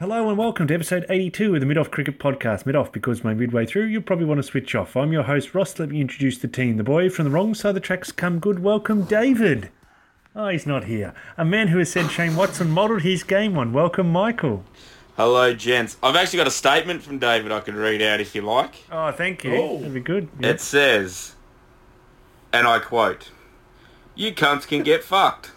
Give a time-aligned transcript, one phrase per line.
[0.00, 2.64] Hello and welcome to episode 82 of the Mid Off Cricket Podcast.
[2.64, 4.96] Mid Off because my midway through you'll probably want to switch off.
[4.96, 5.78] I'm your host Ross.
[5.78, 6.78] Let me introduce the team.
[6.78, 8.60] The boy from the wrong side of the tracks come good.
[8.60, 9.68] Welcome David.
[10.34, 11.12] Oh, he's not here.
[11.36, 13.74] A man who has said Shane Watson modelled his game on.
[13.74, 14.64] Welcome Michael.
[15.18, 15.98] Hello, gents.
[16.02, 18.76] I've actually got a statement from David I can read out if you like.
[18.90, 19.54] Oh, thank you.
[19.54, 19.76] Oh.
[19.76, 20.30] That'd be good.
[20.40, 21.34] It says,
[22.54, 23.32] and I quote,
[24.14, 25.50] You cunts can get fucked.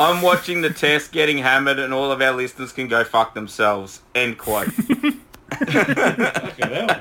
[0.00, 4.00] I'm watching the test getting hammered and all of our listeners can go fuck themselves.
[4.14, 4.72] End quote.
[5.52, 7.00] Fucking hell.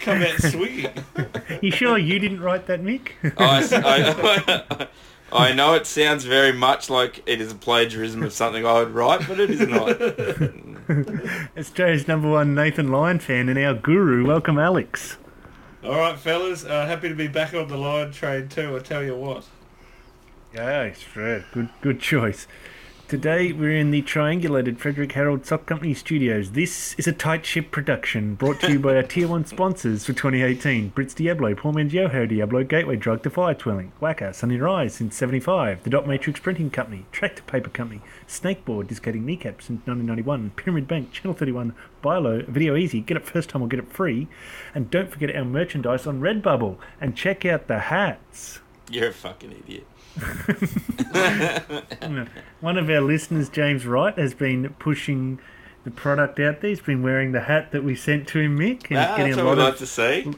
[0.00, 0.88] Come out sweet.
[1.60, 3.10] You sure you didn't write that, Mick?
[3.36, 3.68] I,
[4.80, 4.88] I,
[5.32, 8.94] I know it sounds very much like it is a plagiarism of something I would
[8.94, 10.00] write, but it is not.
[11.58, 14.24] Australia's number one Nathan Lyon fan and our guru.
[14.24, 15.18] Welcome Alex.
[15.84, 16.64] All right, fellas.
[16.64, 18.74] Uh, happy to be back on the Lyon train too.
[18.74, 19.44] I tell you what.
[20.56, 21.44] Yeah, it's Fred.
[21.52, 22.46] Good, good choice.
[23.08, 26.52] Today we're in the triangulated Frederick Harold Sock Company studios.
[26.52, 30.14] This is a tight ship production brought to you by our tier one sponsors for
[30.14, 35.14] 2018: Brits Diablo, Paul Mangio, Harry Diablo, Gateway Drug, Defy Twirling, Wacker, Sunny Rise since
[35.14, 40.88] 75, the Dot Matrix Printing Company, Tractor Paper Company, Snakeboard Discating Kneecap since 1991, Pyramid
[40.88, 44.26] Bank, Channel 31, Bilo, Video Easy, get it first time or get it free,
[44.74, 48.60] and don't forget our merchandise on Redbubble and check out the hats.
[48.90, 49.86] You're a fucking idiot.
[52.60, 55.38] One of our listeners, James Wright, has been pushing
[55.84, 56.70] the product out there.
[56.70, 59.42] He's been wearing the hat that we sent to him, Mick, and Ah, getting that's
[59.42, 60.34] a what lot I'd of like to see.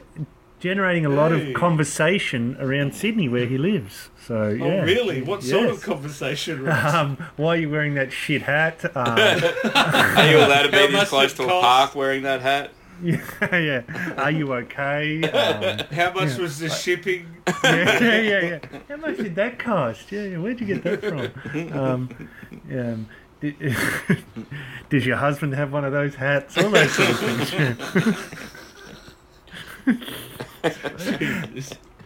[0.59, 1.49] generating a lot Hey.
[1.49, 4.09] of conversation around Sydney where he lives.
[4.27, 4.81] So Oh, yeah.
[4.83, 5.21] really?
[5.21, 6.67] What sort of conversation?
[6.69, 8.83] Um, why are you wearing that shit hat?
[8.95, 12.71] Um, Are you allowed to be this close it to a park wearing that hat?
[13.03, 14.13] yeah, yeah.
[14.17, 15.23] Are you okay?
[15.23, 17.27] Um, How much was the shipping?
[17.63, 17.63] yeah,
[18.03, 18.59] yeah, yeah, yeah.
[18.87, 20.11] How much did that cost?
[20.11, 20.37] Yeah, yeah.
[20.37, 21.77] Where'd you get that from?
[21.77, 22.09] Um,
[22.71, 23.07] um,
[23.39, 23.55] did,
[24.89, 26.57] does your husband have one of those hats?
[26.57, 27.53] All those sort of things.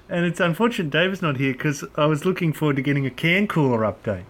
[0.10, 3.48] And it's unfortunate David's not here because I was looking forward to getting a can
[3.48, 4.26] cooler update.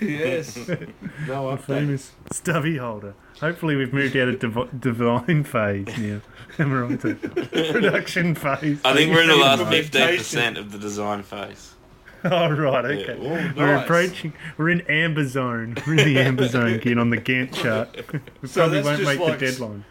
[0.00, 0.56] Yes.
[1.26, 1.60] No A update.
[1.62, 3.14] famous stubby holder.
[3.40, 6.20] Hopefully we've moved out of div- divine phase now.
[6.58, 8.80] And we're on to production phase.
[8.84, 10.54] I think we're in the last Implementation.
[10.54, 11.74] 15% of the design phase.
[12.24, 13.18] Oh, right, okay.
[13.20, 14.32] Oh, We're approaching.
[14.56, 15.74] We're in amber zone.
[15.84, 17.88] We're in the amber zone again on the Gantt chart.
[18.42, 19.84] We So probably won't make like- the deadline.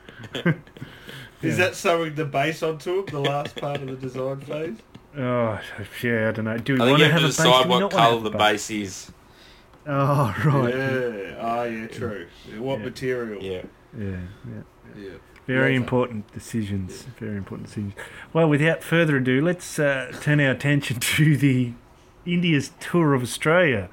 [1.41, 4.77] Is that sewing the base onto it, the last part of the design phase?
[5.17, 5.59] Oh,
[6.01, 6.57] yeah, I don't know.
[6.57, 7.35] Do we I want think to you have have to a base?
[7.35, 9.11] decide Do we what wanna colour have the a base is.
[9.87, 10.75] Oh, right.
[10.75, 11.35] Yeah, Yeah.
[11.39, 12.27] Ah, yeah, true.
[12.57, 12.85] What Yeah.
[12.85, 13.43] material?
[13.43, 13.61] Yeah.
[13.97, 14.05] yeah.
[14.45, 14.61] Yeah.
[14.95, 15.09] yeah.
[15.47, 17.07] Very Well important decisions.
[17.19, 17.93] Very important decisions.
[18.31, 21.73] Well, without further ado, let's uh, turn our attention to the
[22.25, 23.89] India's tour of Australia,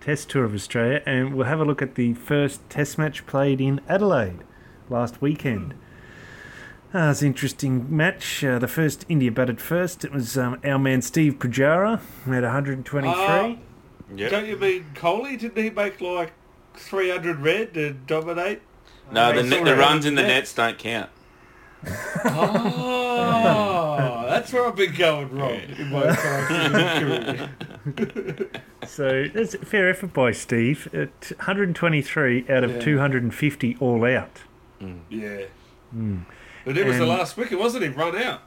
[0.00, 3.60] Test tour of Australia, and we'll have a look at the first Test match played
[3.60, 4.38] in Adelaide
[4.88, 5.74] last weekend.
[6.92, 8.42] Uh, it was an interesting match.
[8.42, 10.04] Uh, the first India batted first.
[10.04, 13.14] It was um, our man Steve Pujara who had 123.
[13.14, 13.56] Ah,
[14.14, 14.30] Yep.
[14.30, 15.38] Don't you mean Kohli?
[15.38, 16.32] Didn't he make like
[16.74, 18.60] 300 red to dominate?
[19.12, 20.28] No, the, Makes ne- all the runs in the Yeah.
[20.28, 21.10] nets don't count.
[23.22, 27.50] Oh, that's where I've been going wrong in my career.
[28.86, 30.88] So that's a fair effort by Steve.
[30.94, 32.80] At 123 out of Yeah.
[32.80, 34.40] 250 all out.
[34.80, 35.00] Mm.
[35.10, 35.42] Yeah.
[35.94, 36.24] Mm.
[36.64, 37.90] But it was the And- last wicket, wasn't he?
[37.90, 38.40] Run out.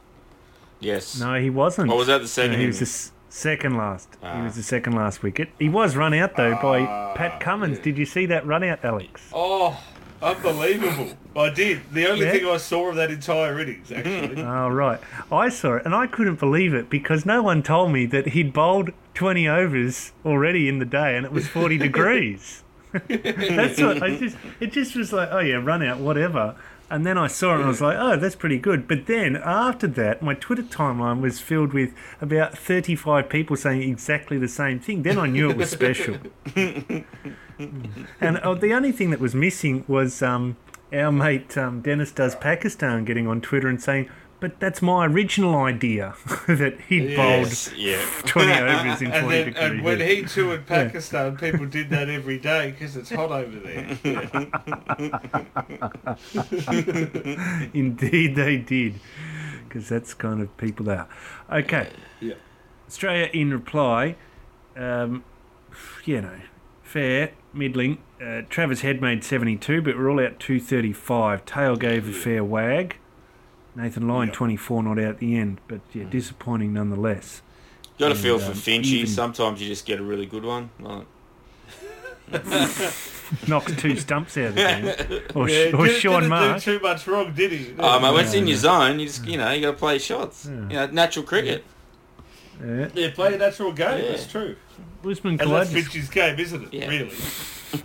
[0.79, 1.19] Yes.
[1.19, 1.91] No, he wasn't.
[1.91, 2.89] Or was that the second No, he was the innings?
[3.07, 4.09] s- second last.
[4.21, 4.43] He Ah.
[4.43, 5.49] was the second last wicket.
[5.59, 7.77] He was run out though by Ah, Pat Cummins.
[7.79, 7.83] yeah.
[7.83, 9.29] Did you see that run out, Alex?
[9.33, 9.79] Oh,
[10.21, 11.17] unbelievable.
[11.35, 11.81] I did.
[11.91, 12.31] The only Yeah.
[12.33, 14.41] thing I saw of that entire innings, actually.
[14.43, 14.99] Oh right,
[15.31, 18.53] I saw it and I couldn't believe it because no one told me that he'd
[18.53, 22.63] bowled 20 overs already in the day and it was 40 degrees.
[23.07, 24.37] That's what I just.
[24.59, 26.53] It just was like, oh yeah, run out, whatever.
[26.89, 28.87] And then I saw it and I was like, oh, that's pretty good.
[28.87, 34.37] But then after that, my Twitter timeline was filled with about 35 people saying exactly
[34.37, 35.03] the same thing.
[35.03, 36.17] Then I knew it was special.
[36.55, 40.57] and uh, the only thing that was missing was um,
[40.91, 44.09] our mate um, Dennis Does Pakistan getting on Twitter and saying,
[44.43, 46.15] but that's my original idea
[46.47, 47.95] that he'd Yes, yeah.
[47.95, 52.09] bowled 20 overs in 40 And, then, and when he toured Pakistan, people did that
[52.09, 53.97] every day because it's hot over there.
[57.73, 58.99] Indeed, they did.
[59.63, 61.07] Because that's kind of people they are.
[61.49, 61.91] Okay.
[62.19, 62.33] Yeah.
[62.85, 64.17] Australia, in reply,
[64.75, 65.23] um,
[66.03, 66.41] you know,
[66.81, 67.99] fair, middling.
[68.21, 71.45] Uh, Travis Head made 72, but we're all out 235.
[71.45, 72.97] Tail gave a fair wag.
[73.75, 74.33] Nathan Lyon, Yeah.
[74.35, 77.41] 24, not out at the end, but yeah, disappointing nonetheless.
[77.99, 78.85] Got a feel for um, Finchy.
[78.85, 80.69] even- Sometimes you just get a really good one.
[80.79, 81.05] Like,
[83.47, 84.61] knocks two stumps out of the
[85.07, 85.21] game.
[85.35, 86.65] Or, Yeah, or didn't, Shaun didn't Marsh.
[86.65, 87.73] do too much wrong, did he?
[87.77, 89.93] Oh, mate, when it's in your zone, you just, you know, you got to play
[89.93, 90.45] your shots.
[90.45, 91.63] You know, natural cricket.
[91.65, 91.72] Yeah.
[92.93, 94.03] Yeah, play a natural game.
[94.03, 94.11] Yeah.
[94.11, 94.55] That's true.
[95.05, 96.73] Usman And that's Khawaja's Finch's game, isn't it?
[96.73, 96.87] Yeah.
[96.89, 97.11] Really?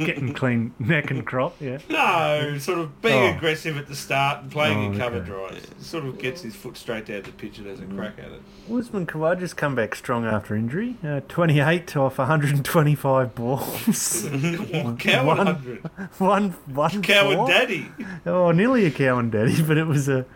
[0.05, 1.57] getting clean neck and crop.
[1.61, 1.79] Yeah.
[1.89, 3.37] No, sort of being Oh.
[3.37, 5.27] aggressive at the start and playing Oh, in cover okay.
[5.27, 5.67] drives.
[5.81, 8.43] Sort of gets his foot straight down the pitch and has a crack at it.
[8.71, 10.97] Usman Khawaja's come back strong after injury.
[11.03, 14.29] Uh, 28 off 125 balls.
[14.99, 15.91] Cow One- 100.
[16.19, 17.33] one, one Cow four?
[17.33, 17.91] and daddy.
[18.27, 20.27] Oh, nearly a cow and daddy, but it was a,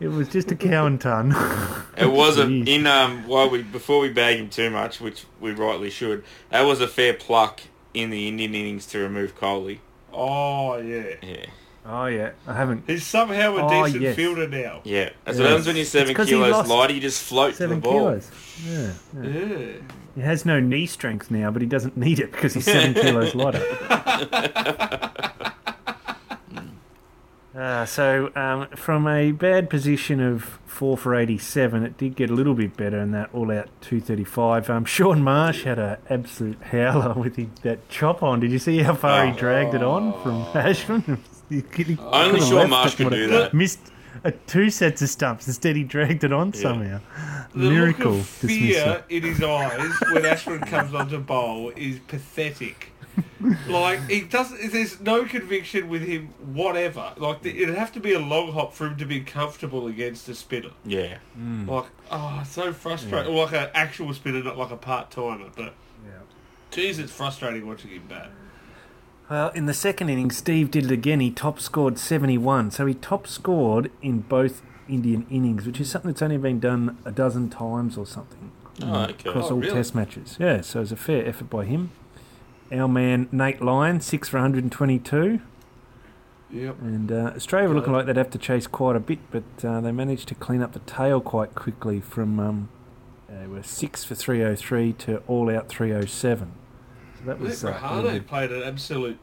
[0.00, 1.34] it was just a cow and ton.
[1.96, 2.68] It was a, Jeez.
[2.68, 6.22] in um while we before we bag him too much, which we rightly should.
[6.50, 7.62] That was a fair pluck
[7.94, 9.78] in the Indian innings to remove Kohli.
[10.12, 11.14] Oh, yeah.
[11.22, 11.46] Yeah,
[11.86, 12.84] oh yeah, I haven't.
[12.86, 14.14] He's somehow a Oh, decent yes.
[14.16, 14.82] fielder now.
[14.84, 15.08] yeah.
[15.24, 15.44] That's Yeah.
[15.44, 16.92] what happens when you're It's seven 'cause he kilos lost lighter.
[16.92, 17.92] You just float to Seven the ball.
[18.00, 18.30] kilos.
[18.66, 18.90] Yeah,
[19.22, 19.28] yeah.
[19.30, 19.66] Yeah.
[20.16, 23.34] He has no knee strength now, but he doesn't need it because he's seven kilos
[23.34, 23.62] lighter.
[27.56, 32.34] Uh, so, um, from a bad position of 4 for 87, it did get a
[32.34, 34.68] little bit better in that all out 235.
[34.68, 38.40] Um, Shaun Marsh had an absolute howler with his, that chop on.
[38.40, 41.18] Did you see how far he dragged it on from Ashwin?
[41.48, 43.54] He he Only Shaun Marsh could do that.
[43.54, 43.80] Missed
[44.24, 45.46] uh, two sets of stumps.
[45.46, 47.00] Instead, he dragged it on somehow.
[47.54, 52.92] The Miracle look of fear in his eyes when Ashwin comes onto bowl is pathetic.
[53.68, 54.72] like he doesn't.
[54.72, 57.12] There's no conviction with him, whatever.
[57.16, 60.28] Like the, it'd have to be a long hop for him to be comfortable against
[60.28, 60.70] a spinner.
[60.84, 61.18] Yeah.
[61.38, 61.68] Mm.
[61.68, 63.34] Like oh, it's so frustrating.
[63.34, 65.48] Like an actual spinner, not like a part timer.
[65.54, 65.74] But
[66.04, 66.12] yeah.
[66.70, 68.30] geez, it's frustrating watching him bat.
[69.30, 71.18] Well, in the second inning, Steve did it again.
[71.20, 72.70] He top scored 71.
[72.70, 76.98] So he top scored in both Indian innings, which is something that's only been done
[77.04, 78.52] a dozen times or something
[78.82, 79.28] Oh, okay.
[79.30, 79.72] across Oh, all really?
[79.74, 80.36] test matches.
[80.38, 81.90] Yeah, so it was a fair effort by him.
[82.72, 85.40] Our man Nate Lyon, 6 for 122.
[86.50, 86.76] Yep.
[86.80, 89.80] And uh, Australia were looking like they'd have to chase quite a bit, but uh,
[89.80, 92.68] they managed to clean up the tail quite quickly from um,
[93.28, 96.52] they were 6 for 303 to all out 307.
[97.18, 99.18] So that was uh, Rahane played an absolute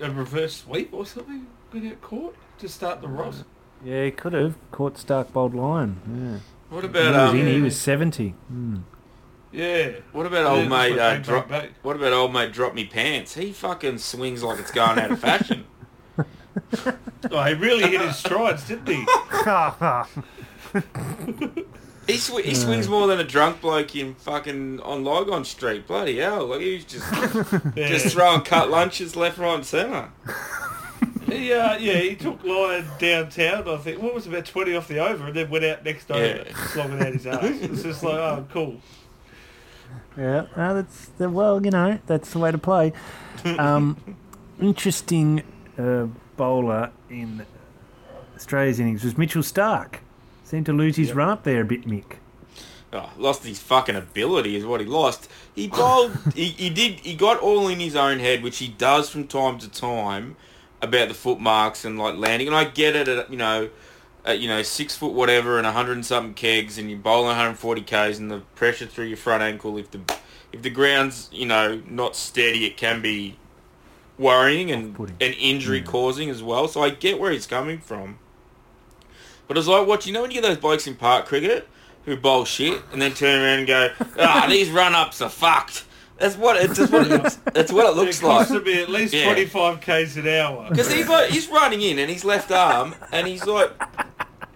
[0.00, 3.44] a reverse sweep or something without caught to start the Ross.
[3.84, 6.00] Yeah, he could have caught Starc Bold Lyon.
[6.06, 6.74] Yeah.
[6.74, 7.62] What He about was in, he um?
[7.62, 8.34] was 70.
[8.52, 8.82] Mm.
[9.52, 9.90] Yeah.
[10.12, 10.94] What about old mate?
[10.96, 11.62] that's Uh, what drop.
[11.62, 12.52] they- What about old mate?
[12.52, 13.34] Drop me pants.
[13.34, 15.64] He fucking swings like it's going out of fashion.
[17.30, 19.04] Oh, he really hit his strides, didn't he?
[22.06, 25.86] He, sw- he swings more than a drunk bloke in fucking on Lygon Street.
[25.86, 26.46] Bloody hell!
[26.46, 27.04] Like he was just
[27.76, 27.88] Yeah.
[27.88, 30.10] just throwing cut lunches left, right, and centre.
[31.26, 34.98] He, uh, yeah, he took Lyon downtown, I think, what was about 20 off the
[34.98, 36.66] over, and then went out next over, Yeah.
[36.68, 37.40] slogging out his ass.
[37.44, 38.80] It's just like, oh, cool.
[40.16, 42.92] Yeah, no, that's the, well, you know, that's the way to play.
[43.44, 44.16] Um,
[44.60, 45.44] interesting
[45.78, 46.06] uh,
[46.36, 47.46] bowler in
[48.34, 50.00] Australia's innings was Mitchell Starc.
[50.42, 52.16] Seemed to lose his run up there a bit, Mick.
[52.92, 55.28] Oh, lost his fucking ability is what he lost.
[55.54, 56.16] He bowled.
[56.34, 57.00] he, he did.
[57.00, 60.36] He got all in his own head, which he does from time to time,
[60.80, 62.48] about the footmarks and like landing.
[62.48, 63.68] And I get it at you know,
[64.28, 67.26] at, you know six foot whatever and a hundred and something kegs, and you're bowling
[67.26, 69.76] 140 k's, and the pressure through your front ankle.
[69.78, 70.00] If the
[70.52, 73.36] if the ground's you know not steady, it can be
[74.18, 75.16] worrying and Off-putting.
[75.20, 76.66] and injury causing as well.
[76.68, 78.18] So I get where he's coming from.
[79.46, 81.68] But it's like watching, you know when you get those blokes in park cricket
[82.04, 85.84] who bowl shit and then turn around and go, ah, these run-ups are fucked.
[86.18, 88.58] That's what it's just what it's, that's what it looks it costs like.
[88.58, 89.24] to be at least Yeah.
[89.24, 90.68] 25 k's an hour.
[90.68, 93.70] Because he's like, he's running in and his left arm and he's like,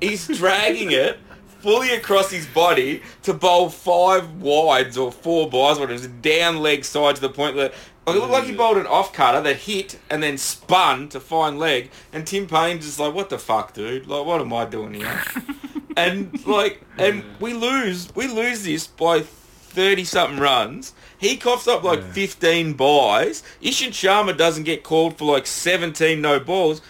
[0.02, 1.18] he's dragging it
[1.60, 6.58] fully across his body to bowl five wides or four buys, whatever, it was down
[6.58, 7.72] leg side to the point that
[8.04, 8.56] like, it looked like he mm.
[8.56, 11.90] bowled an off cutter that hit and then spun to fine leg.
[12.12, 14.08] And Tim Paine's just like, what the fuck, dude?
[14.08, 15.22] Like, what am I doing here?
[15.96, 20.94] and like, and we lose, we lose this by thirty something runs.
[21.16, 23.44] He coughs up like fifteen buys.
[23.62, 26.82] Ishant Sharma doesn't get called for like seventeen no balls.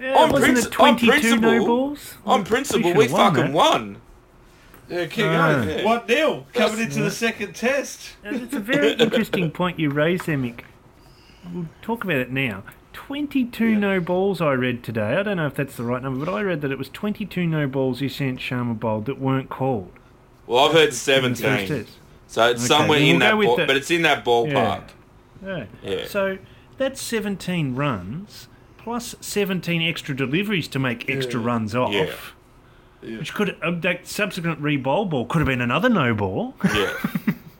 [0.00, 2.14] Yeah, On wasn't princi- it 22 on no principle- balls?
[2.26, 3.52] On We principle, should've we won fucking that.
[3.52, 3.96] won.
[4.90, 5.64] Yeah, keep Ah.
[5.64, 5.84] going.
[5.84, 8.16] 1 0, coming into the second test.
[8.24, 10.60] It's a very interesting point you raise there, Mick.
[11.52, 12.62] We'll talk about it now.
[12.92, 15.16] 22 no balls I read today.
[15.16, 17.46] I don't know if that's the right number, but I read that it was 22
[17.46, 19.90] no balls Ishant Sharma bowled that weren't called.
[20.46, 21.98] Well, I've heard in the first seventeen, test.
[22.26, 24.82] so it's Okay, somewhere in we'll go that, ball, the- but it's in that ballpark.
[25.44, 25.64] Yeah.
[25.82, 26.06] Yeah.
[26.06, 26.38] So
[26.78, 28.48] that's 17 runs
[28.86, 31.46] plus 17 extra deliveries to make extra Yeah.
[31.46, 31.92] runs off.
[31.92, 32.14] Yeah.
[33.02, 33.18] Yeah.
[33.18, 36.54] Which could uh, that subsequent re-bowl ball could have been another no ball.
[36.64, 36.92] Yeah,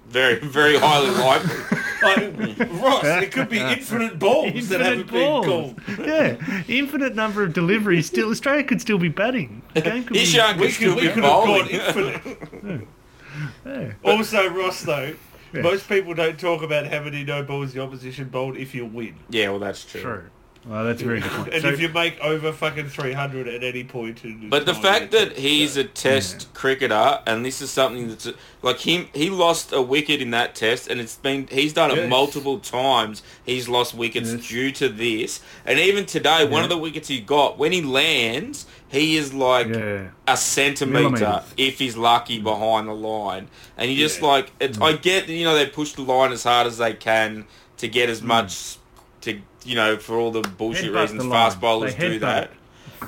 [0.07, 1.57] very, very highly likely.
[2.01, 5.73] Like, Ross, it could be infinite balls that haven't Infinite balls.
[5.73, 6.07] been called.
[6.07, 8.07] Yeah, infinite number of deliveries.
[8.07, 9.63] Still, Australia could still be batting.
[9.75, 12.89] The game could be- Ishant We could still could, we be could have gone infinite.
[13.67, 13.93] Yeah.
[14.05, 15.15] Also, Ross, though,
[15.53, 15.61] Yeah.
[15.63, 19.17] most people don't talk about how many no balls the opposition bowled if you win.
[19.29, 20.01] Yeah, well, that's true.
[20.01, 20.25] True.
[20.69, 21.49] Well, that's a very good point.
[21.53, 25.13] And So- if you make over fucking 300 at any point in But the fact
[25.13, 28.29] that he's a test cricketer, and this is something that's
[28.63, 32.09] like him, he lost a wicket in that test, and it's been he's done it
[32.09, 33.23] multiple times.
[33.45, 34.49] He's lost wickets Yes.
[34.49, 38.67] due to this, and even today, one of the wickets he got when he lands,
[38.89, 40.09] he is like yeah.
[40.27, 44.27] a centimeter if he's lucky behind the line, and you just Yeah.
[44.27, 44.81] like it's.
[44.81, 47.45] I get you know they push the line as hard as they can
[47.77, 48.25] to get as mm.
[48.25, 48.79] much
[49.21, 52.45] to you know for all the bullshit Headbutt reasons the fast bowlers They do that.
[52.45, 52.51] it.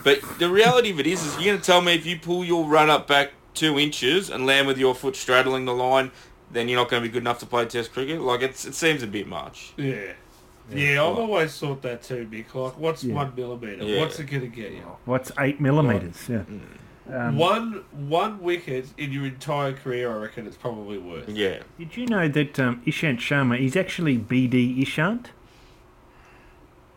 [0.04, 2.44] But the reality of it is, is you're going to tell me if you pull
[2.44, 6.10] your run up back two inches and land with your foot straddling the line,
[6.50, 8.20] then you're not going to be good enough to play Test cricket.
[8.20, 9.72] Like it's, it seems a bit much.
[9.76, 10.12] Yeah.
[10.70, 12.54] Yeah, I've always thought that too, Mick.
[12.54, 13.14] Like, what's Yeah.
[13.14, 13.82] one millimetre?
[13.84, 14.00] Yeah.
[14.00, 14.82] What's it going to get you?
[15.06, 16.28] What's eight millimeters?
[16.28, 16.42] Yeah.
[17.10, 21.26] Um, one one wicket in your entire career, I reckon it's probably worth.
[21.30, 21.60] Yeah.
[21.78, 25.26] Did you know that um, Ishant Sharma is actually BD Ishant?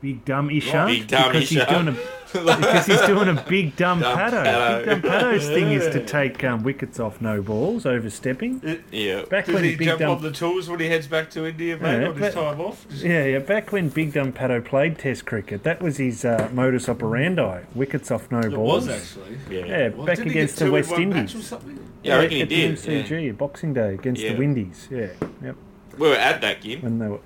[0.02, 0.88] Big dumb Ishant?
[0.88, 1.92] Big dumb because He's doing a,
[2.32, 4.44] because he's doing a big dumb, Dumb paddo.
[4.46, 4.86] paddo.
[4.86, 8.82] Big dumb paddo's thing is to take um, wickets off no balls, overstepping.
[8.92, 9.26] Yeah.
[9.26, 11.46] Back Does when he Big jump Dumb on the tools when he heads back to
[11.46, 12.88] India, mate, Yeah, on his time off?
[12.90, 13.40] Just- Yeah, yeah.
[13.40, 18.10] Back when Big Dumb Paddo played Test cricket, that was his uh, modus operandi: wickets
[18.10, 18.88] off no It balls.
[18.88, 19.38] was actually.
[19.56, 19.66] Yeah.
[19.66, 21.36] Yeah, Well, back against the two in West Indies.
[21.36, 21.78] or something?
[22.02, 22.78] Yeah, I reckon he at did.
[22.78, 23.32] the MCG, yeah.
[23.34, 24.34] Boxing Day against Yeah.
[24.34, 24.88] the Windies.
[24.90, 25.08] Yeah,
[25.44, 25.56] yep.
[25.98, 26.82] We were at that game.
[26.82, 27.20] When they were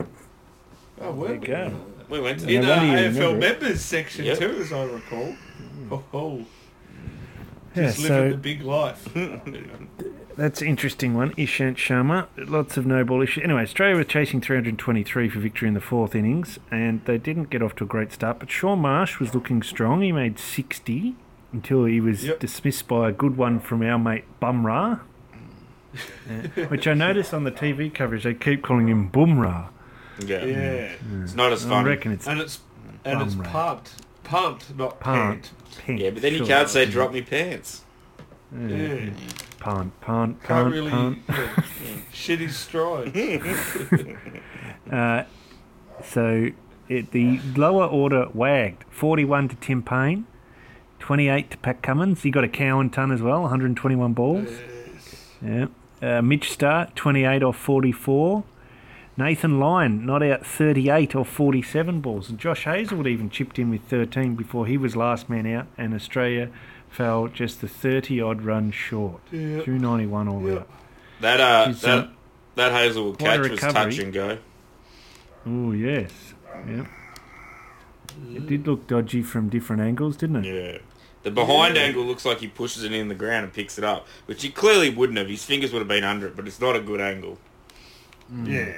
[1.00, 1.28] Oh, well.
[1.28, 1.72] there you go.
[2.10, 2.60] We went to Yeah.
[2.60, 4.38] In No uh, wonder you AFL remember members section Yep.
[4.40, 5.36] too, as I recall.
[5.92, 6.46] Oh, oh.
[7.76, 9.10] Yeah, Just living the big life.
[10.38, 11.32] that's an interesting one.
[11.34, 13.44] Ishant Sharma, lots of no ball issues.
[13.44, 17.62] Anyway, Australia were chasing 323 for victory in the fourth innings, and they didn't get
[17.62, 18.40] off to a great start.
[18.40, 20.02] But Shaun Marsh was looking strong.
[20.02, 21.16] He made 60
[21.52, 22.40] until he was Yep.
[22.40, 25.02] dismissed by a good one from our mate Bumrah.
[26.30, 29.68] Yeah, which I noticed on the TV coverage, they keep calling him Bumrah.
[30.20, 30.46] Yeah.
[30.46, 30.92] yeah.
[31.24, 31.86] It's not as fun.
[31.86, 32.60] I reckon it's And it's
[33.04, 33.92] and it's Bum, pumped.
[34.24, 35.52] Pumped, not Punt.
[35.52, 35.52] pant.
[35.86, 36.02] pink.
[36.02, 36.48] Yeah, but then you sure.
[36.48, 37.84] can't say drop me pants.
[38.52, 39.10] Yeah.
[39.60, 41.20] Punt, punt, Can't punt, really punt.
[41.30, 41.62] yeah.
[42.12, 43.16] shit his stride.
[44.92, 45.24] Uh,
[46.04, 46.50] so
[46.88, 50.28] it, the lower order wagged 41 to Tim Paine,
[51.00, 52.22] 28 to Pat Cummins.
[52.22, 54.48] He got a Cowan ton as well, 121 balls.
[54.48, 55.68] Yes.
[56.02, 56.18] Yeah.
[56.18, 58.44] Uh, Mitch Starc, 28 off 44.
[59.18, 62.30] Nathan Lyon, not out 38 or 47 balls.
[62.30, 65.94] And Josh Hazlewood even chipped in with 13 before he was last man out, and
[65.94, 66.50] Australia
[66.90, 69.22] fell just the 30 odd run short.
[69.32, 69.62] Yeah.
[69.64, 70.56] 291 all Yeah.
[70.60, 70.70] out.
[71.22, 72.14] That uh, He's, that um,
[72.56, 73.74] that Hazlewood catch was recovery.
[73.74, 74.38] touch and go.
[75.46, 76.12] Oh, yes.
[76.68, 76.86] Yeah.
[78.34, 80.54] It did look dodgy from different angles, didn't it?
[80.74, 80.78] Yeah.
[81.24, 81.84] The behind Yeah.
[81.84, 84.50] angle looks like he pushes it in the ground and picks it up, which he
[84.50, 85.28] clearly wouldn't have.
[85.30, 87.38] His fingers would have been under it, but it's not a good angle.
[88.44, 88.74] Yeah.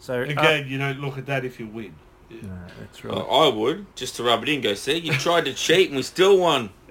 [0.00, 1.94] So uh, Again, you don't look at that if you win.
[2.30, 2.48] No,
[2.80, 3.16] that's uh, right.
[3.16, 4.60] Well, I would just to rub it in.
[4.62, 6.70] Go see, you tried to cheat and we still won.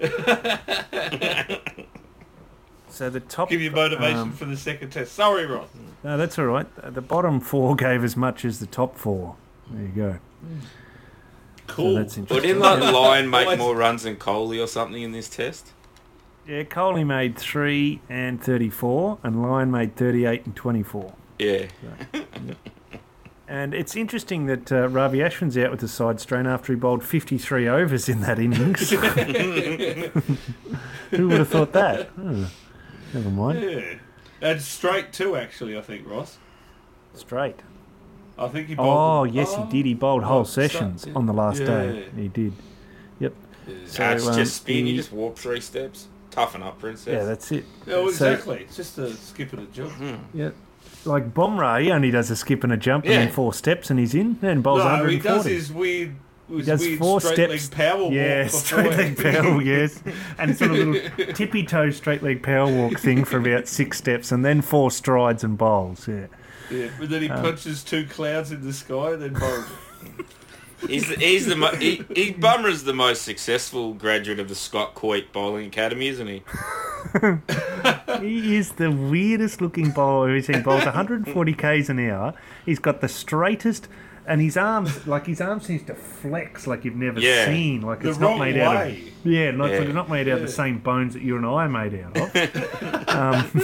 [2.92, 3.48] So the top.
[3.48, 5.14] Give you motivation um, for the second test.
[5.14, 5.68] Sorry, Ross.
[6.04, 6.66] No, that's all right.
[6.94, 9.36] The bottom four gave as much as the top four.
[9.70, 10.18] There you go.
[11.68, 11.94] Cool.
[11.94, 12.48] So that's But interesting.
[12.48, 15.72] didn't like Lyon make more runs than Kohli or something in this test?
[16.46, 21.14] Yeah, Kohli made three and thirty-four, and Lyon made thirty-eight and twenty-four.
[21.42, 21.66] Yeah.
[23.48, 27.04] And it's interesting that uh, Ravi Ashwin's out with a side strain after he bowled
[27.04, 28.90] fifty-three overs in that innings.
[31.10, 32.08] Who would have thought that?
[32.18, 32.50] Oh,
[33.12, 33.62] never mind.
[33.62, 33.94] yeah.
[34.40, 36.38] And straight too, actually, I think, Ross.
[37.14, 37.60] Straight.
[38.38, 39.34] I think he Oh, bowled.
[39.34, 39.64] yes, Oh.
[39.66, 39.86] he did.
[39.86, 41.12] He bowled whole Oh, start, sessions yeah.
[41.14, 42.06] on the last day.
[42.16, 42.54] He did.
[43.20, 43.34] Yep.
[43.86, 44.86] So, That's um, just spin.
[44.86, 46.08] he- You just walk three steps.
[46.30, 47.12] Toughen up, princess.
[47.12, 47.66] Yeah, that's it.
[47.88, 48.60] Oh, So- exactly.
[48.62, 49.92] it's just a skip and a jump.
[50.32, 50.50] Yeah.
[51.04, 53.98] Like Bumrah, he only does a skip and a jump and then four steps and
[53.98, 55.18] he's in and bowls No, he 140.
[55.22, 56.14] does his weird,
[56.48, 57.50] his does weird four straight steps.
[57.50, 58.50] leg power yeah, walk.
[58.52, 60.02] straight before- leg power, walk, yes.
[60.38, 64.30] And sort of little tippy toe straight leg power walk thing for about six steps
[64.32, 66.26] and then four strides and bowls, yeah.
[66.70, 69.64] Yeah, but then he Um, punches two clouds in the sky and then bowls.
[70.86, 74.94] He's the, he's the mo- he, he Bummer's the most successful graduate of the Scott
[74.94, 76.42] Coit Bowling Academy, isn't he?
[78.20, 80.62] He is the weirdest looking bowler I've ever seen.
[80.62, 82.34] Bowls 140 k's an hour.
[82.64, 83.88] He's got the straightest
[84.26, 87.46] and his arms, like his arm seems to flex like you've never Yeah.
[87.46, 87.80] seen.
[87.82, 89.11] Like The it's not wrong made out of way.
[89.24, 89.80] Yeah, not, Yeah.
[89.80, 92.16] they're not made out of the same bones that you and I are made out
[92.16, 93.08] of.
[93.08, 93.62] um,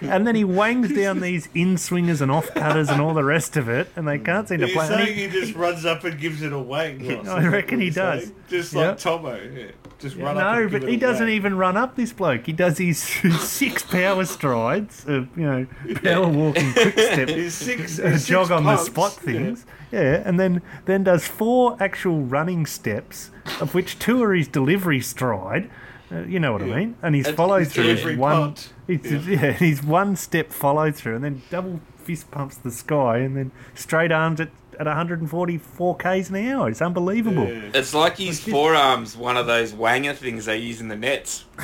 [0.02, 3.56] and then he wangs down these in swingers and off cutters and all the rest
[3.56, 4.86] of it, and they can't seem to You're play.
[4.86, 7.06] and saying he- he just runs up and gives it a wang.
[7.18, 8.24] Ross, I reckon he does.
[8.24, 8.34] saying?
[8.48, 8.88] Just Yeah.
[8.88, 9.34] like Tomo.
[9.36, 9.66] Yeah.
[9.98, 11.34] Just run up no, and but he doesn't wang.
[11.34, 12.46] even run up this bloke.
[12.46, 15.66] He does his six power strides of you know
[16.04, 19.24] power walking quick step His six, uh, his jog six on the spot yeah.
[19.32, 19.66] things.
[19.87, 19.87] Yeah.
[19.92, 23.30] And then then does four actual running steps,
[23.60, 25.70] of which two are his delivery stride.
[26.10, 26.74] Uh, you know what Yeah.
[26.74, 26.96] I mean?
[27.02, 28.36] And his And follow his through is one.
[28.36, 28.72] punt.
[28.86, 29.20] It's, Yeah.
[29.28, 29.52] yeah.
[29.52, 34.12] he's one step follow through, and then double fist pumps the sky, and then straight
[34.12, 34.48] arms at
[34.80, 36.68] at 144 k's an hour.
[36.70, 37.48] It's unbelievable.
[37.48, 37.70] Yeah.
[37.74, 41.44] It's like his forearms, one of those wanger things they use in the nets.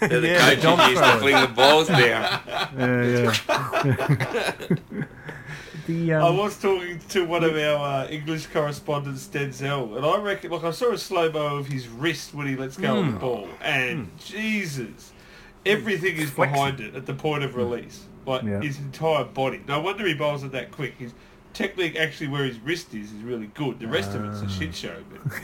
[0.00, 1.20] That the Yeah, the coaches dog use to throwers.
[1.22, 2.40] fling the balls down.
[2.76, 3.34] Yeah,
[3.84, 5.04] yeah.
[5.86, 10.18] The I um, was talking to one of our uh, English correspondents, Denzel, and I
[10.18, 13.04] reckon, like, I saw a slow mo of his wrist when he lets go of
[13.06, 13.12] Hmm.
[13.14, 15.12] the ball, and Jesus,
[15.66, 18.04] everything is behind it at the point of release.
[18.26, 18.60] Like, Yeah.
[18.60, 19.60] his entire body.
[19.68, 20.94] No wonder he bowls it that quick.
[20.98, 21.12] His
[21.52, 23.78] technique, actually, where his wrist is, is really good.
[23.78, 24.46] The rest of it's Ah.
[24.46, 24.96] a shit show.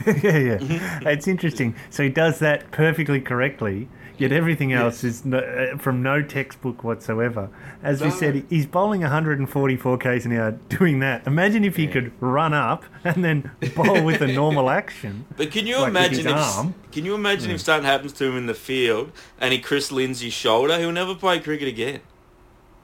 [0.05, 0.99] But yeah, yeah.
[1.09, 1.75] It's interesting.
[1.91, 3.87] So he does that perfectly correctly,
[4.21, 7.49] yet everything else is no, uh, from no textbook whatsoever.
[7.83, 11.25] As we said, he's bowling 144 k's an hour doing that.
[11.27, 11.91] Imagine if he Yeah.
[11.91, 15.25] could run up and then bowl with a normal action.
[15.37, 16.75] But can you Like imagine if arm.
[16.91, 20.33] can you imagine if something happens to him in the field and he Chris Lindsay's
[20.33, 21.99] shoulder, he'll never play cricket again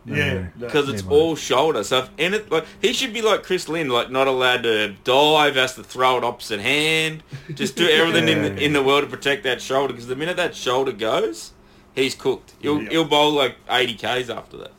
[0.07, 0.39] yeah, No.
[0.39, 0.49] no.
[0.67, 1.83] because it's all shoulder.
[1.83, 4.93] So if in it, like he should be like Chris Lynn, like not allowed to
[5.03, 7.23] dive, has to throw it opposite hand,
[7.53, 8.67] just do everything in the, Yeah.
[8.67, 9.93] in the world to protect that shoulder.
[9.93, 11.51] Because the minute that shoulder goes,
[11.93, 12.53] he's cooked.
[12.59, 12.89] He'll Yeah.
[12.89, 14.71] he'll bowl like eighty k's after that.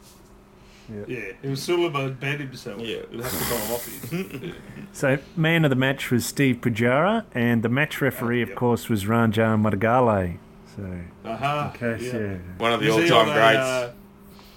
[1.06, 2.80] yeah, it was Sulieman Benn himself.
[2.80, 3.00] Yeah.
[3.11, 4.54] He'll have to bowl off him.
[4.90, 8.56] So, man of the match was Steve Pujara, and the match referee, of Yep.
[8.58, 10.38] course, was Ranjan Madugalle.
[10.75, 10.82] So,
[11.26, 11.73] Aha.
[11.75, 12.18] in case, yeah.
[12.20, 13.58] yeah, One of the Was all he time on greats.
[13.58, 13.92] uh,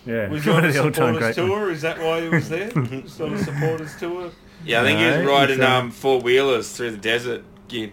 [0.05, 1.36] yeah, Was he one on of a the supporters great.
[1.36, 1.72] tour?
[1.72, 2.72] Is that why he was there?
[2.72, 4.31] Just on a supporters tour?
[4.65, 7.43] yeah, I think he was riding he's, uh, um, four wheelers through the desert.
[7.70, 7.91] Again.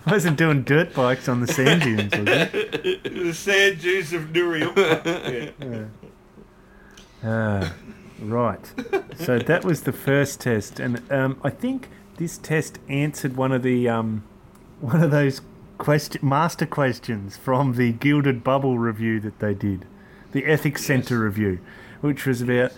[0.06, 3.00] wasn't doing dirt bikes on the sand dunes, was he?
[3.24, 5.52] The sand dunes of Nuriupa.
[5.60, 5.84] Yeah.
[7.24, 7.74] Ah,
[8.20, 8.72] right.
[9.16, 13.62] So that was the first test, and um, I think this test answered one of
[13.62, 14.24] the um,
[14.80, 15.40] one of those
[15.78, 19.84] question master questions from the Gilded Bubble review that they did,
[20.32, 21.58] the Ethics Centre review,
[22.00, 22.72] which was about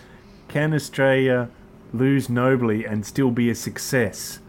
[0.47, 1.49] can Australia
[1.93, 4.39] lose nobly and still be a success,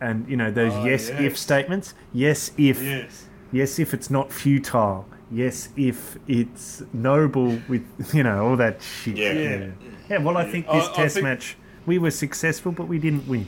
[0.00, 1.94] and you know those Oh, yes if statements.
[2.12, 2.82] Yes if.
[2.82, 3.24] Yes.
[3.50, 5.06] Yes, if it's not futile.
[5.30, 7.82] Yes, if it's noble with,
[8.14, 9.16] you know, all that shit.
[9.16, 9.32] Yeah.
[9.32, 9.70] Yeah.
[10.10, 13.26] Yeah, well, I think this I test think- match, we were successful, but we didn't
[13.26, 13.46] win.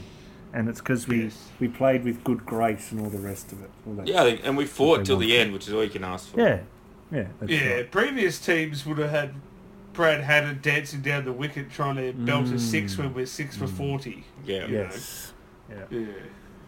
[0.53, 1.49] And it's because we, Yes.
[1.59, 3.69] we played with good grace and all the rest of it.
[3.87, 4.01] All.
[4.05, 6.39] Yeah, and we fought till the end, which is all you can ask for.
[6.41, 6.59] Yeah.
[7.11, 7.27] Yeah.
[7.39, 7.91] That's Yeah, right.
[7.91, 9.33] previous teams would have had
[9.93, 13.67] Brad Haddin dancing down the wicket trying to belt a six when we're six for
[13.67, 14.23] 40.
[14.45, 14.67] Yeah.
[14.67, 15.33] Yes.
[15.69, 15.83] Yeah.
[15.89, 16.05] Yeah.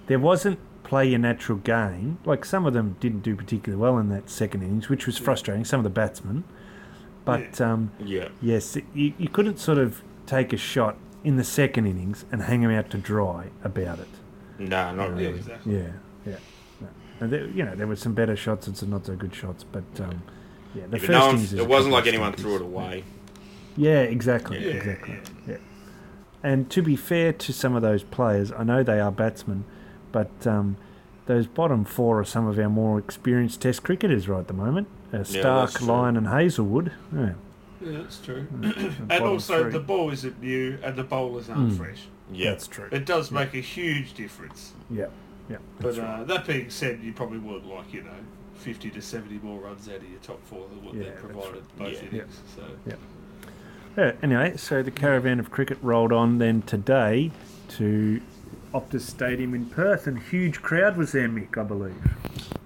[0.08, 2.19] There wasn't play your natural game.
[2.26, 5.63] Like some of them didn't do particularly well in that second innings, which was frustrating.
[5.65, 6.43] Some of the batsmen.
[7.26, 8.30] But um, Yeah.
[8.41, 12.62] Yes, you, you couldn't sort of take a shot in the second innings and hang
[12.62, 14.08] them out to dry about it.
[14.60, 15.26] No, not Yeah, really.
[15.40, 15.76] exactly.
[15.78, 15.88] Yeah,
[16.26, 16.36] yeah.
[16.82, 16.88] No.
[17.22, 19.64] And there, you know, there were some better shots and some not so good shots,
[19.64, 20.22] but um,
[20.76, 21.54] yeah, the Yeah, first no innings.
[21.54, 23.04] it wasn't like anyone threw it away.
[23.76, 25.20] Yeah, exactly, Yeah, exactly.
[25.48, 25.58] Yeah.
[26.44, 29.64] And to be fair to some of those players, I know they are batsmen,
[30.12, 30.76] but um,
[31.26, 34.88] those bottom four are some of our more experienced Test cricketers right at the moment.
[35.12, 35.88] Uh, Starc, that's true.
[35.88, 36.92] Lyon, and Hazlewood.
[37.16, 37.34] Yeah.
[37.86, 38.48] Yeah, that's true.
[38.62, 39.72] the and also, three.
[39.72, 41.78] the ball isn't new and the bowlers aren't Mm.
[41.78, 42.04] fresh.
[42.32, 42.52] Yeah.
[42.52, 42.88] That's true.
[42.91, 44.74] It does make a huge difference.
[44.89, 45.08] Yeah,
[45.50, 45.58] yeah.
[45.80, 46.22] But right.
[46.22, 48.12] uh, that being said, you probably would like, you know,
[48.56, 51.56] 50 to 70 more runs out of your top four than what Yeah, they provided
[51.56, 51.78] right.
[51.78, 52.10] both Yeah.
[52.10, 52.39] innings.
[52.56, 52.63] So.
[53.98, 57.32] Yeah, anyway, so the caravan of cricket rolled on then today
[57.78, 58.22] to
[58.74, 61.93] Optus Stadium in Perth, and huge crowd was there, Mick, I believe.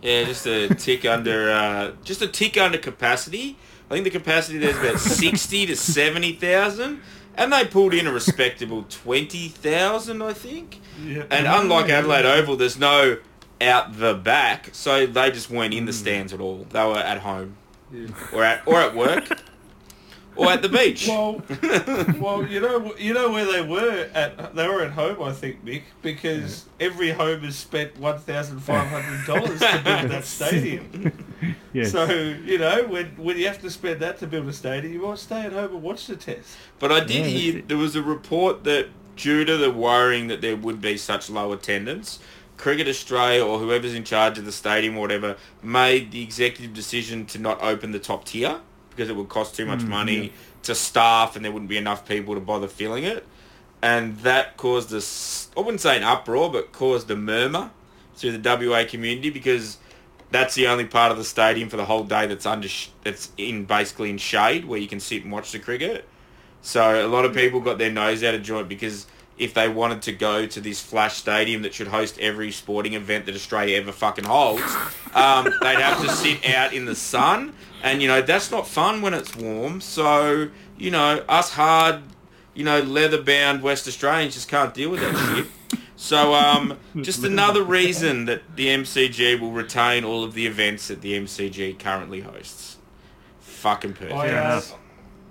[0.01, 3.57] Yeah, just a tick under, uh, just a tick under capacity.
[3.89, 7.01] I think the capacity there's about sixty to seventy thousand,
[7.35, 10.81] and they pulled in a respectable twenty thousand, I think.
[11.03, 11.23] Yeah.
[11.31, 13.17] And unlike Adelaide Oval, there's no
[13.61, 15.97] out the back, so they just weren't in the Hmm.
[15.97, 16.67] stands at all.
[16.69, 17.55] They were at home
[17.91, 18.07] Yeah.
[18.33, 19.29] or at or at work
[20.37, 21.07] or at the beach.
[21.17, 21.41] Well,
[22.19, 24.55] well, you know, you know where they were at.
[24.55, 28.87] They were at home, I think, Mick, because every home has spent one thousand five
[28.87, 31.11] hundred dollars to build that stadium.
[31.73, 31.91] Yes.
[31.91, 35.01] So you know when when you have to spend that to build a stadium, you
[35.01, 36.57] might stay at home and watch the test.
[36.79, 40.41] But I did Yeah, hear there was a report that due to the worrying that
[40.41, 42.19] there would be such low attendance,
[42.57, 47.25] Cricket Australia or whoever's in charge of the stadium or whatever made the executive decision
[47.27, 48.59] to not open the top tier
[48.97, 50.29] because it would cost too much Mm, money yeah.
[50.63, 53.25] to staff and there wouldn't be enough people to bother filling it.
[53.81, 57.69] And that caused a, s- I wouldn't say an uproar, but caused a murmur
[58.15, 59.77] through the WA community because
[60.31, 62.67] that's the only part of the stadium for the whole day that's under
[63.03, 66.05] that's in basically in shade where you can sit and watch the cricket.
[66.63, 69.05] So a lot of people got their nose out of joint because
[69.37, 73.25] if they wanted to go to this flash stadium that should host every sporting event
[73.27, 74.75] that Australia ever fucking holds,
[75.13, 79.01] um, they'd have to sit out in the sun, and you know that's not fun
[79.01, 79.81] when it's warm.
[79.81, 82.01] So you know us hard,
[82.53, 85.47] you know leather bound West Australians just can't deal with that shit.
[85.95, 91.01] So um, just another reason that the MCG will retain all of the events that
[91.01, 92.77] the MCG currently hosts.
[93.39, 94.13] Fucking perfect.
[94.13, 94.77] I, Fair uh, enough.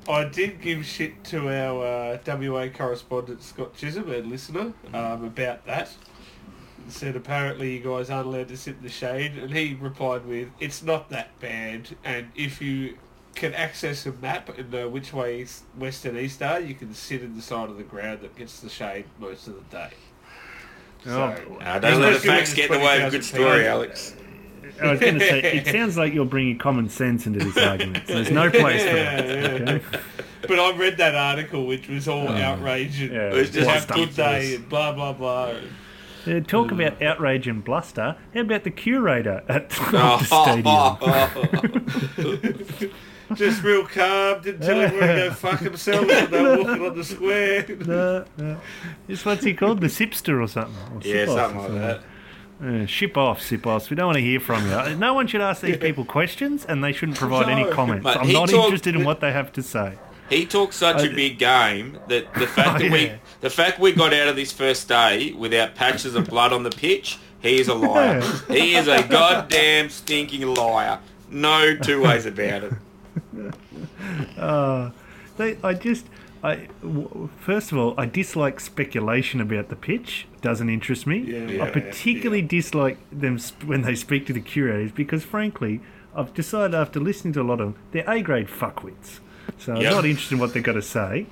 [0.08, 5.66] I did give shit to our uh, WA correspondent Scott Chisholm, a listener, um, about
[5.66, 5.90] that.
[6.88, 10.48] Said apparently you guys aren't allowed to sit in the shade, and he replied with,
[10.60, 12.98] "It's not that bad, and if you
[13.34, 16.94] can access a map and know which way is west and east are, you can
[16.94, 19.90] sit in the side of the ground that gets the shade most of the day."
[21.08, 21.58] Oh.
[21.60, 23.58] Uh, don't let the Especially when facts get in the way of a good story,
[23.58, 23.68] people.
[23.68, 24.16] Alex.
[24.82, 28.06] I was going to say, it sounds like you're bringing common sense into this argument.
[28.06, 29.60] So there's no place for Yeah, that.
[29.60, 29.72] yeah.
[29.74, 29.98] Okay?
[30.48, 33.90] But I read that article, which was all outrage and Yeah, It was just have
[33.90, 35.54] a good day and blah blah blah.
[36.26, 38.16] Uh, talk about outrage and bluster.
[38.34, 40.96] How about the curator at the stadium?
[43.34, 46.96] Just real calm, didn't tell everyone to go fuck themselves when they were walking on
[46.96, 47.66] the square.
[47.84, 48.60] No, no.
[49.08, 49.80] This what's he called?
[49.80, 50.96] The Sipster or something?
[50.96, 52.02] Or yeah, something like that.
[52.62, 53.90] Uh, ship off, sip off.
[53.90, 54.96] We don't want to hear from you.
[54.96, 58.04] No one should ask these people questions, and they shouldn't provide any comments.
[58.04, 59.98] Mate, I'm not talked- interested in what they have to say.
[60.30, 63.16] He talks such a big game that the fact Oh, that we yeah.
[63.42, 66.70] the fact we got out of this first day without patches of blood on the
[66.70, 68.20] pitch, he is a liar.
[68.48, 68.54] Yeah.
[68.56, 70.98] He is a goddamn stinking liar.
[71.30, 72.72] No two ways about it.
[74.38, 74.90] Uh,
[75.36, 76.06] they, I just,
[76.42, 80.26] I w- first of all, I dislike speculation about the pitch.
[80.42, 81.18] Doesn't interest me.
[81.18, 85.80] Yeah, I yeah, particularly dislike them sp- when they speak to the curators because, frankly,
[86.14, 89.20] I've decided after listening to a lot of them, they're A grade fuckwits.
[89.58, 91.26] So I'm not interested in what they've got to say.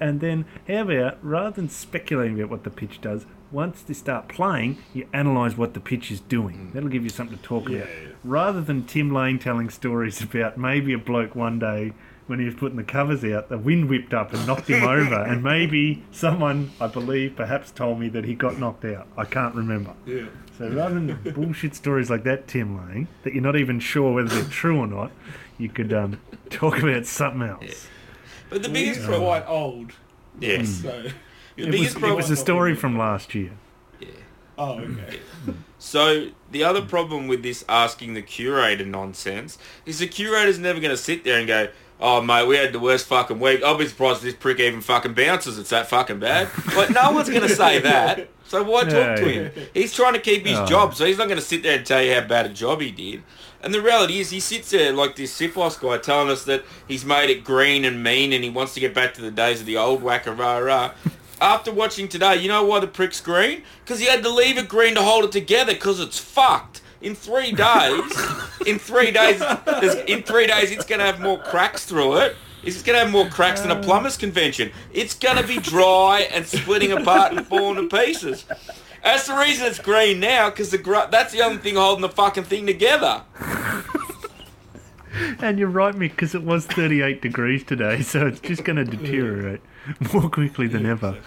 [0.00, 4.28] And then, how about rather than speculating about what the pitch does, once they start
[4.28, 6.68] playing, you analyse what the pitch is doing.
[6.68, 6.72] Mm.
[6.72, 7.88] That'll give you something to talk Yeah, about.
[7.88, 8.08] yeah.
[8.22, 11.92] Rather than Tim Lane telling stories about maybe a bloke one day
[12.28, 15.22] when he was putting the covers out, the wind whipped up and knocked him over,
[15.24, 19.06] and maybe someone, I believe, perhaps told me that he got knocked out.
[19.16, 19.94] I can't remember.
[20.06, 20.26] Yeah.
[20.56, 24.28] So rather than bullshit stories like that, Tim Lane, that you're not even sure whether
[24.28, 25.10] they're true or not,
[25.56, 27.62] you could um, talk about something else.
[27.64, 27.74] Yeah.
[28.50, 29.92] But the biggest problem, quite old,
[30.40, 31.02] yes, so.
[31.02, 31.12] the
[31.56, 33.52] It was, biggest it problem, was a story from last year.
[34.00, 34.08] Yeah.
[34.56, 35.20] Oh, okay.
[35.78, 40.90] So the other problem with this asking the curator nonsense is the curator's never going
[40.90, 41.68] to sit there and go,
[42.00, 43.62] "Oh mate, we had the worst fucking week.
[43.62, 45.58] I'll be surprised if this prick even fucking bounces.
[45.58, 48.28] It's that fucking bad." Like no one's going to say that.
[48.46, 49.48] So why talk Yeah, to yeah.
[49.50, 49.66] him?
[49.74, 50.66] He's trying to keep his Oh.
[50.66, 52.80] job, so he's not going to sit there and tell you how bad a job
[52.80, 53.22] he did.
[53.62, 57.04] And the reality is, he sits there like this Sipos guy telling us that he's
[57.04, 59.66] made it green and mean, and he wants to get back to the days of
[59.66, 60.92] the old whacker rah rah.
[61.40, 63.62] After watching today, you know why the prick's green?
[63.84, 65.72] Because he had to leave it green to hold it together.
[65.74, 66.80] Because it's fucked.
[67.00, 68.12] In three days,
[68.66, 69.40] in three days,
[70.06, 72.36] in three days, it's gonna have more cracks through it.
[72.62, 73.82] It's gonna have more cracks than a um.
[73.82, 74.72] plumber's convention.
[74.92, 78.44] It's gonna be dry and splitting apart and falling to pieces.
[79.04, 82.08] That's the reason it's green now, because the gr- that's the only thing holding the
[82.08, 83.22] fucking thing together.
[85.40, 88.84] And you're right, Mick, because it was 38 degrees today, so it's just going to
[88.84, 89.60] deteriorate
[90.12, 91.18] more quickly than ever.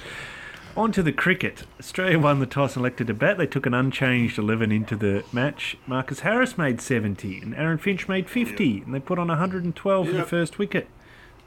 [0.77, 1.65] On to the cricket.
[1.79, 3.37] Australia won the toss and elected to bat.
[3.37, 5.77] They took an unchanged 11 into the match.
[5.85, 10.13] Marcus Harris made 70 and Aaron Finch made 50, and they put on 112 for
[10.13, 10.87] the first wicket.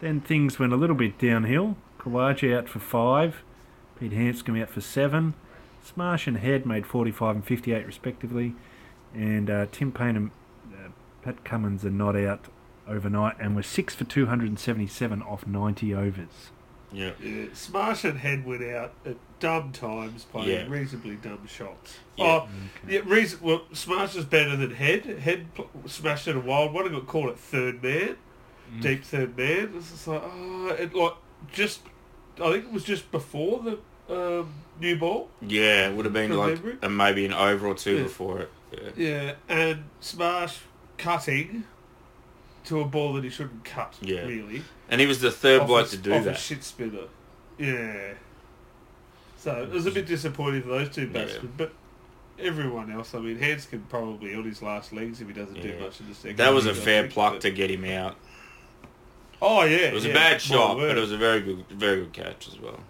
[0.00, 1.76] Then things went a little bit downhill.
[1.98, 3.42] Khawaja out for five,
[3.98, 5.32] Pete Handscomb out for seven.
[5.82, 8.54] Smash and Head made 45 and 58 respectively,
[9.14, 10.30] and uh, Tim Paine and
[10.70, 10.88] uh,
[11.22, 12.44] Pat Cummins are not out
[12.86, 16.50] overnight and were six for 277 off 90 overs.
[16.94, 17.12] Yeah.
[17.52, 20.66] Smash and Head went out at dumb times playing Yeah.
[20.68, 21.98] reasonably dumb shots.
[22.16, 22.24] Yeah.
[22.24, 22.48] Oh,
[22.88, 25.04] yeah, reason, well, Smash is better than Head.
[25.04, 28.16] Head pl- smashed it a wild one and got called at third man,
[28.80, 29.72] deep third man.
[29.76, 31.14] It's just like, oh, it like
[31.52, 31.80] just,
[32.40, 33.78] I think it was just before the
[34.40, 34.48] um,
[34.80, 35.28] new ball.
[35.42, 38.02] Yeah, it would have been like uh, maybe an over or two Yeah.
[38.04, 38.50] before it.
[38.72, 38.90] Yeah.
[38.96, 40.58] Yeah, and Smash
[40.98, 41.64] cutting
[42.64, 43.94] to a ball that he shouldn't cut.
[44.00, 44.20] Yeah.
[44.22, 44.62] Really.
[44.88, 46.38] And he was the third Off bloke a- to do off A that.
[46.38, 47.04] shit spinner.
[47.58, 48.14] Yeah.
[49.38, 51.24] So it was a bit disappointing for those two Yeah.
[51.24, 51.72] batsmen, but
[52.38, 53.14] everyone else.
[53.14, 56.14] I mean, Handscomb probably on his last legs if he doesn't do much in the
[56.14, 56.36] second.
[56.38, 58.16] That was a fair think, pluck but- to get him out.
[59.42, 61.96] Oh yeah, It was yeah, a bad shot, but it was a very good, very
[62.00, 62.80] good catch as well.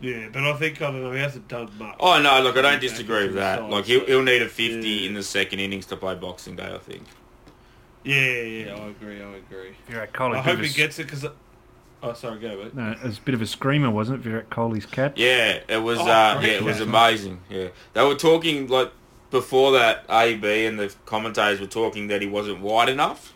[0.00, 1.12] Yeah, but I think I don't know.
[1.12, 1.94] He hasn't done much.
[2.00, 3.60] Oh no, look, I don't disagree with that.
[3.60, 5.08] side, Like he'll, he'll need a fifty Yeah.
[5.08, 7.04] in the second innings to play Boxing Day, I think.
[8.04, 9.22] Yeah, yeah, I agree.
[9.22, 9.76] I agree.
[9.88, 10.36] Virat Kohli.
[10.36, 11.24] I hope he s- gets it because.
[12.04, 12.74] Oh, sorry, go mate.
[12.74, 14.22] No, it was a bit of a screamer, wasn't it?
[14.22, 15.18] Virat Kohli's catch.
[15.18, 15.98] Yeah, it was.
[16.00, 17.40] Oh, uh, yeah, it was amazing.
[17.48, 18.90] Yeah, they were talking like
[19.30, 20.04] before that.
[20.10, 23.34] AB and the commentators were talking that he wasn't wide enough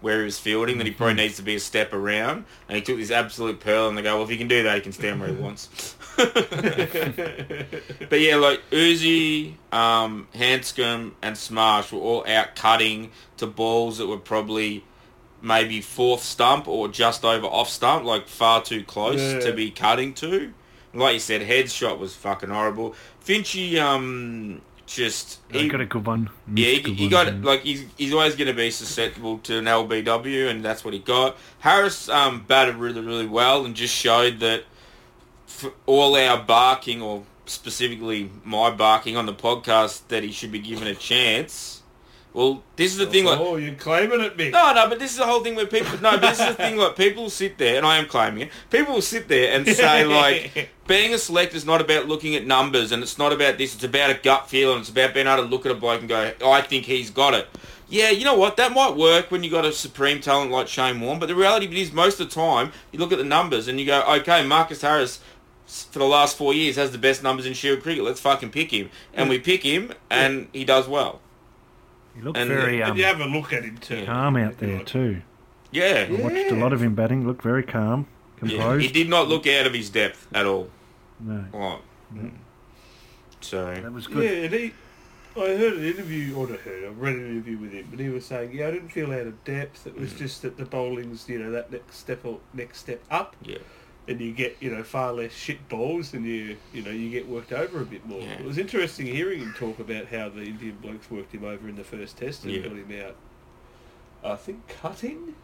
[0.00, 0.78] where he was fielding.
[0.78, 3.88] That he probably needs to be a step around, and he took this absolute pearl.
[3.88, 5.94] And they go, well, if he can do that, he can stand where he wants.
[8.08, 14.06] But yeah, like Uzi, um, Handscomb, and Smash were all out cutting to balls that
[14.06, 14.84] were probably
[15.42, 19.40] maybe fourth stump or just over off stump, like far too close Yeah.
[19.40, 20.52] to be cutting to.
[20.92, 22.94] Like you said, headshot was fucking horrible.
[23.24, 26.30] Finchy, um, just He got a good one.
[26.54, 27.40] yeah, he, he ones, got yeah.
[27.42, 31.00] like he's he's always going to be susceptible to an LBW, and that's what he
[31.00, 31.36] got.
[31.60, 34.73] Harris um, batted really really well and just showed that for
[35.86, 40.86] all our barking, or specifically my barking on the podcast, that he should be given
[40.86, 41.82] a chance.
[42.34, 43.26] Well, this is the thing.
[43.26, 44.50] Like, oh, you're claiming it, Mick.
[44.50, 45.92] no, no, but this is the whole thing where people.
[46.00, 46.76] No, but this is the thing.
[46.76, 48.50] Like people sit there, and I am claiming it.
[48.70, 52.44] People will sit there and say like, being a selector is not about looking at
[52.44, 53.76] numbers, and it's not about this.
[53.76, 56.00] It's about a gut feel, and it's about being able to look at a bloke
[56.00, 57.48] and go, I think he's got it.
[57.88, 58.56] Yeah, you know what?
[58.56, 61.80] That might work when you got a supreme talent like Shane Warne, but the reality
[61.80, 64.82] is, most of the time, you look at the numbers and you go, okay, Marcus
[64.82, 65.20] Harris.
[65.66, 68.04] S- For the last four years, has the best numbers in Shield cricket.
[68.04, 71.20] Let's fucking pick him, and we pick him, and he does well.
[72.14, 74.04] He looked and- very and um, you have a look at him too.
[74.04, 75.22] calm out there Like, too.
[75.72, 77.26] Yeah, I watched a lot of him batting.
[77.26, 78.06] Looked very calm,
[78.42, 78.86] Yeah, composed.
[78.86, 80.70] he did not look out of his depth at all.
[81.18, 82.30] No, Like,
[83.40, 84.44] so that was Yeah, good.
[84.44, 84.72] and he.
[85.36, 88.08] I heard an interview, or not heard, I read an interview with him, but he
[88.08, 89.84] was saying, yeah, I didn't feel out of depth.
[89.84, 90.18] It was Mm.
[90.18, 93.58] just that the bowling's, you know, that next step, or next step up, yeah,
[94.06, 97.26] and you get, you know, far less shit balls, and you, you know, you get
[97.28, 98.20] worked over a bit more.
[98.20, 98.32] Yeah.
[98.34, 101.76] It was interesting hearing him talk about how the Indian blokes worked him over in
[101.76, 102.62] the first test and Yeah.
[102.62, 103.16] got him out.
[104.22, 105.34] I think cutting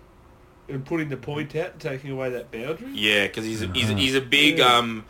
[0.69, 2.91] and putting the point out and taking away that boundary.
[2.95, 4.01] yeah, because he's a, he's a, Uh-huh.
[4.01, 4.77] he's a big Yeah.
[4.77, 5.05] um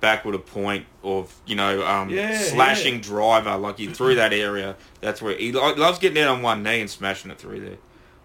[0.00, 3.00] backward a point of you know um Yeah, slashing yeah.
[3.00, 4.76] driver like he through that area.
[5.00, 7.78] That's where he lo- loves getting out on one knee and smashing it through there.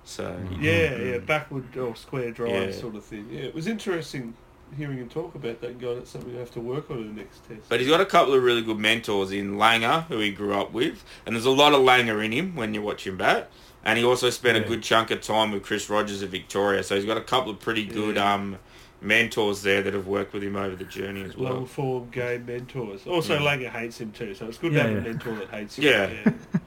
[0.03, 2.71] So Yeah, yeah, backward or square drive Yeah.
[2.71, 3.27] sort of thing.
[3.31, 4.33] Yeah, it was interesting
[4.77, 7.15] hearing him talk about that and going, that's something I have to work on in
[7.15, 7.67] the next test.
[7.69, 10.71] But he's got a couple of really good mentors in Langer, who he grew up
[10.71, 13.49] with, and there's a lot of Langer in him when you watch him bat.
[13.83, 16.95] And he also spent a good chunk of time with Chris Rogers at Victoria, so
[16.95, 18.33] he's got a couple of pretty good Yeah.
[18.33, 18.57] um,
[19.01, 21.49] mentors there that have worked with him over the journey as well.
[21.51, 21.65] Long well.
[21.65, 23.07] form game mentors.
[23.07, 23.39] Also, Yeah.
[23.57, 25.09] Langer hates him too, so it's good Yeah, to have yeah.
[25.09, 25.85] a mentor that hates him.
[25.85, 26.31] Yeah.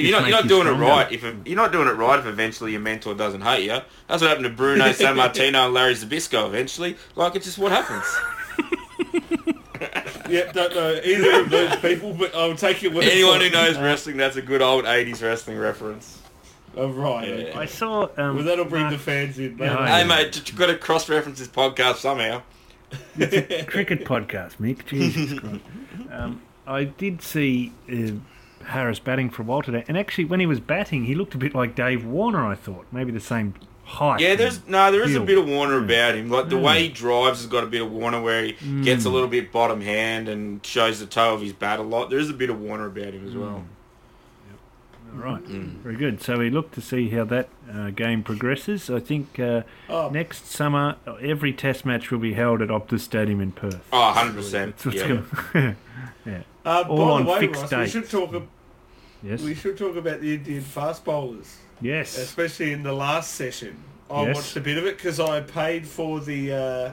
[0.00, 1.12] If you're not, you're not make you doing it right.
[1.12, 4.28] If you're not doing it right, if eventually your mentor doesn't hate you, that's what
[4.28, 6.46] happened to Bruno Sammartino and Larry Zbyszko.
[6.48, 8.04] Eventually, like it's just what happens.
[10.28, 13.78] yeah, don't know either of those people, but I'll take it with Anyone who knows
[13.78, 16.18] wrestling, that's a good old '80s wrestling reference.
[16.76, 17.26] Oh, right.
[17.28, 17.34] Yeah.
[17.34, 17.52] okay.
[17.54, 18.08] I saw.
[18.16, 19.58] Um, Well, that'll bring Mark- the fans in.
[19.58, 19.90] Yeah, maybe.
[19.90, 22.42] Hey mate, you've got to cross-reference this podcast somehow.
[23.66, 24.86] cricket podcast, Mick.
[24.86, 25.60] Jesus Christ.
[26.10, 28.12] Um, I did see uh,
[28.70, 31.38] Harris batting for a while today, and actually, when he was batting, he looked a
[31.38, 32.44] bit like Dave Warner.
[32.46, 33.54] I thought maybe the same
[33.84, 34.20] height.
[34.20, 36.30] Yeah, there's no, there is a bit of Warner about him.
[36.30, 36.62] Like the Mm.
[36.62, 38.52] way he drives has got a bit of Warner, where he
[38.82, 39.12] gets a Mm.
[39.12, 42.08] little bit bottom hand and shows the toe of his bat a lot.
[42.10, 43.64] There is a bit of Warner about him as well.
[45.12, 45.78] All right, Mm.
[45.82, 46.22] very good.
[46.22, 48.88] So we look to see how that uh, game progresses.
[48.88, 53.40] I think uh, Oh, next summer every Test match will be held at Optus Stadium
[53.40, 53.80] in Perth.
[53.92, 54.76] Oh, 100 percent.
[54.76, 54.98] That's what's
[56.24, 56.42] Yeah.
[56.64, 57.94] uh, all by on the way, fixed Ross, dates.
[57.94, 58.32] we should talk.
[58.34, 58.48] ab-
[59.22, 61.56] yes, We should talk about the Indian fast bowlers.
[61.80, 62.16] yes.
[62.18, 63.76] especially in the last session.
[64.10, 64.36] I Yes.
[64.36, 66.92] watched a bit of it because I paid for the uh,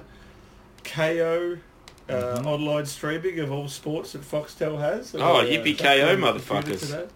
[0.84, 1.60] Kayo
[2.10, 2.48] uh, Mm-hmm.
[2.48, 5.14] online streaming of all sports that Foxtel has.
[5.14, 7.10] And Oh, I, uh, yippee-ki-yo, downloaded the computer motherfuckers.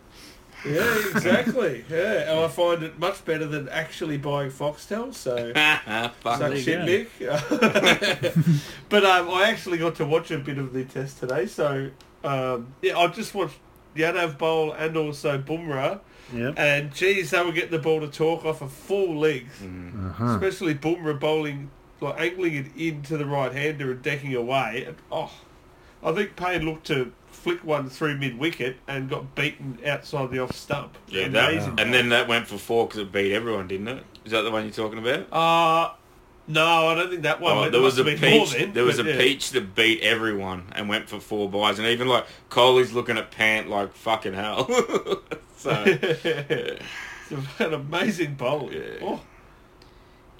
[0.64, 1.86] Yeah, exactly.
[1.90, 5.14] yeah, and I find it much better than actually buying Foxtel.
[5.14, 5.54] So.
[5.56, 8.72] Fuck Suck there you shit, Mick.
[8.90, 11.90] but um, I actually got to watch a bit of the test today, so
[12.24, 13.58] um, yeah, I just watched
[13.96, 16.00] Yadav bowl and also Bumrah,
[16.34, 16.54] Yep.
[16.58, 20.10] and geez, they were getting the ball to talk off of full length, Mm.
[20.12, 20.26] Uh-huh.
[20.36, 24.86] especially Bumrah bowling, like angling it into the right hander and decking away.
[24.88, 25.32] And, oh,
[26.04, 30.40] I think Paine looked to flick one through mid wicket and got beaten outside the
[30.40, 30.98] off stump.
[31.08, 34.04] Yeah, that, and then that went for four because it beat everyone, didn't it?
[34.26, 35.32] Is that the one you're talking about?
[35.34, 35.94] Uh,
[36.48, 37.58] no, I don't think that one.
[37.58, 38.56] Oh, there was a must have been more peach.
[38.56, 39.18] then, there was a yeah.
[39.18, 43.32] peach that beat everyone and went for four buys, and even like Kohli's looking at
[43.32, 44.66] Pant like fucking hell.
[45.58, 46.82] so it's
[47.60, 48.70] an amazing bowl.
[48.72, 48.82] Yeah.
[49.02, 49.22] Oh,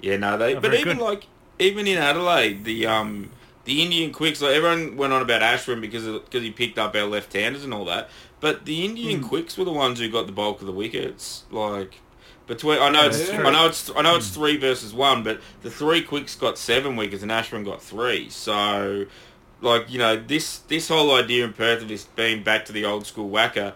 [0.00, 0.56] yeah, no, they.
[0.56, 1.04] Oh, but even good.
[1.04, 1.26] like
[1.58, 3.30] even in Adelaide, the um
[3.64, 7.04] the Indian quicks, like everyone went on about Ashwin because because he picked up our
[7.04, 8.10] left-handers and all that.
[8.40, 9.28] But the Indian Hmm.
[9.28, 11.44] quicks were the ones who got the bulk of the wickets.
[11.52, 12.00] Like
[12.54, 13.42] between, I know it's, Yeah.
[13.42, 16.96] I know it's, I know it's three versus one, but the three quicks got seven
[16.96, 18.28] wickets and Ashwin got three.
[18.30, 19.06] So,
[19.60, 22.84] like you know, this this whole idea in Perth of this being back to the
[22.84, 23.74] old school whacker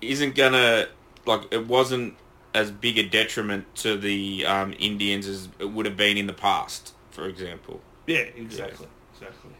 [0.00, 0.86] isn't gonna
[1.26, 2.14] like it wasn't
[2.54, 6.32] as big a detriment to the um, Indians as it would have been in the
[6.32, 7.80] past, for example.
[8.06, 9.50] yeah, exactly, exactly.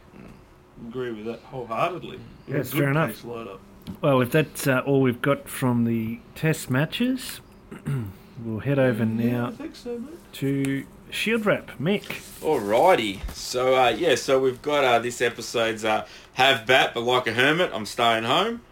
[0.88, 2.18] Agree with that wholeheartedly.
[2.46, 3.24] Yes, Good fair enough.
[4.00, 7.40] Well, if that's uh, all we've got from the test matches,
[8.44, 10.14] we'll head over Yeah, I now think so, mate.
[10.34, 11.70] to Shield Wrap.
[11.78, 12.04] Mick.
[12.40, 17.26] Alrighty, so uh, yeah, so we've got uh, this episode's uh, have bat, but like
[17.26, 18.62] a hermit, I'm staying home.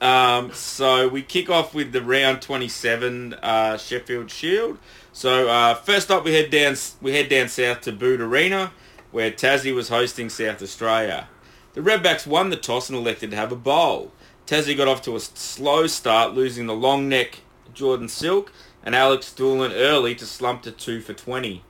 [0.00, 4.78] Um, so we kick off with the round 27 uh, Sheffield Shield.
[5.12, 8.72] So uh, first up, we head down we head down south to Boot Arena,
[9.10, 11.28] where Tassie was hosting South Australia.
[11.74, 14.12] The Redbacks won the toss and elected to have a bowl.
[14.46, 17.40] Tassie got off to a slow start, losing the long neck
[17.74, 18.52] Jordan Silk
[18.84, 21.62] and Alex Doolan early to slump to two for 20.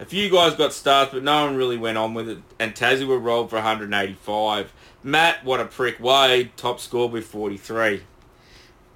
[0.00, 3.06] A few guys got starts, but no one really went on with it, and Tassie
[3.06, 4.72] were rolled for 185.
[5.02, 8.02] Matt, what a prick, Wade, top score with 43.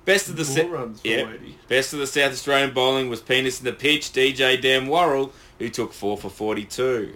[0.04, 0.70] Best of the Four set.
[0.70, 1.40] runs for Yep.
[1.68, 5.68] Best of the South Australian bowling was Penis in the pitch, DJ Dan Worrall, who
[5.68, 7.14] took 4 for 42.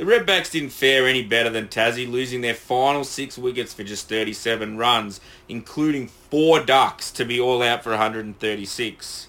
[0.00, 4.08] The Redbacks didn't fare any better than Tassie, losing their final six wickets for just
[4.08, 9.28] 37 runs, including four ducks to be all out for 136.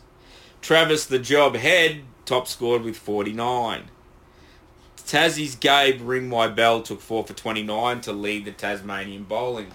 [0.62, 3.90] Travis the Job Head top scored with 49.
[4.96, 9.74] Tassie's Gabe Ring My Bell took 4 for 29 to lead the Tasmanian bowling.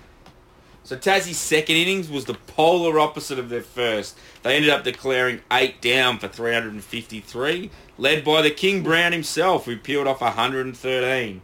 [0.82, 4.16] So Tassie's second innings was the polar opposite of their first.
[4.42, 9.76] They ended up declaring eight down for 353, led by the King Brown himself, who
[9.76, 11.42] peeled off 113.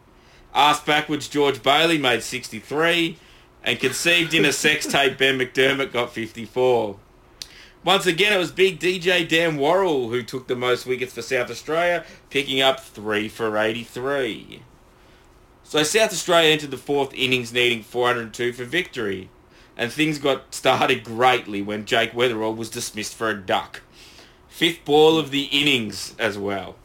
[0.55, 3.17] Asked backwards, George Bailey made 63,
[3.65, 6.99] and conceived in a sex tape, Ben McDermott got 54.
[7.85, 11.51] Once again, it was big DJ Dan Worrall who took the most wickets for South
[11.51, 14.63] Australia, picking up 3 for 83.
[15.65, 19.31] So South Australia entered the fourth innings needing 402 for victory.
[19.77, 23.81] And things got started greatly when Jake Weatherald was dismissed for a duck.
[24.53, 26.77] Fifth ball of the innings as well.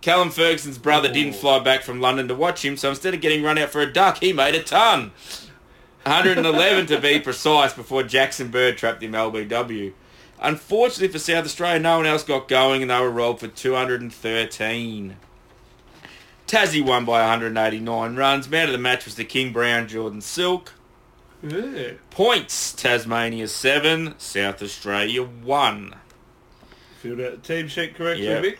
[0.00, 3.44] Callum Ferguson's brother didn't fly back from London to watch him, so instead of getting
[3.44, 5.12] run out for a duck, he made a ton.
[6.02, 9.92] 111 to be precise before Jackson Bird trapped him LBW.
[10.40, 15.16] Unfortunately for South Australia, no one else got going and they were rolled for 213.
[16.48, 18.50] Tassie won by 189 runs.
[18.50, 20.72] Man of the match was the King Brown Jordan Silk.
[21.40, 21.92] Yeah.
[22.10, 25.94] Points, Tasmania 7, South Australia 1.
[27.02, 28.42] Filled out the team sheet correctly, Yep.
[28.42, 28.58] Vic.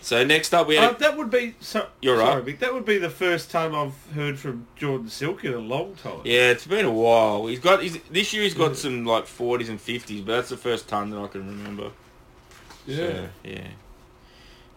[0.00, 0.98] So next up we Uh, had...
[0.98, 2.44] that would be so, You're sorry, right.
[2.44, 5.94] Vic, that would be the first time I've heard from Jordan Silk in a long
[5.94, 6.20] time.
[6.24, 7.46] yeah, it's been a while.
[7.46, 10.56] He's got he's, This year he's got some like 40s and 50s, but that's the
[10.56, 11.90] first time that I can remember.
[12.86, 12.96] Yeah.
[12.96, 13.68] So, yeah.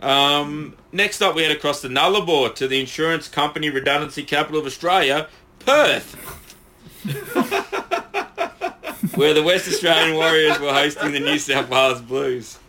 [0.01, 4.65] Um, next up, we head across the Nullarbor to the insurance company redundancy capital of
[4.65, 5.27] Australia,
[5.59, 6.15] Perth,
[9.15, 12.59] where the West Australian Warriors were hosting the New South Wales Blues.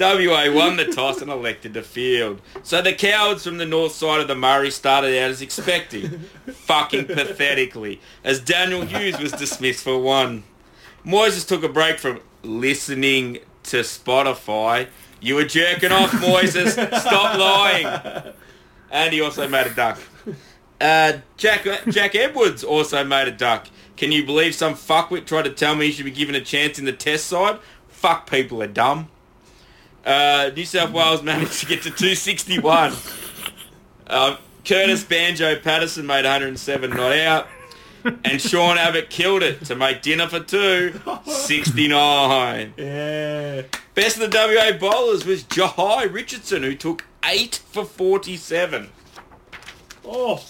[0.00, 2.40] WA won the toss and elected to field.
[2.62, 7.06] So the cowards from the north side of the Murray started out as expected, fucking
[7.06, 10.44] pathetically, as Daniel Hughes was dismissed for one.
[11.04, 14.88] Moises took a break from listening to Spotify.
[15.20, 16.72] You were jerking off, Moises.
[16.72, 18.34] Stop lying.
[18.90, 19.98] And he also made a duck.
[20.80, 23.68] Uh, Jack Jack Edwards also made a duck.
[23.96, 26.78] Can you believe some fuckwit tried to tell me he should be given a chance
[26.78, 27.58] in the test side?
[27.88, 29.10] Fuck people are dumb.
[30.04, 32.92] Uh, New South Wales managed to get to 261.
[34.06, 37.48] Um, Curtis Banjo Patterson made 107 not out.
[38.24, 42.72] And Sean Abbott killed it to make dinner for two, 69.
[42.78, 43.62] Yeah.
[43.94, 48.88] Best of the WA bowlers was Jahai Richardson, who took 8 for 47.
[50.06, 50.42] Oh.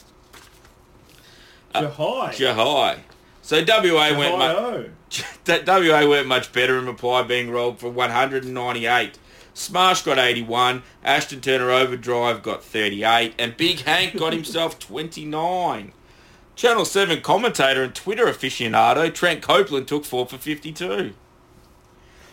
[1.74, 2.32] Jahai.
[2.32, 3.00] Jahai.
[3.42, 4.90] So WA went mu-
[5.66, 9.18] WA weren't much better in reply being rolled for 198.
[9.64, 15.92] Smash got 81, Ashton Turner Overdrive got 38, and Big Hank got himself 29.
[16.56, 21.12] Channel 7 commentator and Twitter aficionado Trent Copeland took 4 for 52.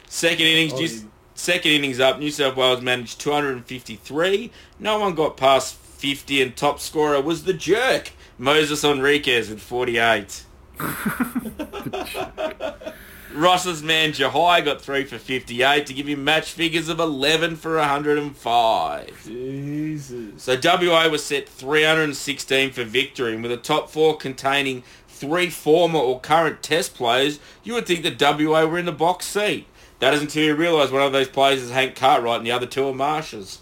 [0.08, 4.50] Second innings, Oh, New, you- second innings up, New South Wales managed 253.
[4.80, 10.44] No one got past 50 and top scorer was the jerk, Moses Henriques with 48.
[13.34, 17.78] Ross's man Jahai got 3 for 58 to give him match figures of 11 for
[17.78, 19.26] 105.
[19.26, 20.44] Jesus.
[20.44, 26.00] So WA was set 316 for victory, and with a top four containing three former
[26.00, 29.68] or current Test players, you would think that WA were in the box seat.
[30.00, 32.68] That is until you realise one of those players is Hank Cartwright and the other
[32.68, 33.60] two are Marshes.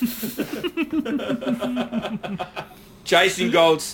[3.06, 3.84] Chasing Gold,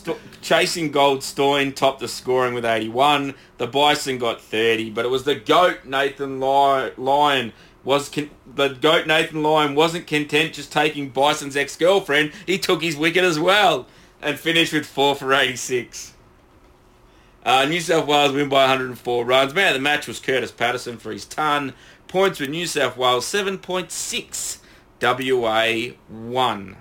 [0.40, 3.34] Chasing Goldstein topped the scoring with 81.
[3.58, 7.52] The Bison got 30, but it was the goat Nathan Lyon
[7.84, 12.32] was con- the goat Nathan Lyon wasn't content just taking Bison's ex-girlfriend.
[12.46, 13.86] He took his wicket as well
[14.22, 16.14] and finished with four for 86.
[17.44, 19.52] Uh, New South Wales win by 104 runs.
[19.52, 21.74] Man of the match was Curtis Patterson for his ton.
[22.08, 24.58] Points with New South Wales 7.6.
[25.02, 26.76] WA 1.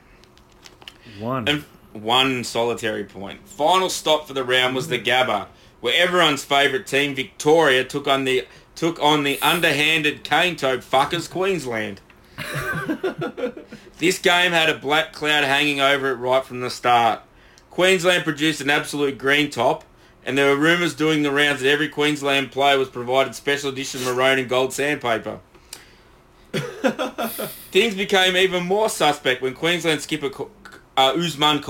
[1.20, 1.48] One.
[1.48, 3.48] And one solitary point.
[3.48, 5.30] Final stop for the round was the mm-hmm.
[5.30, 5.48] Gabba,
[5.80, 11.30] where everyone's favourite team, Victoria, took on the took on the underhanded cane toad fuckers,
[11.30, 12.02] Queensland.
[13.98, 17.22] this game had a black cloud hanging over it right from the start.
[17.70, 19.84] Queensland produced an absolute green top,
[20.26, 24.04] and there were rumours doing the rounds that every Queensland player was provided special edition
[24.04, 25.40] maroon and gold sandpaper.
[27.72, 30.30] Things became even more suspect when Queensland skipper
[30.98, 31.64] uh, Usman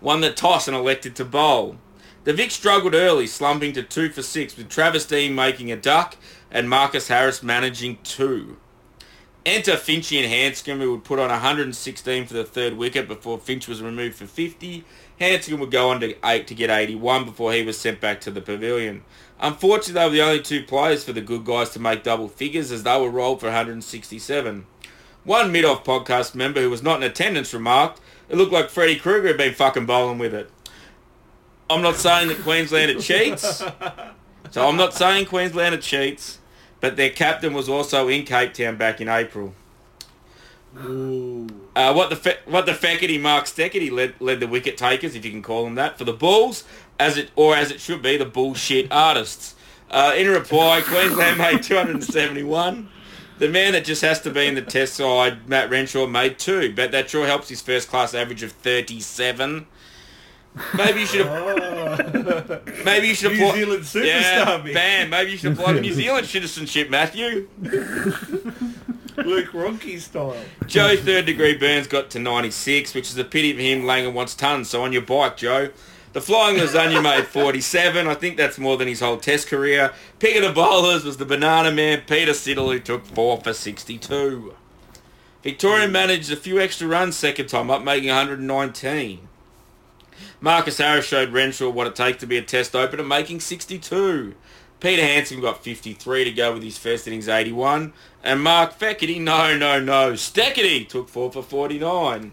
[0.00, 1.76] won the toss and elected to bowl.
[2.24, 6.16] The Vic struggled early, slumping to two for six, with Travis Dean making a duck
[6.50, 8.56] and Marcus Harris managing two.
[9.46, 13.68] Enter Finchy and Handscomb, who would put on 116 for the third wicket before Finch
[13.68, 14.84] was removed for 50.
[15.20, 18.30] Handscomb would go on to eight to get 81 before he was sent back to
[18.30, 19.04] the pavilion.
[19.38, 22.72] Unfortunately, they were the only two players for the good guys to make double figures
[22.72, 24.64] as they were rolled for 167.
[25.24, 29.28] One mid-off podcast member who was not in attendance remarked, it looked like Freddie Krueger
[29.28, 30.50] had been fucking bowling with it.
[31.70, 33.62] I'm not saying that Queenslander cheats.
[34.50, 36.38] So I'm not saying Queenslander cheats,
[36.80, 39.54] but their captain was also in Cape Town back in April.
[40.84, 41.48] Ooh.
[41.74, 45.24] Uh, what the fe- what the feckety Mark Steketee led led the wicket takers, if
[45.24, 46.64] you can call them that, for the Bulls,
[47.00, 49.54] as it or as it should be, the bullshit artists.
[49.90, 52.88] Uh, in reply, Queensland made 271.
[53.44, 56.74] The man that just has to be in the test side, Matt Renshaw, made two,
[56.74, 59.66] but that sure helps his first class average of 37.
[60.78, 62.60] Maybe you should Oh.
[62.86, 63.56] maybe you should New apply.
[63.58, 65.10] Zealand superstar, yeah, bam.
[65.10, 67.46] Maybe you should apply for New Zealand citizenship, Matthew.
[69.18, 70.34] Luke Ronchi style.
[70.66, 73.82] Joe third degree burns got to 96, which is a pity for him.
[73.82, 75.68] Langer wants tons, so on your bike, Joe.
[76.14, 78.06] The flying lasagna made 47.
[78.06, 79.92] I think that's more than his whole test career.
[80.20, 84.54] Pick of the bowlers was the banana man, Peter Siddle, who took 4 for 62.
[85.42, 89.26] Victoria managed a few extra runs second time up, making 119.
[90.40, 94.36] Marcus Harris showed Renshaw what it takes to be a test opener, making 62.
[94.78, 97.92] Peter Handscomb got 53 to go with his first innings 81.
[98.22, 102.30] And Mark Feckety, no, no, no, Steketee took 4 for 49.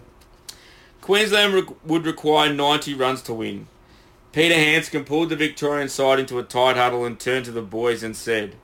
[1.02, 3.68] Queensland re- would require 90 runs to win.
[4.32, 8.02] Peter Handscomb pulled the Victorian side into a tight huddle and turned to the boys
[8.02, 8.56] and said,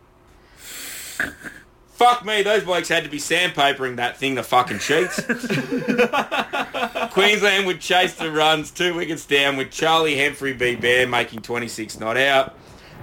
[1.97, 5.19] Fuck me, those blokes had to be sandpapering that thing to fucking cheats.
[7.11, 10.75] Queensland would chase the runs two wickets down with Charlie Hemphrey B.
[10.75, 12.55] Bear making 26 not out.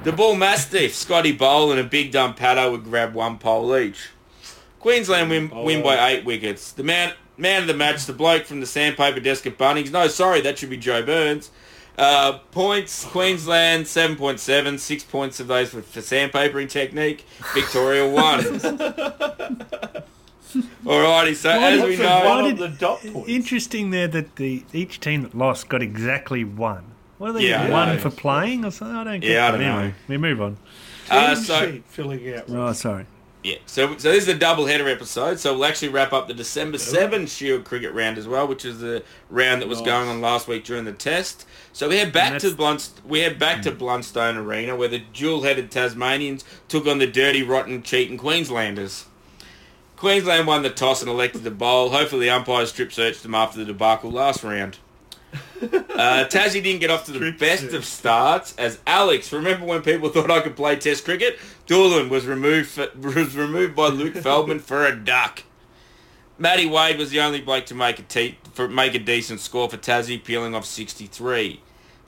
[0.05, 4.11] The Bull Mastiff, Scotty Bowl and a Big Dumb Paddo would grab one pole each.
[4.79, 5.65] Queensland win, oh.
[5.65, 6.73] win by eight wickets.
[6.73, 9.91] The man, man of the match, the bloke from the sandpaper desk at Bunnings.
[9.91, 11.51] No, sorry, that should be Joe Burns.
[11.97, 17.25] Uh, points, Queensland 7.7, six points of those for, for sandpapering technique.
[17.55, 18.41] Victoria one.
[20.85, 23.29] Alrighty, so Why as we know, Why did- the dot points.
[23.29, 26.85] Interesting there that the each team that lost got exactly one.
[27.19, 28.97] What are they Yeah, One for playing or something?
[28.97, 29.79] I don't get Yeah, I don't know.
[29.79, 30.57] Anyway, we move on.
[31.11, 32.45] uh, so sheet filling out.
[32.49, 33.07] Oh, sorry.
[33.45, 35.39] Yeah, so so this is a double header episode.
[35.39, 38.81] So we'll actually wrap up the December seven Shield cricket round as well, which is
[38.81, 39.87] the round that was Nice.
[39.87, 41.45] going on last week during the test.
[41.75, 42.89] So we head back to Blunt.
[43.07, 43.77] We head back to hmm.
[43.77, 49.05] Blundstone Arena, where the dual-headed Tasmanians took on the dirty, rotten, cheating Queenslanders.
[49.99, 51.91] Queensland won the toss and elected to bowl.
[51.91, 54.79] Hopefully, the umpires strip searched them after the debacle last round.
[55.63, 59.33] Uh, Tassie didn't get off to the best of starts as Alex.
[59.33, 61.39] Remember when people thought I could play Test cricket?
[61.67, 65.45] Doolan was removed for, was removed by Luke Feldman for a duck.
[66.37, 69.71] Matty Wade was the only bloke to make a te- for make a decent score
[69.71, 71.61] for Tassie, peeling off 63.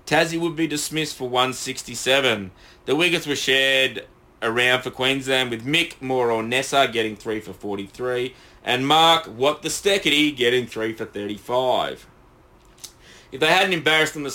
[0.04, 2.50] Tassie would be dismissed for 167.
[2.86, 4.06] The wickets were shared
[4.42, 9.62] around for Queensland with Mick Moore or Neser getting 3 for 43 and Mark What
[9.62, 12.06] the Steketee getting 3 for 35.
[13.36, 14.26] If they hadn't embarrassed them,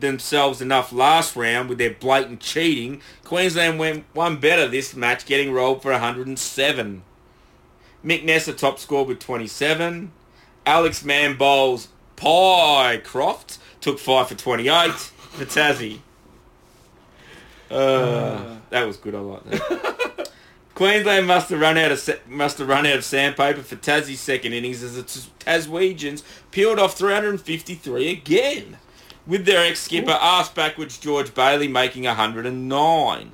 [0.00, 5.52] themselves enough last round with their blatant cheating, Queensland went one better this match, getting
[5.52, 7.02] rolled for 107.
[8.04, 10.10] Mick Neser top scored with 27.
[10.66, 11.86] Alex Mann bowls
[12.16, 16.00] Pycroft took 5 for 28 for Tassie.
[17.70, 19.14] Uh, that was good.
[19.14, 20.14] I like that.
[20.78, 24.52] Queensland must have run out of must have run out of sandpaper for Tassie's second
[24.52, 26.22] innings as the Taswegians
[26.52, 28.78] peeled off 353 again,
[29.26, 33.32] with their ex-skipper ass backwards George Bailey making 109.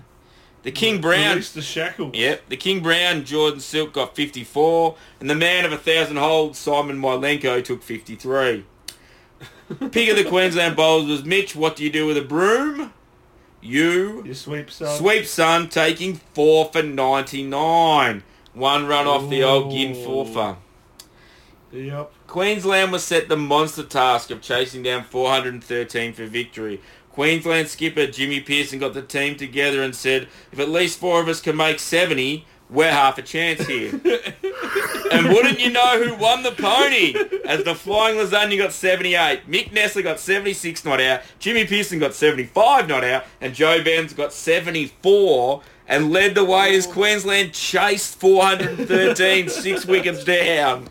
[0.62, 1.36] The King Brown.
[1.52, 2.14] The shackles.
[2.14, 2.48] Yep.
[2.48, 4.96] The King Brown, Jordan Silk got 54.
[5.20, 8.64] And the man of a thousand holds, Simon Milenko, took 53.
[9.90, 11.54] Pick of the Queensland bowlers was Mitch.
[11.54, 12.94] What do you do with a broom?
[13.64, 14.22] You.
[14.26, 14.98] You sweep son.
[14.98, 18.22] Sweep son taking four for 99.
[18.52, 20.58] One run off the old Gin Forfer.
[21.72, 22.12] Yep.
[22.26, 26.80] Queensland was set the monster task of chasing down 413 for victory.
[27.10, 31.28] Queensland skipper Jimmy Peirson got the team together and said, if at least four of
[31.28, 34.00] us can make 70, we're half a chance here.
[35.10, 37.14] and wouldn't you know who won the pony?
[37.44, 42.14] As the Flying Lasagna got 78, Mick Neser got 76 not out, Jimmy Peirson got
[42.14, 48.18] 75 not out, and Joe Benz got 74 and led the way as Queensland chased
[48.18, 50.88] 413, six wickets down.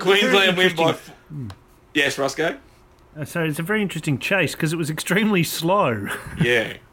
[0.00, 0.96] Queensland win by...
[1.94, 2.58] Yes, Roscoe?
[3.16, 6.08] Uh, so it's a very interesting chase because it was extremely slow.
[6.40, 6.76] Yeah.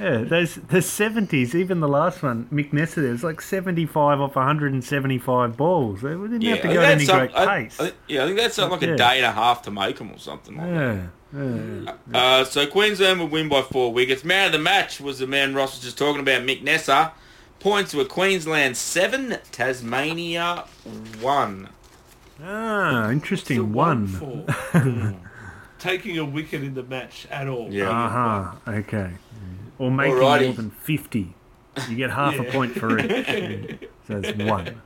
[0.00, 4.20] yeah, those the seventies, even the last one, Mick Neser, there was like seventy five
[4.20, 6.02] off one hundred and seventy five balls.
[6.02, 7.80] They didn't yeah, have to go at any great I, pace.
[7.80, 8.94] I, yeah, I think that's something like yeah.
[8.94, 11.06] a day and a half to make them or something like yeah.
[11.32, 11.96] that.
[12.12, 12.18] Yeah.
[12.18, 14.24] Uh, so Queensland would win by four wickets.
[14.24, 17.12] Man of the match was the man Ross was just talking about, Mick Neser.
[17.58, 20.64] Points were Queensland seven, Tasmania
[21.20, 21.70] one.
[22.42, 23.72] Ah, interesting.
[23.72, 24.06] One.
[24.08, 25.20] one
[25.84, 27.72] taking a wicket in the match at all.
[27.72, 27.90] Yeah.
[27.90, 28.70] Uh huh.
[28.70, 29.12] Okay.
[29.78, 30.44] Or making Alrighty.
[30.46, 31.34] more than fifty.
[31.88, 33.88] You get half a point for each.
[34.06, 34.80] so it's one.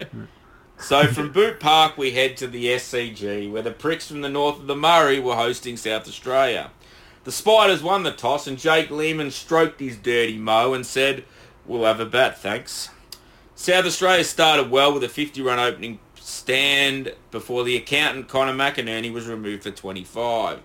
[0.78, 4.61] So from Boot Park we head to the SCG where the pricks from the north
[4.61, 6.70] of the Murray were hosting South Australia.
[7.24, 11.24] The Spiders won the toss and Jake Lehmann stroked his dirty mo and said,
[11.66, 12.89] we'll have a bat, thanks.
[13.55, 19.12] South Australia started well with a 50 run opening stand before the accountant Connor McInerney
[19.12, 20.61] was removed for 25.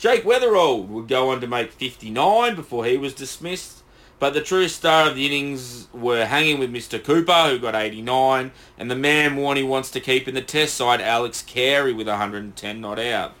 [0.00, 3.82] Jake Weatherald would go on to make 59 before he was dismissed.
[4.18, 7.02] But the true star of the innings were hanging with Mr.
[7.02, 11.02] Cooper, who got 89, and the man Warney wants to keep in the test side,
[11.02, 13.34] Alex Carey, with 110 not out.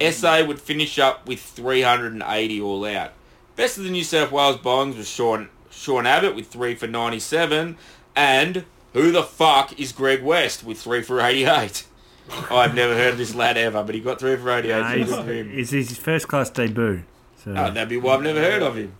[0.00, 0.12] Mm.
[0.12, 3.12] SA would finish up with 380 all out.
[3.54, 7.76] Best of the New South Wales bongs was Sean, Sean Abbott with 3 for 97,
[8.16, 11.84] and who the fuck is Greg West with 3 for 88?
[12.50, 14.80] I've never heard of this lad ever, but he got through for 88.
[14.80, 17.02] Nah, so he's, good it's his first class debut.
[17.44, 18.94] So Oh, that'd be why I've never heard of him.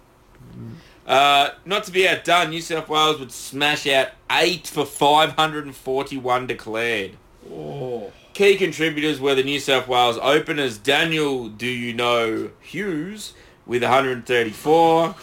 [1.07, 7.17] Uh, not to be outdone, New South Wales would smash out 8 for 541 declared.
[7.51, 8.13] Oh.
[8.33, 13.35] Key contributors were the New South Wales openers Daniel Do You Know Hughes
[13.67, 15.15] with 134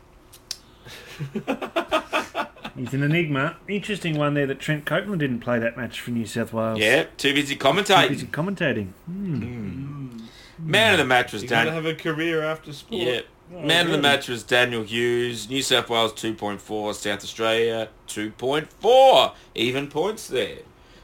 [2.76, 3.58] he's an enigma.
[3.68, 6.80] Interesting one there that Trent Copeland didn't play that match for New South Wales.
[6.80, 8.08] Yeah, too busy commentating.
[8.08, 8.88] Too busy commentating.
[9.06, 10.20] Hmm.
[10.60, 13.02] Man of the match was You gotta have a career after sport.
[13.02, 13.22] Yeah.
[13.54, 15.50] Oh, Man of the match was Daniel Hughes.
[15.50, 16.94] New South Wales 2.4.
[16.96, 19.34] South Australia 2.4.
[19.56, 20.60] Even points there.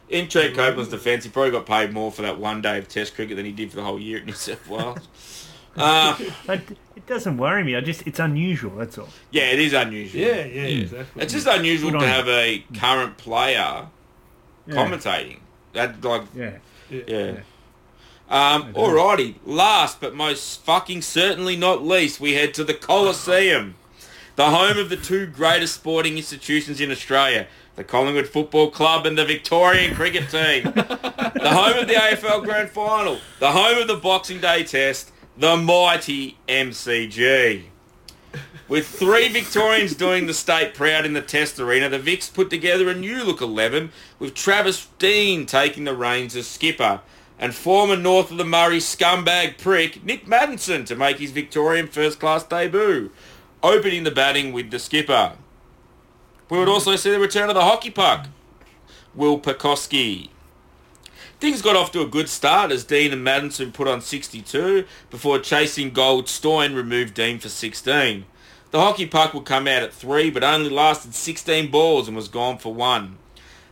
[0.07, 3.13] In Trent Copeland's defence, he probably got paid more for that one day of Test
[3.13, 5.47] cricket than he did for the whole year at New South Wales.
[5.78, 6.17] uh,
[6.47, 6.78] But it
[7.10, 7.76] doesn't worry me.
[7.76, 8.76] I just it's unusual.
[8.78, 9.10] That's all.
[9.32, 10.22] yeah, it is unusual.
[10.22, 11.22] Yeah, yeah, exactly.
[11.24, 13.88] It's just unusual Good to on have a current player
[14.68, 14.76] Yeah.
[14.76, 15.39] commentating.
[15.74, 16.51] That like Yeah.
[16.89, 17.32] yeah.
[18.30, 19.36] Um, alrighty.
[19.45, 23.76] Last but most fucking certainly not least, we head to the Coliseum,
[24.36, 29.18] the home of the two greatest sporting institutions in Australia, the Collingwood Football Club and
[29.18, 30.64] the Victorian Cricket Team.
[30.76, 35.55] the home of the AFL Grand Final, the home of the Boxing Day Test, the
[35.55, 37.63] mighty MCG.
[38.67, 42.89] With three Victorians doing the state proud in the Test arena, the Vics put together
[42.89, 46.99] a new look 11 with Travis Dean taking the reins as skipper
[47.39, 52.43] and former North of the Murray scumbag prick Nick Maddinson to make his Victorian first-class
[52.43, 53.09] debut,
[53.63, 55.37] opening the batting with the skipper.
[56.49, 58.27] We would also see the return of the hockey puck,
[59.15, 60.31] Will Pucovski.
[61.39, 65.39] Things got off to a good start as Dean and Maddinson put on 62 before
[65.39, 68.25] chasing gold Stoin removed Dean for 16.
[68.71, 72.27] The hockey puck would come out at 3 but only lasted 16 balls and was
[72.27, 73.17] gone for 1.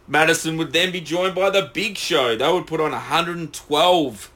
[0.09, 2.37] Maddinson would then be joined by the Big Show.
[2.37, 4.31] They would put on 112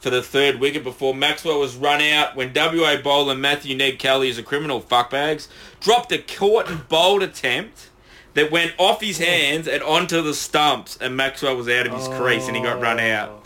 [0.00, 4.28] for the third wicket before Maxwell was run out when WA bowler Matthew Ned Kelly
[4.28, 5.46] as a criminal fuckbags
[5.78, 7.90] dropped a caught and bowled attempt
[8.34, 12.08] that went off his hands and onto the stumps and Maxwell was out of his
[12.08, 13.28] crease and he got run out.
[13.30, 13.42] Oh.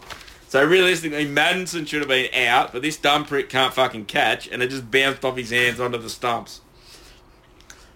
[0.48, 4.62] So realistically, Maddinson should have been out, but this dumb prick can't fucking catch, and
[4.62, 6.60] it just bounced off his hands onto the stumps.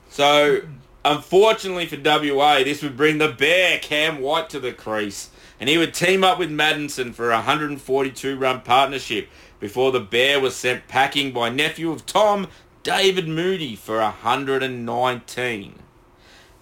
[0.09, 0.62] So,
[1.05, 5.30] unfortunately for WA, this would bring the bear Cam White to the crease,
[5.61, 9.28] and he would team up with Maddinson for a 142-run partnership
[9.61, 12.49] before the bear was sent packing by nephew of Tom,
[12.82, 15.80] David Moody, for 119.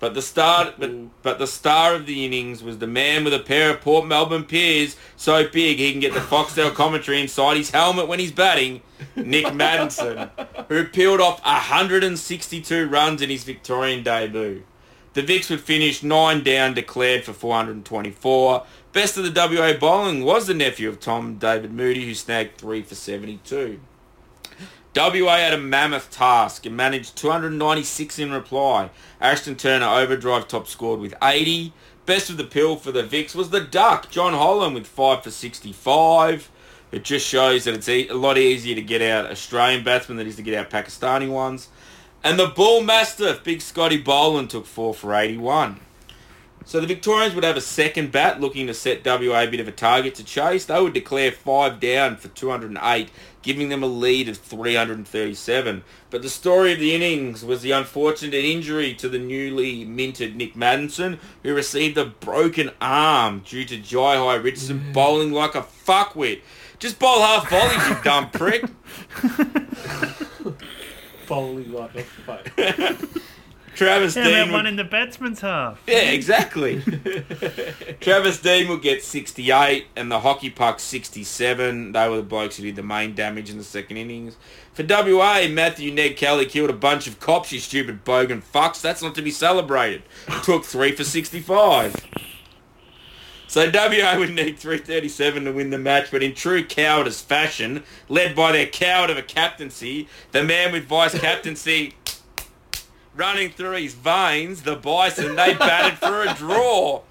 [0.00, 0.80] But the star, mm-hmm.
[0.80, 4.06] but, but the star of the innings was the man with a pair of Port
[4.06, 8.32] Melbourne peers so big he can get the Foxtel commentary inside his helmet when he's
[8.32, 8.82] batting,
[9.16, 10.30] Nick Maddinson,
[10.68, 14.64] who peeled off 162 runs in his Victorian debut.
[15.14, 18.64] The Vicks would finish nine down, declared for 424.
[18.92, 22.82] Best of the WA bowling was the nephew of Tom, David Moody, who snagged three
[22.82, 23.80] for 72.
[24.96, 28.90] WA had a mammoth task and managed 296 in reply.
[29.20, 31.72] Ashton Turner overdrive top scored with 80.
[32.06, 35.30] Best of the pill for the Vicks was the Duck, Jon Holland with 5 for
[35.30, 36.50] 65.
[36.90, 40.30] It just shows that it's a lot easier to get out Australian batsmen than it
[40.30, 41.68] is to get out Pakistani ones.
[42.24, 45.80] And the Bull Mastiff, Big Scotty Boland, took 4 for 81.
[46.64, 49.68] So the Victorians would have a second bat looking to set WA a bit of
[49.68, 50.66] a target to chase.
[50.66, 53.10] They would declare five down for 208,
[53.48, 55.82] giving them a lead of 337.
[56.10, 60.52] But the story of the innings was the unfortunate injury to the newly minted Nick
[60.52, 66.42] Maddinson, who received a broken arm due to Jai High Richardson bowling like a fuckwit.
[66.78, 68.66] Just bowl half volleys, you dumb prick.
[71.26, 72.50] Bowling like a fuck.
[73.78, 75.80] Travis How Dean would- one in the batsman's half?
[75.86, 76.82] Yeah, exactly.
[78.00, 81.92] Travis Dean will get 68 and the hockey puck 67.
[81.92, 84.36] They were the blokes who did the main damage in the second innings.
[84.74, 88.80] For WA, Matthew Ned Kelly killed a bunch of cops, you stupid bogan fucks.
[88.80, 90.02] That's not to be celebrated.
[90.42, 91.94] Took 3 for 65.
[93.46, 98.34] So WA would need 337 to win the match, but in true cowardice fashion, led
[98.36, 101.94] by their coward of a captaincy, the man with vice captaincy
[103.18, 107.02] running through his veins, the Bison, they batted for a draw.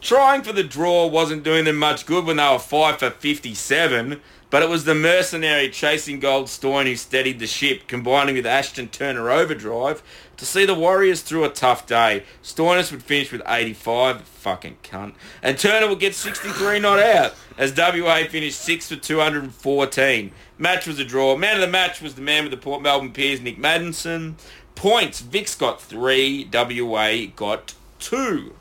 [0.00, 4.20] Trying for the draw wasn't doing them much good when they were 5 for 57,
[4.50, 8.86] but it was the mercenary chasing Gold Stoin who steadied the ship, combining with Ashton
[8.86, 10.04] Turner overdrive
[10.36, 12.22] to see the Warriors through a tough day.
[12.44, 17.76] Stoinis would finish with 85, fucking cunt, and Turner would get 63 not out, as
[17.76, 20.30] WA finished 6 for 214.
[20.58, 21.36] Match was a draw.
[21.36, 24.34] Man of the match was the man with the Port Melbourne Piers, Nick Maddinson.
[24.76, 28.54] Points, Vicks got 3, WA got 2.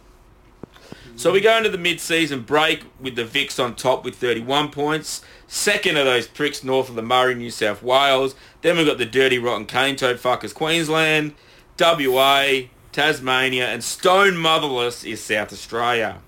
[1.18, 5.22] So we go into the mid-season break with the Vicks on top with 31 points.
[5.48, 8.36] Second of those pricks north of the Murray, New South Wales.
[8.62, 11.36] Then we've got the dirty, rotten cane toad fuckers, Queensland,
[11.80, 16.20] WA, Tasmania, and stone motherless is South Australia.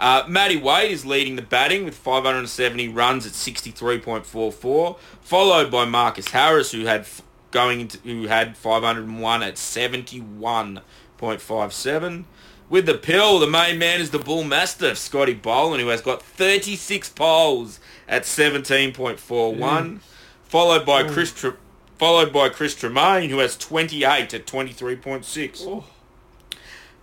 [0.00, 6.28] Uh, Matty Wade is leading the batting with 570 runs at 63.44, followed by Marcus
[6.28, 7.06] Harris, who had
[7.50, 12.24] going into, who had 501 at 71.57.
[12.70, 16.22] With the pill, the main man is the Bull Mastiff, Scotty Boland, who has got
[16.22, 20.00] 36 poles at 17.41, mm.
[20.44, 21.10] followed by oh.
[21.10, 21.54] Chris Tre-
[21.96, 25.62] followed by Chris Tremain, who has 28 at 23.6.
[25.66, 25.84] Oh.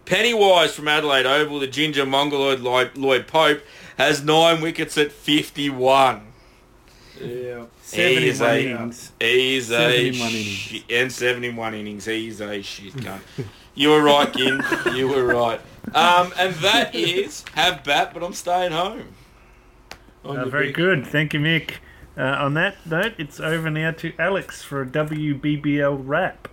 [0.05, 3.61] Pennywise from Adelaide Oval, the ginger mongoloid Lloyd Pope,
[3.97, 6.27] has nine wickets at 51.
[7.22, 7.66] Yeah.
[7.91, 9.11] He's 71 a- innings.
[9.20, 12.05] He's a 71 shit, and 71 innings.
[12.05, 13.20] He's a shit cunt.
[13.74, 14.61] You were right, Gin.
[14.95, 15.59] You were right.
[15.93, 19.03] Um, and that is have bat, but I'm staying home.
[20.24, 21.05] Uh, very big- good.
[21.07, 21.72] Thank you, Mick.
[22.18, 26.47] Uh, on that note, it's over now to Alex for a WBBL wrap.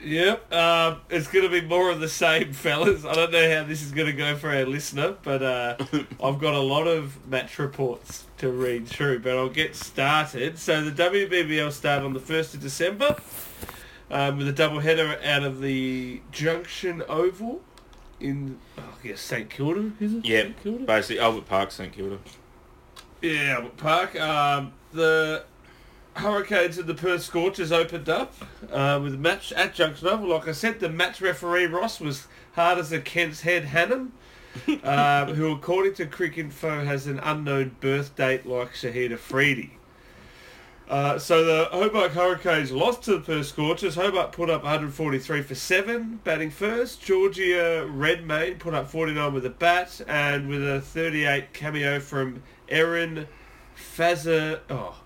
[0.00, 3.04] Yep, um, it's going to be more of the same, fellas.
[3.04, 5.76] I don't know how this is going to go for our listener, but uh,
[6.22, 10.58] I've got a lot of match reports to read through, but I'll get started.
[10.58, 13.16] So the WBBL start on the 1st of December
[14.10, 17.60] um, with a double header out of the Junction Oval
[18.18, 20.24] in, oh, I guess, St Kilda, is it?
[20.26, 20.84] Yeah, St Kilda?
[20.84, 22.18] basically Albert Park, St Kilda.
[23.22, 24.20] Yeah, Albert Park.
[24.20, 25.44] Um, the
[26.20, 28.34] Hurricanes and the Perth Scorchers opened up
[28.70, 30.28] uh, with a match at Junction Oval.
[30.28, 34.10] Like I said, the match referee Ross was hard as a Kent's head Hannum,
[34.84, 39.72] um, who according to Cricinfo has an unknown birth date like Shahid Afridi.
[40.90, 43.94] Uh, so the Hobart Hurricanes lost to the Perth Scorchers.
[43.94, 47.00] Hobart put up 143 for 7, batting first.
[47.00, 53.26] Georgia Redmayne put up 49 with a bat, and with a 38 cameo from Erin
[53.76, 54.99] Faza, oh,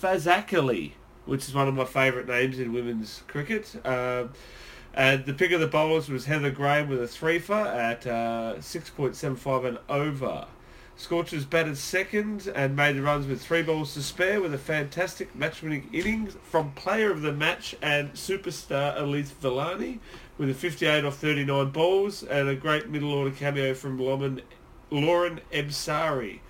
[0.00, 0.92] Fazackerley,
[1.26, 3.74] which is one of my favourite names in women's cricket.
[3.86, 4.30] Um,
[4.94, 8.54] and the pick of the bowlers was Heather Graham with a three for at uh,
[8.58, 10.46] 6.75 and over.
[10.96, 15.34] Scorchers batted second and made the runs with three balls to spare with a fantastic
[15.34, 20.00] match-winning innings from player of the match and superstar Elyse Villani
[20.36, 24.42] with a 58 off 39 balls and a great middle order cameo from Lauren,
[24.90, 26.40] Lauren Ebsary,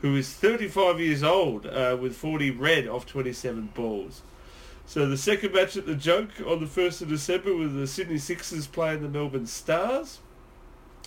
[0.00, 4.22] who is 35 years old uh, with 40 red off 27 balls.
[4.86, 8.16] So the second match at the Junk on the 1st of December with the Sydney
[8.16, 10.20] Sixers playing the Melbourne Stars.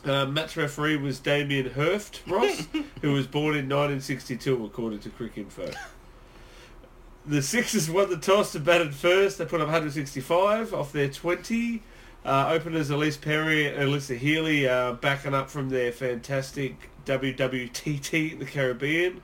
[0.05, 2.67] Uh, match referee was Damien Herft Ross,
[3.01, 5.75] who was born in 1962 according to Cricinfo.
[7.25, 9.37] The Sixers won the toss and batted first.
[9.37, 11.81] They put up 165 off their 20.
[12.23, 18.45] Uh, openers Ellyse Perry and Alyssa Healy uh, backing up from their fantastic WWTT the
[18.45, 19.21] Caribbean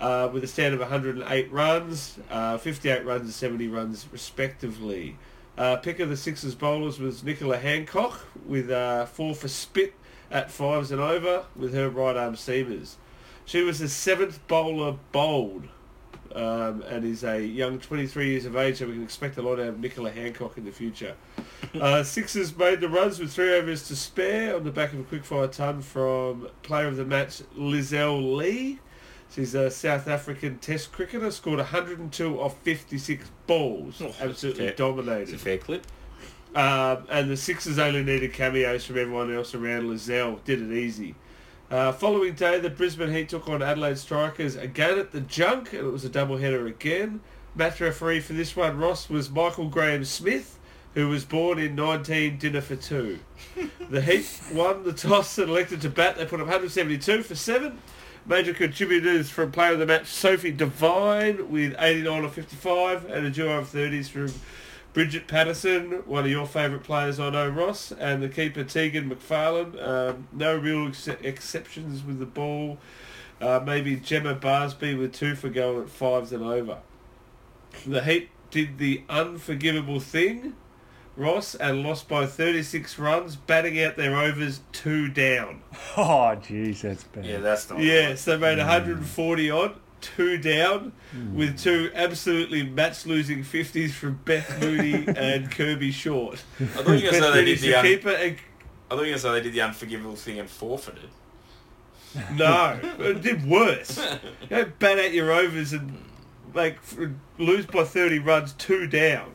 [0.00, 5.16] uh, with a stand of 108 runs, uh, 58 runs and 70 runs respectively.
[5.56, 9.94] Uh, pick of the Sixers bowlers was Nicola Hancock with uh, four for spit
[10.30, 12.94] at fives and over with her right arm seamers.
[13.44, 15.68] She was the seventh bowler bowled
[16.34, 19.54] um, and is a young 23 years of age, so we can expect a lot
[19.60, 21.14] out of Nicola Hancock in the future.
[21.78, 25.02] Uh, Sixers made the runs with three overs to spare on the back of a
[25.02, 28.78] quickfire ton from player of the match Lizelle Lee.
[29.34, 34.74] She's a South African Test cricketer, scored 102 off 56 balls, Oh, absolutely fair.
[34.76, 35.22] dominated.
[35.24, 35.84] It's a fair clip.
[36.54, 39.82] Um, and the Sixers only needed cameos from everyone else around.
[39.84, 41.16] Lizelle did it easy.
[41.70, 45.86] Uh, following day, the Brisbane Heat took on Adelaide Strikers again at the Junk, and
[45.86, 47.20] it was a doubleheader again.
[47.54, 50.58] Match referee for this one, Ross, was Michael Graham Smith,
[50.94, 53.18] who was born in 19 dinner for two.
[53.90, 56.16] the Heat won the toss and elected to bat.
[56.16, 57.78] They put up 172 for seven.
[58.24, 63.30] Major contributors from player of the match, Sophie Devine with 89 or 55, and a
[63.30, 64.32] duo of 30s from
[64.92, 69.80] Bridget Patterson, one of your favourite players I know, Ross, and the keeper Tegan McPharlin.
[69.86, 72.78] Um, no real ex- exceptions with the ball.
[73.40, 76.78] Uh, maybe Gemma Barsby with two for going at fives and over.
[77.86, 80.54] The Heat did the unforgivable thing,
[81.16, 85.62] Ross, and lost by 36 runs, batting out their overs two down.
[85.96, 87.26] Oh, jeez, that's bad.
[87.26, 87.80] Yeah, that's not.
[87.80, 90.92] Yes, they made 140 odd, two down,
[91.34, 96.42] with two absolutely match-losing 50s from Beth Moody and Kirby Short.
[96.60, 97.78] I thought you were Beth going to say they did the the.
[97.78, 98.36] Un- keeper, and
[98.90, 101.10] I thought you were going to say they did the unforgivable thing and forfeited.
[102.34, 103.98] no, it did worse.
[104.42, 106.04] You don't bat out your overs and
[106.54, 106.78] like
[107.38, 109.32] lose by 30 runs, two down.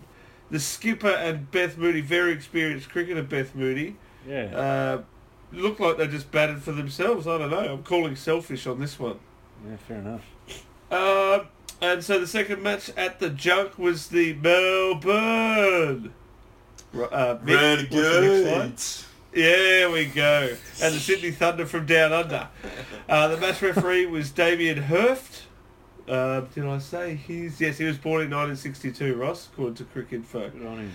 [0.49, 3.95] The skipper and Beth Moody, very experienced cricketer Beth Moody,
[4.28, 4.43] Yeah.
[4.55, 5.01] uh,
[5.51, 7.28] looked like they just batted for themselves.
[7.28, 7.74] I don't know.
[7.74, 9.20] I'm calling selfish on this one.
[9.68, 10.24] yeah, fair enough.
[10.93, 11.45] Uh,
[11.81, 16.13] and so the second match at the junk was the Melbourne.
[16.93, 19.43] Ro- Uh, Mick, what's the next line?
[19.43, 20.55] Yeah, we go.
[20.81, 22.47] And the Sydney Thunder from down under.
[23.09, 25.41] Uh, the match referee was Damien Herft.
[26.07, 27.77] Uh, did I say he's yes?
[27.79, 30.51] He was born in 1962, Ross, according to Cricinfo.
[30.51, 30.91] Good on him.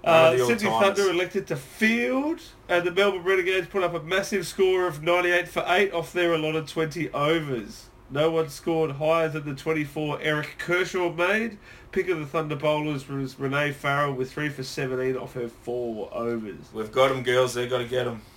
[0.00, 0.96] One Uh, the Sydney all-timers.
[0.98, 5.48] Thunder elected to field, and the Melbourne Renegades put up a massive score of 98
[5.48, 7.86] for 8 off their allotted 20 overs.
[8.12, 11.56] No one scored higher than the 24 Eric Kershaw made.
[11.92, 16.12] Pick of the Thunder bowlers was Renee Farrell with 3 for 17 off her 4
[16.12, 16.66] overs.
[16.74, 17.54] We've got them, girls.
[17.54, 18.20] They've got to get them.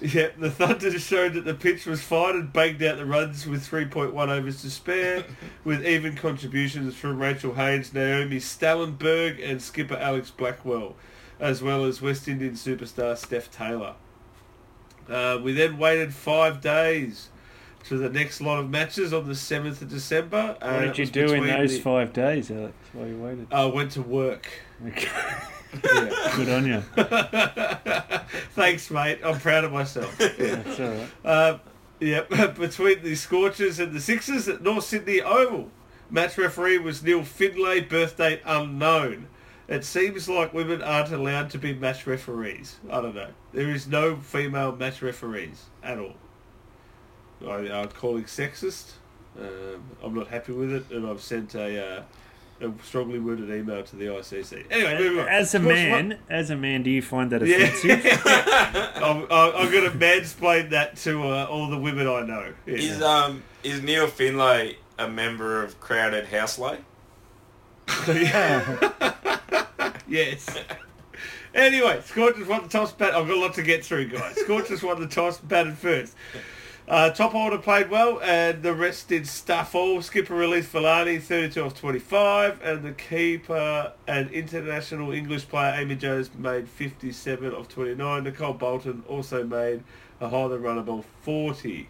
[0.00, 3.70] Yep, the Thunder showed that the pitch was fine and banged out the runs with
[3.70, 5.24] 3.1 overs to spare,
[5.64, 10.96] with even contributions from Rachel Haynes, Naomi Stalenberg and skipper Alex Blackwell,
[11.38, 13.94] as well as West Indian superstar Steph Taylor.
[15.08, 17.28] Uh, we then waited five days
[17.84, 20.56] to the next lot of matches on the 7th of December.
[20.60, 22.74] What did you do in those five days, Alex?
[22.92, 23.46] While you waited.
[23.52, 24.48] I went to work.
[24.86, 25.08] Okay.
[25.82, 26.32] Yeah.
[26.36, 26.80] Good on you.
[28.50, 29.20] Thanks, mate.
[29.24, 30.14] I'm proud of myself.
[30.20, 30.56] Yeah.
[30.56, 31.08] That's all right.
[31.24, 31.58] Uh,
[31.98, 35.70] yep, between the Scorchers and the Sixers at North Sydney Oval.
[36.10, 39.28] Match referee was Neil Finlay, birth date unknown.
[39.66, 42.76] It seems like women aren't allowed to be match referees.
[42.90, 43.30] I don't know.
[43.54, 46.16] There is no female match referees at all.
[47.46, 48.92] I, I'm calling sexist.
[49.38, 52.02] Um, I'm not happy with it, and I've sent a, uh,
[52.60, 54.66] a strongly worded email to the ICC.
[54.70, 55.28] Anyway, moving on.
[55.28, 58.22] As a Of course, man, as a man, do you find that offensive?
[58.96, 62.52] I'm, I'm I'm going to mansplain that to uh, all the women I know.
[62.66, 62.74] Yeah.
[62.74, 66.78] Is um is Neil Finlay a member of Crowded Houselay?
[70.08, 70.46] yes.
[71.54, 73.14] Anyway, Scorchers won the toss bat.
[73.14, 74.36] I've got a lot to get through, guys.
[74.36, 76.14] Scorchers won the toss, batted first.
[76.88, 80.02] Uh, top order played well, and the rest did stuff all.
[80.02, 86.30] Skipper released Villani, 32 off 25, and the keeper and international English player Amy Jones
[86.36, 88.24] made 57 off 29.
[88.24, 89.84] Nicole Bolton also made
[90.20, 91.88] a higher than runnable 40.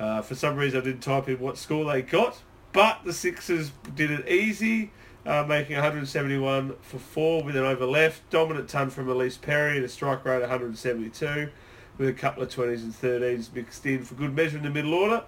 [0.00, 3.72] Uh, for some reason, I didn't type in what score they got, but the Sixers
[3.94, 4.90] did it easy,
[5.26, 8.28] uh, making 171 for four with an over left.
[8.30, 11.50] Dominant ton from Ellyse Perry and a strike rate of 172,
[11.98, 14.94] with a couple of 20s and 13s mixed in for good measure in the middle
[14.94, 15.24] order.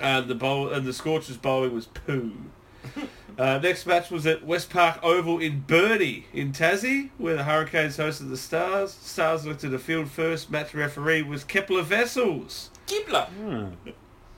[0.00, 2.32] And the bowl and the Scorchers bowling was poo.
[3.36, 7.96] Uh, next match was at West Park Oval in Burnie in Tassie, where the Hurricanes
[7.96, 8.92] hosted the Stars.
[8.92, 10.52] Stars looked at the field first.
[10.52, 12.70] Match referee was Kepler Wessels.
[12.86, 13.22] Kepler.
[13.22, 13.90] Hmm.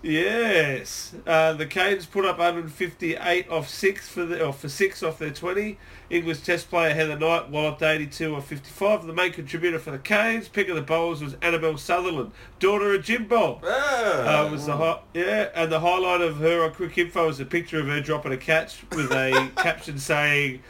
[0.07, 5.19] Yes, uh, the Canes put up 158 off six for the or for six off
[5.19, 5.79] their 20.
[6.11, 9.05] English Test player Heather Knight walloped 82 off 55.
[9.07, 12.31] The main contributor for the Canes, pick of the bowls was Annabel Sutherland,
[12.61, 13.65] daughter of Jim Bob.
[13.67, 17.45] Ah, Uh, was the hi- yeah, and the highlight of her on Cricinfo was a
[17.45, 20.63] picture of her dropping a catch with a caption saying,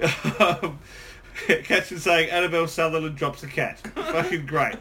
[0.38, 0.78] um,
[1.64, 3.78] caption saying Annabel Sutherland drops a catch.
[3.94, 4.76] Fucking great.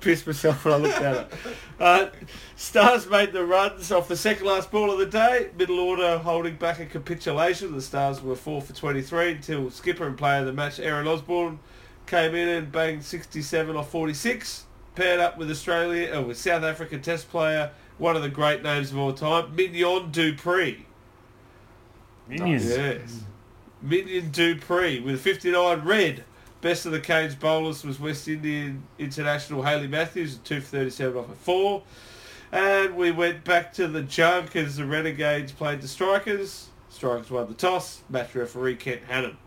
[0.00, 1.32] Pissed myself when I looked at it.
[1.78, 2.08] Uh,
[2.56, 5.50] Stars made the runs off the second last ball of the day.
[5.56, 7.72] Middle order holding back a capitulation.
[7.72, 11.58] The Stars were four for 23 until skipper and player of the match Erin Osborne
[12.06, 14.66] came in and banged 67 off 46.
[14.96, 18.90] Paired up with Australia, uh, with South African Test player, one of the great names
[18.90, 20.80] of all time, Mignon du Preez.
[22.28, 22.68] Minions.
[22.68, 23.22] Yes.
[23.82, 26.24] Minion du Preez with 59 red.
[26.60, 31.30] Best of the Canes bowlers was West Indian international Hayley Matthews, 2 for 37 off
[31.30, 31.82] a 4.
[32.52, 36.68] And we went back to the junk as the Renegades played the Strikers.
[36.90, 38.02] Strikers won the toss.
[38.10, 39.38] Match referee Kent Hannon.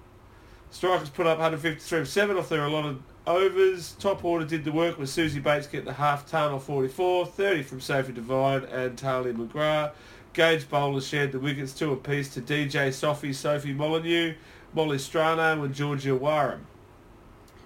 [0.71, 3.91] Strikers put up 153 for 7 off their allotted overs.
[3.99, 7.61] Top order did the work with Susie Bates getting the half ton off 44, 30
[7.61, 9.91] from Sophie Devine and Tahlia McGrath.
[10.33, 14.33] Gage Bowler shared the wickets two apiece to DJ Sophie, Sophie Molyneux,
[14.73, 16.65] Molly Strano and Georgia Wareham.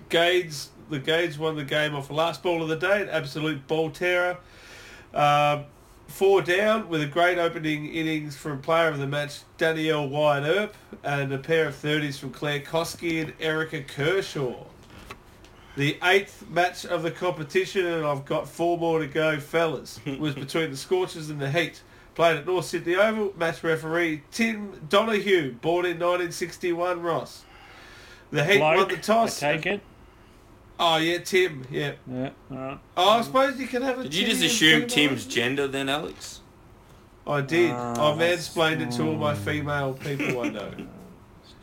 [0.09, 3.65] Gage, the Gage won the game off the last ball of the day, an absolute
[3.68, 4.38] ball terror.
[5.13, 5.65] Um,
[6.07, 10.76] four down with a great opening innings from player of the match Danielle Wyatt Earp
[11.03, 14.65] and a pair of 30s from Claire Koski and Erica Kershaw.
[15.78, 20.34] The eighth match of the competition, and I've got four more to go, fellas, was
[20.34, 21.82] between the Scorchers and the Heat.
[22.18, 23.32] Played at North Sydney Oval.
[23.38, 27.43] Match referee Tim Donahue, born in 1961, Ross.
[28.32, 29.43] The Heat won the toss.
[29.43, 29.82] I take it.
[30.80, 31.91] Oh, yeah, Tim, yeah.
[32.11, 32.80] Yeah, alright.
[32.97, 35.36] Oh, I suppose you can have a Did you just Tim assume and Tim's female.
[35.36, 36.41] gender then, Alex?
[37.28, 37.70] I did.
[37.72, 40.72] Ah, I that's- mansplained it to all my female people I know.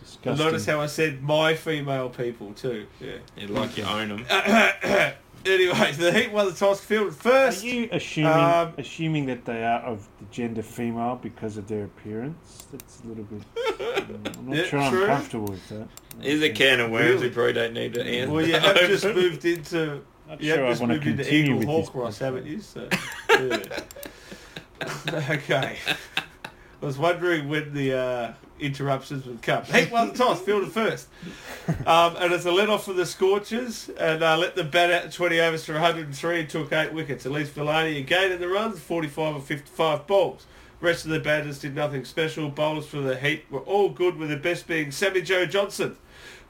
[0.00, 0.46] It's And disgusting.
[0.46, 2.86] notice how I said my female people too.
[3.00, 3.14] Yeah.
[3.36, 4.26] Yeah, like you own them.
[5.46, 7.64] anyway, the Heat won the toss field Are first.
[7.64, 12.66] you assuming Um, assuming that they are of the gender female because of their appearance?
[12.72, 13.42] That's a little bit.
[14.38, 15.02] I'm not Yeah, sure true.
[15.04, 15.88] I'm comfortable with that.
[16.22, 17.28] Is a can of worms Really?
[17.28, 18.32] we probably don't need to answer.
[18.32, 21.06] Well, you have just moved into Not you sure have I just want to moved
[21.08, 21.94] into continue Eagle with Hawk this.
[21.94, 22.60] Ross, haven't you?
[22.60, 22.88] So,
[23.30, 23.58] yeah.
[25.30, 25.78] okay.
[26.82, 28.32] I was wondering when the uh,
[28.64, 29.64] interruptions would come.
[29.64, 31.08] Heat won the toss, fielded first.
[31.86, 35.12] Um, and it's a let off for the Scorchers, and uh, let them bat out
[35.12, 37.24] 20 overs for 103 and took eight wickets.
[37.26, 40.46] At least Villani again in the runs, 45 or 55 balls.
[40.80, 42.48] rest of the batters did nothing special.
[42.50, 45.96] Bowlers for the Heat were all good, with the best being Sammy-Jo Johnson,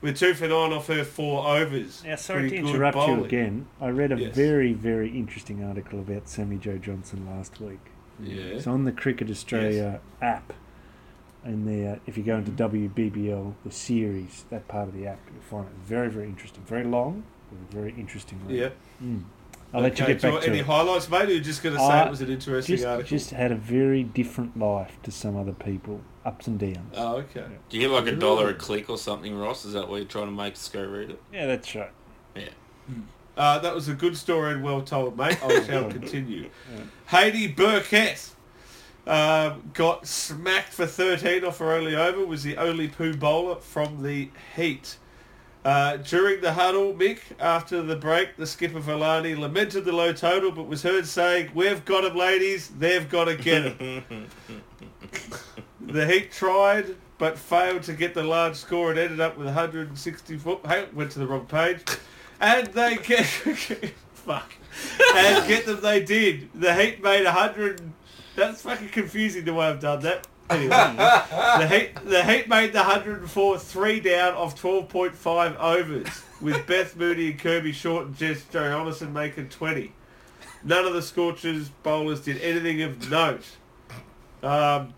[0.01, 2.03] with two for nine off her four overs.
[2.05, 3.67] Now, sorry Pretty to interrupt you again.
[3.81, 4.35] I read a Yes.
[4.35, 7.79] very, very interesting article about Sammy-Jo Johnson last week.
[8.21, 8.43] Yeah.
[8.43, 10.53] It's on the Cricket Australia app.
[11.45, 15.43] And there, if you go into WBBL, the series, that part of the app, you'll
[15.43, 16.63] find it very, very interesting.
[16.65, 18.41] Very long, but very interesting.
[18.47, 18.57] read.
[18.59, 18.69] Yeah.
[19.07, 19.25] Mm.
[19.75, 20.67] I'll let you get back to any it.
[20.67, 21.29] highlights, mate?
[21.29, 23.09] Or you're just going to say Uh, it was an interesting Just, article?
[23.09, 26.95] just had a very different life to some other people, ups and downs.
[26.97, 27.45] Oh, okay.
[27.69, 29.65] Do you get like a dollar a click or something, Ross?
[29.65, 31.21] Is that what you're trying to make us go read it?
[31.33, 31.91] Yeah, that's right.
[33.37, 35.37] Uh, that was a good story and well told, mate.
[35.45, 36.49] I shall continue.
[37.11, 38.31] Haidee Birkett
[39.07, 44.03] um, got smacked for 13 off her only over, was the only poo bowler from
[44.03, 44.97] the Heat.
[45.65, 50.53] Uh, during the huddle, Mick, after the break, the skipper Villani lamented the low total,
[50.53, 53.79] but was heard saying, we've got it, ladies, they've got to get it.
[55.81, 60.61] the Heat tried, but failed to get the large score and ended up with 164.
[60.67, 61.83] Hey, went to the wrong page.
[62.41, 63.25] And they get...
[63.25, 64.53] fuck.
[65.15, 66.51] And get them, they did.
[66.55, 67.81] The Heat made 100...
[68.37, 70.27] That's fucking confusing the way I've done that.
[70.51, 76.95] Anyway, the Heat, the Heat made the 104 three down of 12.5 overs, with Beth
[76.97, 79.93] Mooney and Kirby Short and Jess Jonassen making 20.
[80.63, 83.45] None of the Scorchers bowlers did anything of note.
[84.43, 84.93] Um,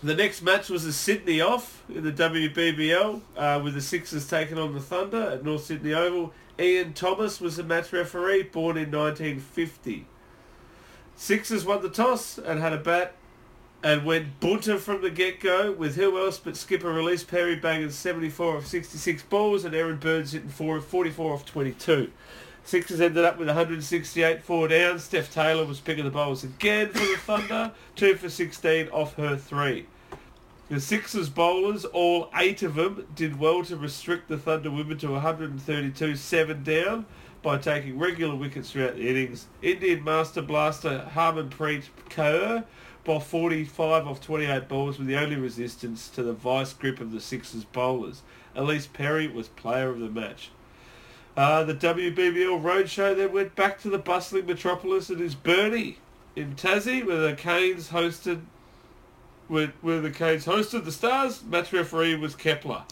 [0.00, 4.58] the next match was the Sydney off in the WBBL, uh, with the Sixers taking
[4.58, 6.32] on the Thunder at North Sydney Oval.
[6.56, 10.06] Ian Thomas was the match referee, born in 1950.
[11.20, 13.12] Sixers won the toss and had a bat
[13.82, 18.58] and went bunter from the get-go with who else but skipper Ellyse Perry banging 74
[18.58, 22.12] of 66 balls and Erin Burns hitting 4 44 off 22.
[22.62, 25.00] Sixers ended up with 168 four down.
[25.00, 29.36] Steph Taylor was picking the bowls again for the Thunder, 2 for 16 off her
[29.36, 29.86] 3.
[30.68, 35.10] The Sixers bowlers, all eight of them, did well to restrict the Thunder women to
[35.10, 37.06] 132 7 down
[37.42, 39.46] by taking regular wickets throughout the innings.
[39.62, 42.64] Indian Master Blaster Harmanpreet Kaur
[43.04, 47.20] bowled 45 off 28 balls with the only resistance to the vice grip of the
[47.20, 48.22] Sixers bowlers.
[48.56, 50.50] Ellyse Perry was player of the match.
[51.36, 55.98] Uh, the WBBL Roadshow then went back to the bustling metropolis and is Burnie
[56.34, 58.40] in Tassie, where the Canes hosted
[59.46, 61.42] where, where the Canes hosted the Stars.
[61.44, 62.82] Match referee was Kepler.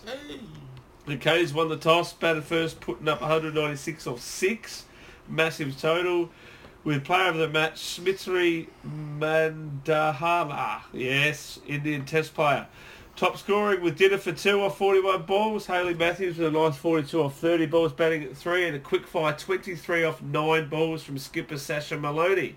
[1.06, 4.86] The Canes won the toss, batted first, putting up 196 off six,
[5.28, 6.30] massive total.
[6.82, 10.82] With player of the match, Smriti Mandhana.
[10.92, 12.66] Yes, Indian Test player.
[13.14, 15.66] Top scoring with dinner for two off 41 balls.
[15.66, 19.06] Hayley Matthews with a nice 42 off 30 balls, batting at three, and a quick
[19.06, 22.56] fire 23 off nine balls from skipper Sasha Moloney.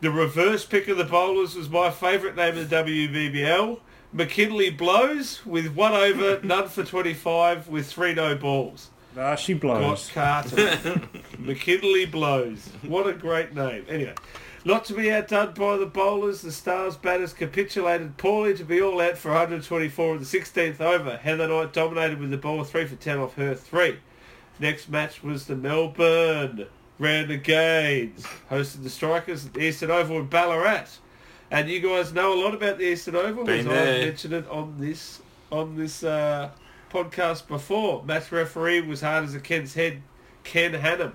[0.00, 3.80] The reverse pick of the bowlers was my favourite name in the WBBL.
[4.16, 8.88] McKinley blows with one over, none for 25 with three no balls.
[9.14, 10.08] Ah, she blows.
[10.08, 10.50] Got.
[10.50, 11.02] Carter.
[11.38, 12.70] McKinley blows.
[12.80, 13.84] What a great name.
[13.90, 14.14] Anyway,
[14.64, 19.02] not to be outdone by the bowlers, the Stars batters capitulated poorly to be all
[19.02, 21.18] out for 124 in the 16th over.
[21.18, 23.98] Heather Knight dominated with the ball 3 for 10 off her 3.
[24.58, 28.26] Next match was the Melbourne Renegades.
[28.50, 30.86] Hosted the Strikers at the Eastern Oval in Ballarat.
[31.50, 34.48] And you guys know a lot about the Eastern Oval Been as I've mentioned it
[34.48, 35.20] on this
[35.52, 36.50] on this uh,
[36.90, 38.02] podcast before.
[38.04, 40.02] Match referee was hard as a Ken's head,
[40.42, 41.12] Ken Hannum.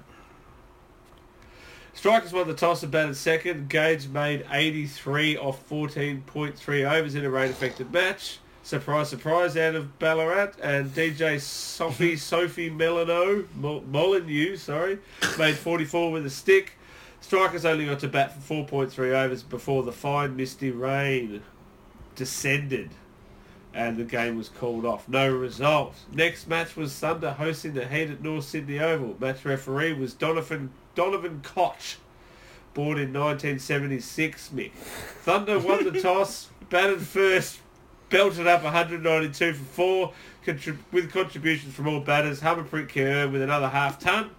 [1.93, 3.69] Strikers won the toss and batted second.
[3.69, 8.39] Gage made 83 off 14.3 overs in a rain-affected match.
[8.63, 10.53] Surprise, surprise, out of Ballarat.
[10.63, 14.99] And DJ Sophie, Sophie Melano, Mol- Molineux, sorry,
[15.37, 16.73] made 44 with a stick.
[17.21, 21.41] Strikers only got to bat for 4.3 overs before the fine misty rain
[22.15, 22.89] descended
[23.73, 25.07] and the game was called off.
[25.07, 25.95] No result.
[26.11, 29.15] Next match was Thunder hosting the Heat at North Sydney Oval.
[29.19, 31.97] Match referee was Donovan Donovan Koch,
[32.73, 34.49] born in 1976.
[34.49, 34.71] Mick.
[34.73, 37.59] Thunder won the toss, batted first,
[38.09, 40.13] belted up 192 for four,
[40.45, 42.41] contrib- with contributions from all batters.
[42.41, 44.31] Harmanpreet Kaur with another half ton.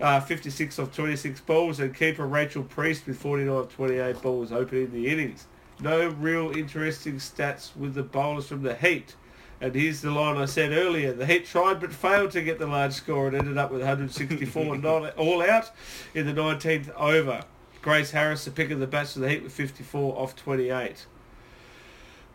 [0.00, 4.92] Uh, 56 off 26 balls and keeper Rachel Priest with 49 off 28 balls opening
[4.92, 5.46] the innings.
[5.80, 9.16] No real interesting stats with the bowlers from the Heat.
[9.60, 11.12] And here's the line I said earlier.
[11.12, 14.76] The Heat tried but failed to get the large score and ended up with 164
[15.16, 15.70] all out
[16.14, 17.42] in the 19th over.
[17.82, 21.06] Grace Harris, the pick of the bats for the Heat with 54 off 28.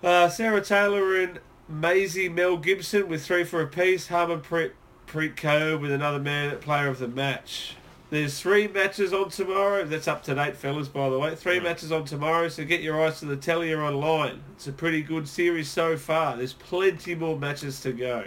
[0.03, 4.09] Uh, Sarah Taylor and Maisie Mel Gibson with three for a piece.
[4.09, 4.71] Harmanpreet,
[5.13, 7.75] Preet Kaur with another man player of the match.
[8.09, 9.85] There's three matches on tomorrow.
[9.85, 11.35] That's up to date, fellas, by the way.
[11.35, 11.63] Three Right.
[11.63, 14.41] matches on tomorrow, so get your eyes to the telly or online.
[14.55, 16.35] It's a pretty good series so far.
[16.35, 18.23] There's plenty more matches to go.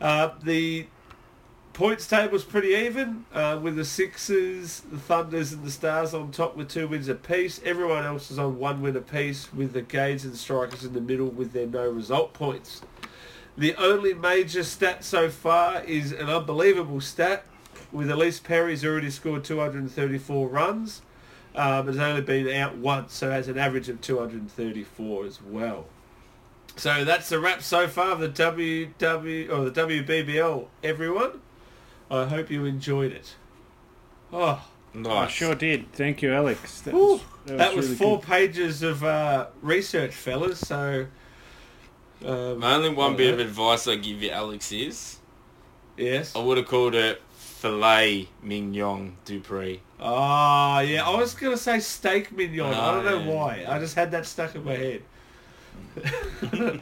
[0.00, 0.86] Uh, the
[1.74, 6.56] points table's pretty even, uh, with the Sixers, the Thunders, and the Stars on top
[6.56, 7.60] with two wins apiece.
[7.64, 11.28] Everyone else is on one win apiece, with the Gades and Strikers in the middle
[11.28, 12.82] with their no result points.
[13.60, 17.44] The only major stat so far is an unbelievable stat,
[17.92, 21.02] with Ellyse Perry's already scored 234 runs,
[21.54, 25.84] um, has only been out once, so has an average of 234 as well.
[26.76, 30.66] So that's the wrap so far of the WW or the WBBL.
[30.82, 31.42] Everyone,
[32.10, 33.34] I hope you enjoyed it.
[34.32, 34.64] Oh,
[35.04, 35.92] I sure did.
[35.92, 36.80] Thank you, Alex.
[36.80, 37.12] That Whew.
[37.12, 38.26] was, that was really four good.
[38.26, 40.60] pages of uh, research, fellas.
[40.60, 41.08] So,
[42.24, 45.18] um, My only one bit of advice I give you, Alex, is
[45.96, 46.34] yes.
[46.36, 49.80] I would have called it filet mignon Dupree.
[50.00, 51.06] Ah, yeah.
[51.06, 52.72] I was gonna say steak mignon.
[52.72, 53.34] I don't know Oh, yeah.
[53.34, 53.64] why.
[53.68, 55.02] I just had that stuck in my head.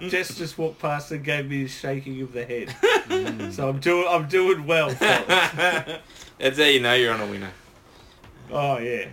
[0.09, 2.69] Jess just walked past and gave me a shaking of the head.
[3.09, 3.53] Mm.
[3.53, 4.07] so I'm doing.
[4.09, 4.91] I'm doing well.
[4.99, 7.51] That's how you know you're on a winner.
[8.51, 9.07] oh yeah.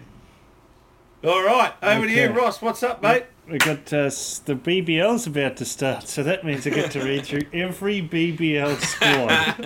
[1.25, 2.61] All right, over to you, Ross.
[2.61, 3.25] What's up, mate?
[3.49, 4.11] We got uh,
[4.45, 8.79] the BBL's about to start, so that means I get to read through every BBL
[8.79, 9.65] squad.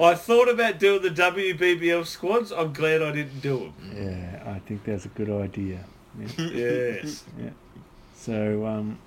[0.04, 2.50] I thought about doing the WBBL squads.
[2.50, 3.92] I'm glad I didn't do them.
[3.94, 5.84] yeah, I think that's a good idea.
[6.36, 7.02] Yeah.
[7.04, 7.24] Yes.
[8.16, 8.98] So um,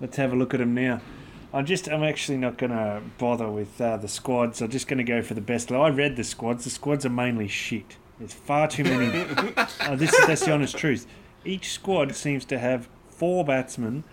[0.00, 1.00] let's have a look at them now.
[1.52, 4.62] I'm just I'm actually not going to bother with uh, the squads.
[4.62, 5.72] I'm just going to go for the best.
[5.72, 6.62] I read the squads.
[6.62, 7.96] The squads are mainly shit.
[8.22, 9.06] There's far too many.
[9.80, 11.08] uh, this is that's the honest truth.
[11.44, 14.04] Each squad seems to have four batsmen,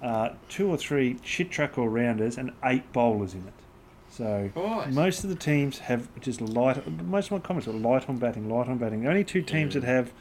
[0.00, 3.52] uh, two or three shit truck all rounders, and eight bowlers in it.
[4.08, 4.92] So Right.
[4.92, 6.86] most of the teams have just light.
[7.04, 9.02] Most of my comments are light on batting, light on batting.
[9.02, 10.12] The only two teams that have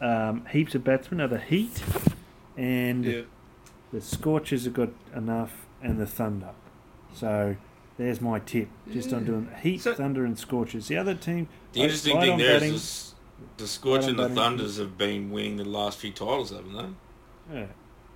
[0.00, 1.82] um, heaps of batsmen are the Heat
[2.56, 3.20] and Yeah.
[3.92, 6.50] the Scorchers have got enough, and the Thunder.
[7.12, 7.56] So
[7.98, 8.68] there's my tip.
[8.90, 10.88] Just on doing Heat, So- Thunder, and Scorchers.
[10.88, 11.48] The other team.
[11.72, 12.72] The interesting light thing on there is batting.
[12.72, 13.14] this-
[13.56, 14.36] the Scorch and the batting.
[14.36, 16.74] Thunders have been winning the last few titles, haven't
[17.50, 17.58] they?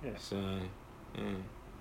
[0.03, 1.21] Yeah, So, yeah.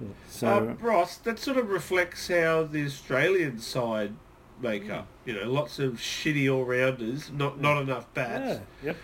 [0.01, 0.07] yeah.
[0.29, 4.15] So um, Ross, that sort of reflects how the Australian side
[4.61, 5.07] make up.
[5.25, 8.61] You know, lots of shitty all-rounders, not not enough bats.
[8.83, 8.99] yeah, bats,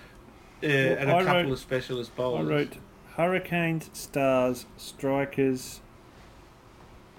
[0.62, 0.68] yep.
[0.96, 2.40] uh, and a I couple wrote- of specialist bowlers.
[2.40, 2.68] I bowlers.
[2.68, 2.76] wrote
[3.16, 5.80] Hurricanes, Stars, Strikers.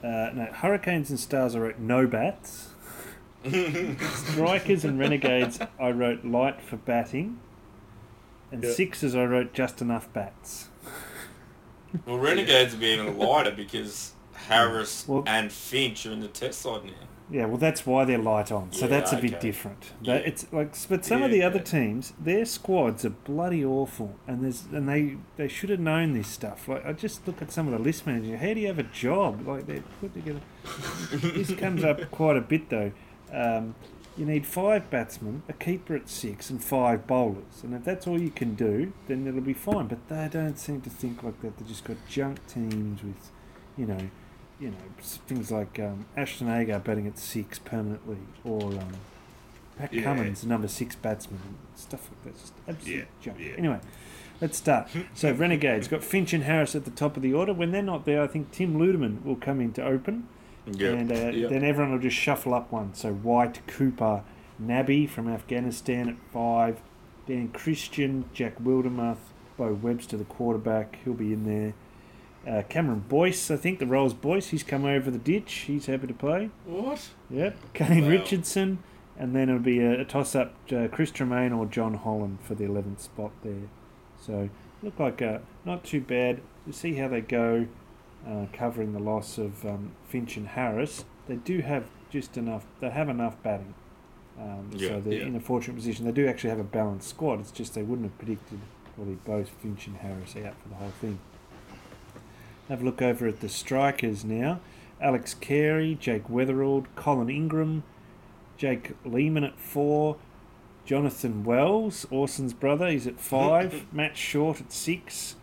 [0.03, 1.55] Uh, no, Hurricanes and Stars.
[1.55, 2.69] I wrote no bats.
[3.43, 5.59] Strikers and Renegades.
[5.79, 7.39] I wrote light for batting.
[8.51, 8.71] And Yeah.
[8.71, 9.15] Sixers.
[9.15, 10.69] I wrote just enough bats.
[12.05, 14.13] Well, Renegades will be even lighter because
[14.47, 16.91] Harris Well- and Finch are in the test side now.
[17.29, 18.73] Yeah, well, that's why they're light on.
[18.73, 19.39] So Yeah, that's a bit okay.
[19.39, 19.91] different.
[20.01, 20.15] Yeah.
[20.15, 21.47] It's like, but some of the Yeah.
[21.47, 26.11] other teams, their squads are bloody awful, and there's and they they should have known
[26.11, 26.67] this stuff.
[26.67, 28.41] Like I just look at some of the list managers.
[28.41, 29.47] How do you have a job?
[29.47, 30.41] Like they put together.
[31.13, 32.91] this comes up quite a bit though.
[33.31, 33.75] Um,
[34.17, 37.63] you need five batsmen, a keeper at six, and five bowlers.
[37.63, 39.87] And if that's all you can do, then it'll be fine.
[39.87, 41.57] But they don't seem to think like that.
[41.57, 43.31] They've just got junk teams with,
[43.77, 44.09] you know,
[44.59, 44.77] you know,
[45.27, 48.91] things like um, Ashton Agar batting at six permanently, or um,
[49.77, 50.03] Pat Yeah.
[50.03, 52.39] Cummins, number six batsman, and stuff like that.
[52.39, 53.37] Just absolute Yeah, junk.
[53.39, 53.53] yeah.
[53.57, 53.79] Anyway,
[54.41, 54.89] let's start.
[55.15, 57.53] So Renegades got Finch and Harris at the top of the order.
[57.53, 60.27] When they're not there, I think Tim Ludeman will come in to open,
[60.75, 60.89] Yeah.
[60.89, 61.49] and uh, Yep.
[61.49, 62.93] then everyone will just shuffle up one.
[62.93, 64.23] So White, Cooper,
[64.61, 66.79] Nabi from Afghanistan at five,
[67.27, 69.17] Dan Christian, Jack Wildermuth,
[69.57, 71.73] Beau Webster, the quarterback, he'll be in there.
[72.47, 75.53] Uh, Cameron Boyce, I think the Rolls Boyce, he's come over the ditch.
[75.67, 76.49] He's happy to play.
[76.65, 77.09] What?
[77.29, 77.55] Yep.
[77.75, 78.09] Kane Wow.
[78.09, 78.79] Richardson,
[79.17, 82.55] and then it'll be a, a toss up uh, Chris Tremain or Jon Holland for
[82.55, 83.69] the 11th spot there.
[84.19, 84.49] So,
[84.81, 86.41] look like uh, not too bad.
[86.65, 87.67] We'll see how they go
[88.27, 91.05] uh, covering the loss of um, Finch and Harris.
[91.27, 93.73] They do have just enough, they have enough batting.
[94.39, 95.25] Um, Yeah, so they're yeah.
[95.25, 96.05] in a fortunate position.
[96.05, 97.39] They do actually have a balanced squad.
[97.39, 98.59] It's just they wouldn't have predicted
[98.95, 101.19] probably both Finch and Harris out for the whole thing.
[102.69, 104.59] Have a look over at the strikers now.
[105.01, 107.83] Alex Carey, Jake Weatherald, Colin Ingram,
[108.57, 110.17] Jake Lehmann at four,
[110.85, 115.35] Jonathan Wells, Orson's brother, he's at five, Matt Short at six,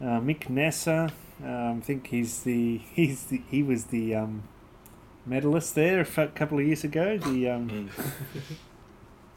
[0.00, 1.10] uh, Mick Neser,
[1.44, 4.42] um, I think he's the he's the he was the um,
[5.26, 7.18] medalist there a couple of years ago.
[7.18, 7.88] The um, Mm.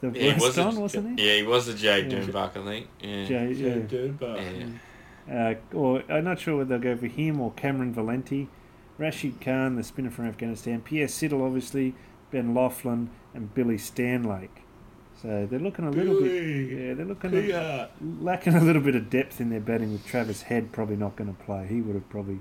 [0.00, 1.26] the Yeah, he was Weston, a- wasn't he?
[1.28, 2.08] Yeah, he was the Jay Yeah.
[2.20, 2.88] Doonbuck, I think.
[3.00, 3.24] Yeah.
[3.24, 3.74] Jay, Joe yeah.
[3.86, 4.78] Dernbach.
[5.28, 5.54] Yeah.
[5.72, 8.46] Uh, or I'm not sure whether they'll go for him or Cameron Valente,
[8.98, 11.94] Rashid Khan, the spinner from Afghanistan, Pierre Siddle, obviously,
[12.30, 14.62] Ben Laughlin, and Billy Stanlake.
[15.26, 16.66] So they're looking a little Billy.
[16.66, 16.78] bit.
[16.88, 17.88] Yeah, they're looking a,
[18.20, 19.90] lacking a little bit of depth in their batting.
[19.92, 21.66] With Travis Head probably not going to play.
[21.68, 22.38] He would have probably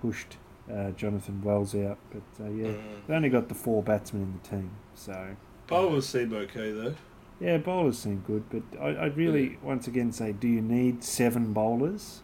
[0.00, 0.38] pushed
[0.72, 1.98] uh, Jonathan Wells out.
[2.10, 3.06] But uh, yeah, Mm.
[3.06, 4.70] they only got the four batsmen in the team.
[4.94, 5.36] So
[5.66, 6.94] Bowlers seem okay though.
[7.38, 8.44] yeah, bowlers seem good.
[8.48, 12.22] But I, I'd really once again say, do you need seven bowlers?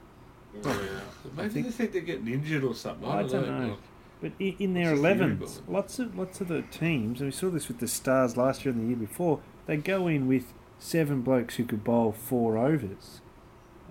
[0.55, 0.75] Yeah.
[1.37, 3.07] Maybe think- they think they're getting injured or something.
[3.07, 3.67] I, I don't, know.
[3.69, 3.77] know.
[4.23, 7.29] But i- in their What's the theory elevens, lots of lots of the teams, and
[7.29, 9.41] we saw this with the Stars last year and the year before.
[9.69, 13.21] They go in with seven blokes who could bowl four overs,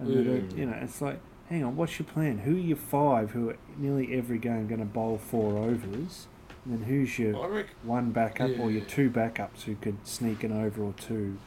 [0.01, 0.57] and Mm.
[0.57, 2.39] you know it's like, hang on, what's your plan?
[2.39, 6.25] Who are your five who are nearly every game going to bowl four overs,
[6.65, 8.87] and then who's your reckon, one backup or your Yeah.
[8.87, 11.37] two backups who could sneak an over or two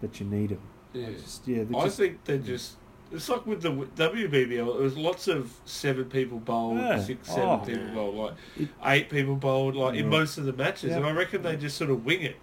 [0.00, 0.60] that you need them?
[0.94, 1.10] yeah.
[1.10, 2.76] Just, yeah, I just, think they're just.
[3.12, 4.48] It's like with the WBBL.
[4.74, 7.00] There was lots of seven people bowled, Yeah.
[7.02, 7.58] six, seven Oh.
[7.58, 7.94] people Yeah.
[7.94, 10.90] bowled, like It- eight people bowled, like in most of the matches.
[10.90, 10.96] Yeah.
[10.98, 12.36] And I reckon they just sort of wing it.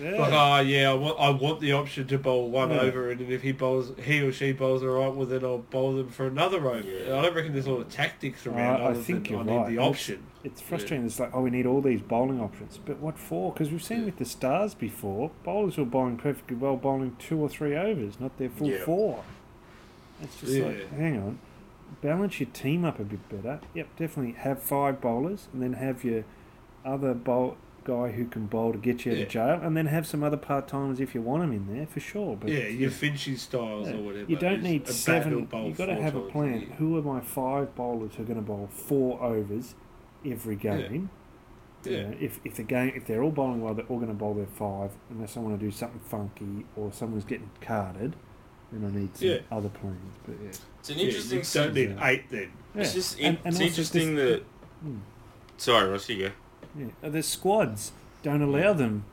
[0.00, 0.10] Yeah.
[0.20, 2.80] Like, oh yeah, I want, I want the option to bowl one Yeah.
[2.80, 5.94] over, and if he bowls, he or she bowls all right, well then I'll bowl
[5.94, 6.80] them for another over.
[6.80, 7.18] Yeah.
[7.18, 8.80] I don't reckon there's a lot of tactics around.
[8.80, 9.68] Uh, I other think than you're I need right.
[9.68, 10.22] the option.
[10.44, 11.04] It's frustrating.
[11.06, 13.52] It's like, oh, we need all these bowling options, but what for?
[13.52, 14.04] Because we've seen Yeah.
[14.06, 18.36] with the Stars before, bowlers were bowling perfectly well, bowling two or three overs, not
[18.38, 18.84] their full Yeah.
[18.84, 19.24] four.
[20.22, 21.38] It's just like, hang on,
[22.00, 23.60] balance your team up a bit better.
[23.74, 26.24] Yep, definitely have five bowlers, and then have your
[26.84, 27.56] other bowl
[27.86, 29.24] guy who can bowl to get you out Yeah.
[29.24, 31.86] of jail, and then have some other part timers if you want them in there
[31.86, 32.36] for sure.
[32.36, 33.94] But yeah, your Finchy styles yeah.
[33.94, 34.30] or whatever.
[34.30, 35.44] You don't need a bat seven.
[35.46, 36.60] bowl You've got to have a plan.
[36.60, 36.70] year.
[36.78, 39.74] Who are my five bowlers who are going to bowl four overs
[40.24, 40.76] every Yeah.
[40.78, 41.10] game?
[41.84, 42.02] You Yeah.
[42.08, 44.34] know, if, if the game if they're all bowling well, they're all going to bowl
[44.34, 48.16] their five, unless I want to do something funky or someone's getting carded.
[48.72, 49.38] Then I need some Yeah.
[49.52, 50.14] other plans.
[50.26, 50.48] But yeah,
[50.80, 51.38] It's an Yeah, interesting.
[51.38, 52.50] you don't need eight then.
[52.74, 54.44] It's just in, and it's interesting this- that.
[54.82, 54.96] Hmm.
[55.56, 56.30] Sorry, Ross, you go.
[56.78, 57.08] Yeah.
[57.08, 57.92] The squads
[58.22, 59.04] don't allow them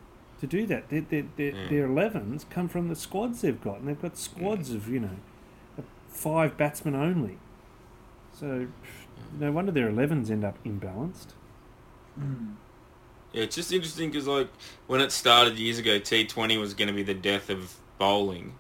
[0.42, 0.90] to do that.
[0.90, 1.68] Their their, their, Yeah.
[1.70, 5.84] their 11s come from the squads they've got, and they've got squads of you know
[6.10, 7.38] five batsmen only.
[8.34, 8.68] So
[9.40, 11.34] no wonder their 11s end up imbalanced.
[13.32, 14.50] Yeah, it's just interesting because like
[14.88, 18.54] when it started years ago, T Twenty was going to be the death of bowling,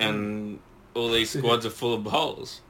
[0.00, 0.58] and
[0.94, 2.60] all these squads are full of bowlers.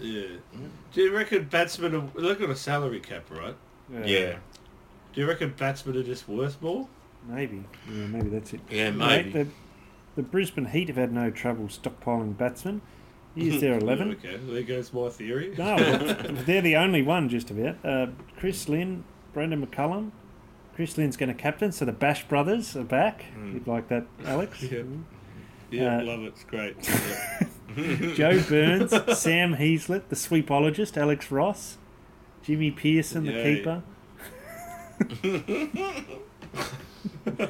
[0.00, 0.22] Yeah.
[0.54, 0.66] Hmm.
[0.92, 3.54] Do you reckon batsmen are look at a salary cap, right?
[3.92, 4.36] Yeah,
[5.14, 6.88] Do you reckon batsmen are just worth more?
[7.28, 7.64] Maybe.
[7.90, 8.60] Yeah, maybe that's it.
[8.70, 9.30] yeah, Mate, maybe.
[9.44, 9.48] the,
[10.16, 12.80] the Brisbane Heat have had no trouble stockpiling batsmen.
[13.34, 14.12] Here's their 11.
[14.12, 15.54] Okay, there goes my theory.
[15.56, 15.76] No,
[16.46, 17.76] they're the only one, just about.
[17.84, 18.06] Uh,
[18.36, 20.10] Chris Lynn, Brendan McCullum.
[20.74, 23.24] Chris Lynn's going to captain, so the Bash brothers are back.
[23.36, 23.54] Mm.
[23.54, 24.62] You'd like that, Alex?
[24.70, 24.82] Yeah.
[25.70, 26.26] Yeah, Uh, love it.
[26.28, 26.76] It's great.
[27.76, 28.14] Yeah.
[28.14, 31.76] Joe Burns, Sam Heazlett, the sweepologist, Alex Ross,
[32.42, 33.56] Jimmy Peirson, the Yay.
[33.56, 33.82] keeper.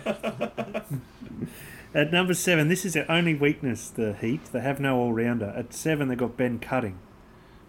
[1.94, 4.44] At number seven, this is their only weakness, the Heat.
[4.52, 5.52] They have no all rounder.
[5.56, 6.98] At seven, they've got Ben Cutting.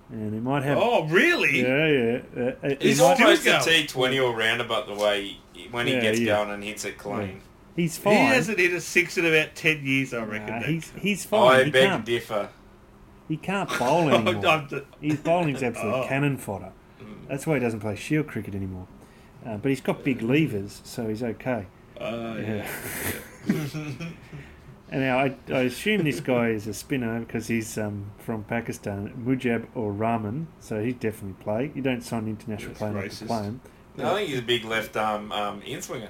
[0.10, 0.78] And they might have.
[0.78, 1.62] oh, really?
[1.62, 2.20] Yeah, yeah.
[2.36, 3.60] Uh, uh, He's he almost a.
[3.64, 6.36] T Twenty all roundabout the way he, when he Yeah, gets yeah.
[6.38, 7.42] going and hits it clean.
[7.76, 8.14] he's fine.
[8.16, 10.56] He hasn't hit a six in about ten years, I reckon.
[10.60, 11.60] Nah, he's he's fine.
[11.60, 12.50] I he, beg can't, differ.
[13.28, 14.68] he can't bowl anymore.
[15.00, 16.08] His bowling's absolute Oh.
[16.08, 16.72] cannon fodder.
[17.28, 18.88] That's why he doesn't play shield cricket anymore.
[19.46, 21.66] Uh, but he's got big levers, so he's okay.
[22.00, 22.68] Oh, yeah.
[24.92, 29.14] And now I, I assume this guy is a spinner because he's um, from Pakistan,
[29.24, 31.72] Mujeeb Ur Rahman, so he definitely play.
[31.76, 33.62] You don't sign an international player not to play him.
[34.00, 36.10] I think he's a big left arm um, in swinger.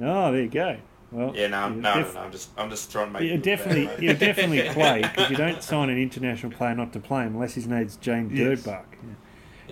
[0.00, 0.76] Oh, there you go.
[1.10, 3.22] Well, Yeah, no, no, no, def- no, I'm just, I'm just trying to make.
[3.28, 7.22] You definitely, you definitely play because you don't sign an international player not to play
[7.24, 8.62] him unless his name's Jane Yes.
[8.62, 8.84] Durbach.
[8.92, 9.14] Yeah.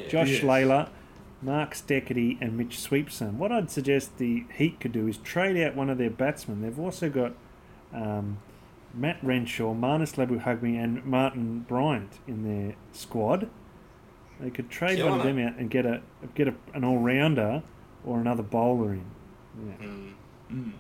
[0.09, 0.43] Josh Yes.
[0.43, 0.89] Layla,
[1.43, 3.39] Mark Steketee, and Mitch Sweepson.
[3.39, 6.63] What I'd suggest the Heat could do is trade out one of their batsmen.
[6.63, 7.33] They've also got
[7.93, 8.39] um,
[8.93, 13.49] Matt Renshaw, Marnus Labuschagne, and Martin Bryant in their squad.
[14.41, 16.01] They could trade one of them out and get a
[16.35, 17.63] get a, an all rounder
[18.05, 19.05] or another bowler in.
[19.67, 19.87] Yeah.
[20.57, 20.73] Mm.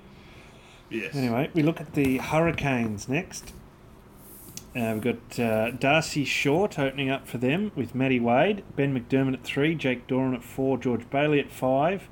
[0.90, 1.14] Yes.
[1.14, 3.52] Anyway, we look at the Hurricanes next.
[4.76, 9.34] Uh, we've got uh, Darcy Short opening up for them with Matty Wade, Ben McDermott
[9.34, 12.08] at three, Jake Doran at four, George Bailey at five.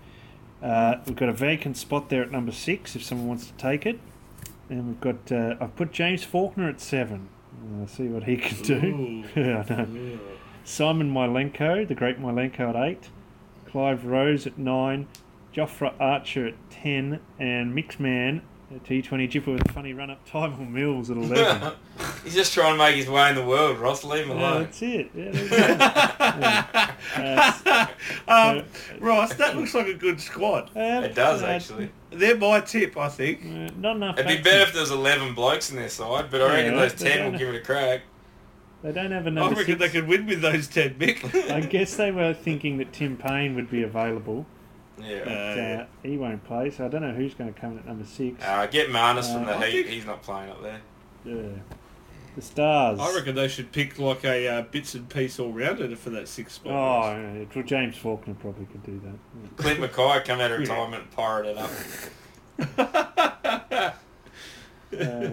[0.63, 3.85] Uh, we've got a vacant spot there at number six if someone wants to take
[3.85, 3.99] it.
[4.71, 7.29] And we've got uh, I've put James Faulkner at seven.
[7.83, 9.25] Uh, see what he can do.
[9.37, 9.87] Yeah, I know.
[9.93, 10.17] Yeah.
[10.65, 13.09] Simon Milenko, the great Milenko at eight,
[13.67, 15.09] Clive Rose at nine,
[15.53, 20.69] Jofra Archer at ten, and Mixman at T20 Jipper with a funny run up, Tymal
[20.69, 21.73] Mills at eleven.
[22.25, 24.05] He's just trying to make his way in the world, Ross.
[24.05, 24.63] Leave him Yeah, alone.
[24.65, 25.11] that's it.
[25.15, 25.57] Yeah, there you go.
[27.19, 27.89] Yeah.
[28.29, 28.65] um,
[29.01, 30.71] Ross, that looks like a good squad.
[30.75, 31.91] Uh, uh, It does, uh, actually.
[32.11, 33.41] They're my tip, I think.
[33.45, 34.19] uh, not enough.
[34.19, 36.77] It'd be better if there was 11 blokes in their side, but I Yeah, reckon
[36.77, 38.03] those 10 will give it a crack.
[38.83, 41.51] They don't have a I number reckon they could win with those ten, Mick.
[41.53, 44.45] I guess they were thinking that Tim Paine would be available.
[44.99, 45.21] Yeah.
[45.25, 47.87] but, Uh, he won't play, so I don't know who's going to come in at
[47.87, 48.43] number six.
[48.45, 49.83] Uh, get Marnus from Uh, the I Heat.
[49.85, 50.81] think- He's not playing up there.
[51.25, 51.35] Yeah.
[52.35, 52.99] The Stars.
[52.99, 56.29] I reckon they should pick like a uh, bits and piece all rounder for that
[56.29, 56.73] six spot.
[56.73, 59.57] Oh, yeah, well, James Faulkner probably could do that.
[59.59, 61.71] Clint McKay come out of retirement and pirate it up.
[64.99, 65.31] Uh,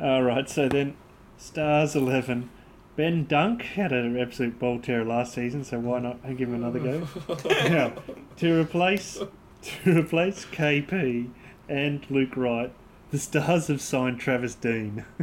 [0.00, 0.96] all right, so then
[1.38, 2.50] Stars 11.
[2.96, 6.78] Ben Dunk had an absolute ball terror last season, so why not give him another
[6.80, 7.08] go?
[7.68, 7.92] now,
[8.38, 9.18] to replace
[9.62, 11.30] to replace KP
[11.68, 12.72] and Luke Wright,
[13.10, 15.04] the Stars have signed Travis Dean.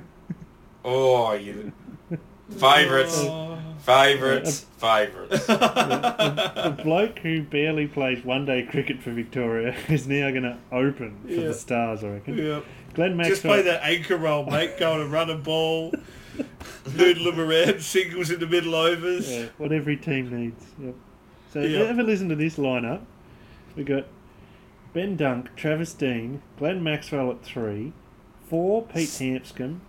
[0.90, 1.74] Oh, you.
[2.50, 3.18] Favourites.
[3.18, 3.60] Oh.
[3.80, 4.66] Favourites.
[4.78, 5.46] Favourites.
[5.48, 11.18] the bloke who barely plays one day cricket for Victoria is now going to open
[11.26, 11.48] for Yeah.
[11.48, 12.38] the Stars, I reckon.
[12.38, 12.62] Yeah.
[12.94, 13.30] Glenn Maxwell.
[13.36, 14.80] Just play that anchor role, mate.
[14.80, 15.92] Go on and run a ball,
[16.96, 19.30] noodle them around, singles in the middle overs.
[19.30, 20.66] Yeah, what every team needs.
[20.82, 20.96] Yep.
[21.54, 21.80] So Yeah.
[21.80, 23.02] have ever listen to this lineup.
[23.76, 24.06] We got
[24.94, 27.94] Ben Dunk, Travis Dean, Glenn Maxwell at three,
[28.50, 29.82] four Pete Handscomb,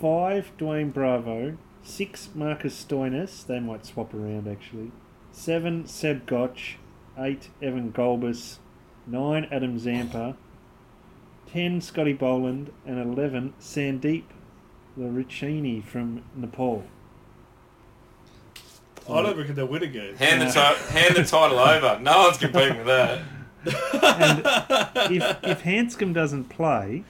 [0.00, 3.46] five Dwayne Bravo, six Marcus Stoinis.
[3.46, 4.92] They might swap around actually.
[5.30, 6.76] Seven Seb Gotch,
[7.18, 8.58] eight Evan Gulbis,
[9.06, 10.36] nine Adam Zampa,
[11.50, 14.24] ten Scotty Boland, and eleven Sandeep
[14.98, 16.84] Lamichhane from Nepal.
[19.10, 20.14] I don't reckon they'll win again.
[20.16, 21.98] Hand the, ti- hand the title over.
[22.00, 23.20] No one's competing with that.
[23.64, 27.04] And if if Handscomb doesn't play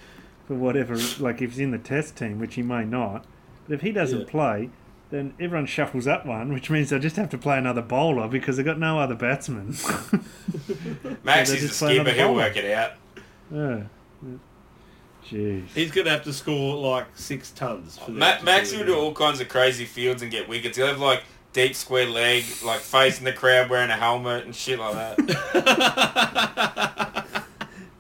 [0.47, 3.25] for whatever, like if he's in the test team, which he may not,
[3.67, 4.27] but if he doesn't Yeah.
[4.31, 4.71] play,
[5.11, 8.57] then everyone shuffles up one, which means they just have to play another bowler because
[8.57, 9.67] they've got no other batsmen.
[11.25, 12.01] Max they is the just play skipper.
[12.01, 12.37] another He'll bowler.
[12.39, 12.93] work it out.
[13.53, 13.83] yeah.
[15.33, 15.67] Jeez.
[15.75, 17.99] He's going to have to score like six tons.
[17.99, 20.77] For Ma- Max do will do all kinds of crazy fields and get wickets.
[20.77, 21.23] He'll have like
[21.53, 26.37] deep square leg, like facing the crowd wearing a helmet and shit like that.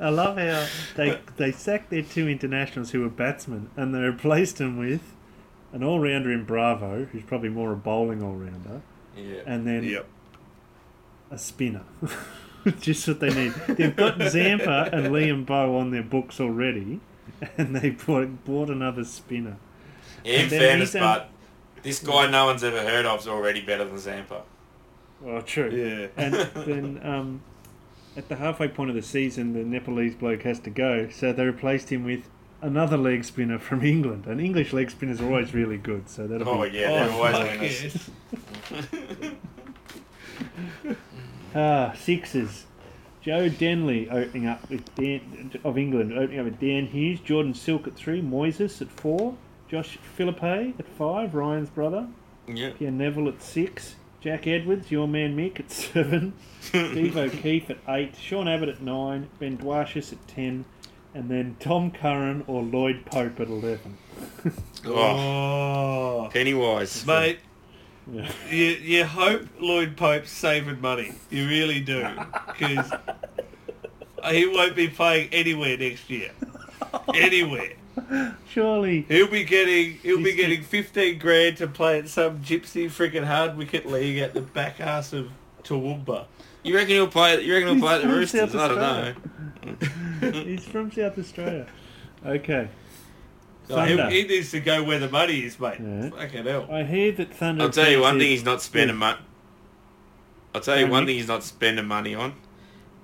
[0.00, 4.58] I love how they they sacked their two internationals who were batsmen and they replaced
[4.58, 5.14] them with
[5.72, 8.82] an all rounder in Bravo, who's probably more a bowling all rounder,
[9.16, 9.40] Yeah.
[9.46, 10.06] and then Yep.
[11.30, 11.84] a spinner.
[12.80, 13.52] Just what they need.
[13.68, 17.00] They've got Zampa and Liam Bowe on their books already,
[17.58, 19.56] and they bought, bought another spinner.
[20.24, 21.28] Yeah, in fairness, but
[21.82, 24.42] this guy no one's ever heard of is already better than Zampa.
[25.20, 25.70] Well, true.
[25.70, 26.08] Yeah.
[26.22, 26.34] And
[26.66, 27.42] then um,
[28.16, 31.44] at the halfway point of the season, the Nepalese bloke has to go, so they
[31.44, 32.28] replaced him with
[32.60, 34.26] another leg spinner from England.
[34.26, 37.12] And English leg spinners are always really good, so that'll Oh be yeah, they're Oh,
[37.14, 38.10] always fuck winners.
[38.70, 39.32] yes.
[41.54, 42.64] Ah, Sixers.
[43.22, 47.86] Joe Denley opening up with Dan, of England, opening up with Dan Hughes, Jordan Silk
[47.86, 49.36] at three, Moises at four,
[49.68, 52.08] Josh Philippe at five, Ryan's brother,
[52.48, 52.70] Yeah.
[52.78, 58.14] Pierre Nevill at six, Jack Edwards, your man Mick at seven, Steve O'Keefe at eight,
[58.20, 60.64] Sean Abbott at nine, Ben Dwarshuis at ten,
[61.14, 63.98] and then Tom Curran or Lloyd Pope at eleven.
[64.84, 64.92] Oh,
[66.24, 67.06] Oh, Pennywise.
[67.06, 67.38] mate,
[68.10, 68.30] Yeah.
[68.50, 71.12] you, you hope Lloyd Pope's saving money.
[71.30, 72.06] You really do,
[72.46, 72.90] because
[74.30, 76.30] he won't be playing anywhere next year.
[77.14, 77.72] Anywhere.
[78.48, 82.86] Surely, He'll be getting he'll be He's- getting fifteen grand to play at some gypsy
[82.86, 85.30] freaking hard wicket league at the back ass of
[85.62, 86.24] Toowoomba.
[86.62, 87.40] You reckon he'll play?
[87.42, 88.54] You reckon he'll He's play at the Roosters?
[88.54, 88.78] I don't
[90.22, 90.32] know.
[90.44, 91.66] He's from South Australia.
[92.26, 92.68] Okay.
[93.68, 95.78] So he, he needs to go where the money is, mate.
[95.80, 96.10] Yeah.
[96.10, 96.68] Fucking hell.
[96.70, 97.64] I hear that Thunder.
[97.64, 99.18] I'll tell you one thing he's not spending money.
[100.54, 102.34] I'll tell you Go on, one thing he's not spending money on.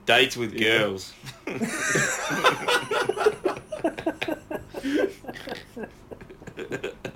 [0.07, 0.79] Dates with Yeah.
[0.79, 1.13] girls.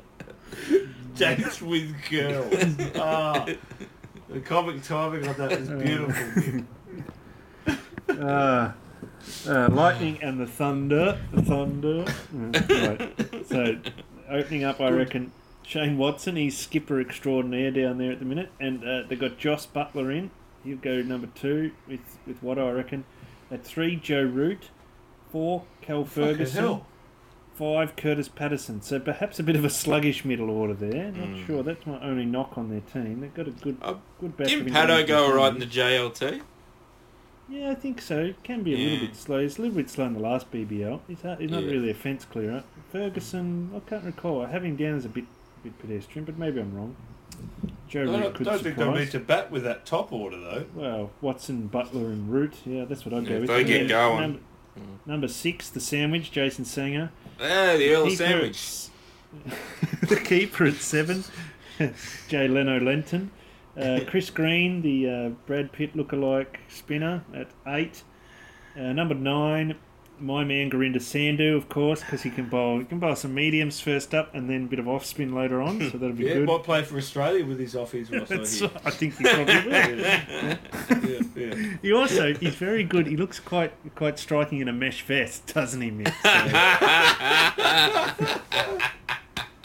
[1.17, 2.55] Dates with girls.
[2.97, 3.47] Ah,
[4.29, 6.65] the comic timing on that is beautiful.
[8.09, 8.73] Uh,
[9.49, 11.19] uh, lightning and the thunder.
[11.33, 12.05] The thunder.
[12.35, 13.47] Uh, right.
[13.47, 13.77] So,
[14.31, 15.33] opening up, I reckon
[15.63, 16.37] Shane Watson.
[16.37, 20.31] He's skipper extraordinaire down there at the minute, and uh, they got Jos Buttler in.
[20.65, 23.05] He'll go number two with with what I reckon.
[23.51, 24.71] At three, Joe Root.
[25.31, 26.83] Four, Cal Ferguson.
[27.55, 28.81] Five, Curtis Patterson.
[28.83, 31.11] So perhaps a bit of a sluggish middle order there.
[31.13, 31.47] Not Mm.
[31.47, 31.63] sure.
[31.63, 33.21] That's my only knock on their team.
[33.21, 36.41] They've got a good, Oh, good batch Didn't Paddo go alright in the JLT?
[37.53, 38.19] Yeah, I think so.
[38.21, 39.41] It can be a little bit slow.
[39.43, 41.01] He's a little bit slow in the last BBL.
[41.07, 41.71] He's, hard, he's not Yeah.
[41.73, 42.65] really a fence clearer.
[42.91, 44.43] Ferguson, I can't recall.
[44.43, 45.25] I have him down as a bit,
[45.63, 46.97] bit pedestrian, but maybe I'm wrong.
[47.89, 49.05] Joe I Root don't, could don't think they'll surprise.
[49.07, 50.65] need to bat with that top order though.
[50.75, 52.55] Well, Watson, Buttler, and Root.
[52.65, 53.51] Yeah, that's what I'd go If with.
[53.51, 54.21] they get Yeah, going.
[54.21, 54.41] Number,
[55.07, 57.11] number six, the sandwich, Jason Sangha.
[57.41, 58.89] Ah, the Earl sandwich.
[59.47, 61.25] at- the keeper at seven,
[62.29, 63.31] Jay Leno Lenton.
[63.77, 68.03] Uh, Chris Green, the uh, Brad Pitt lookalike spinner, at eight.
[68.77, 69.77] Uh, number nine,
[70.21, 72.79] my man Gurinder Sandhu, of course, because he can bowl.
[72.81, 75.61] He can bowl some mediums first up, and then a bit of off spin later
[75.63, 75.81] on.
[75.91, 76.47] So that'll be Yeah, good.
[76.49, 78.11] might play for Australia with his offies.
[78.13, 78.19] I
[78.87, 79.99] I think he probably will.
[79.99, 80.57] yeah,
[80.91, 81.55] yeah, yeah.
[81.83, 83.07] He also he's very good.
[83.07, 86.13] He looks quite quite striking in a mesh vest, doesn't he, Mick?
[86.23, 86.31] So-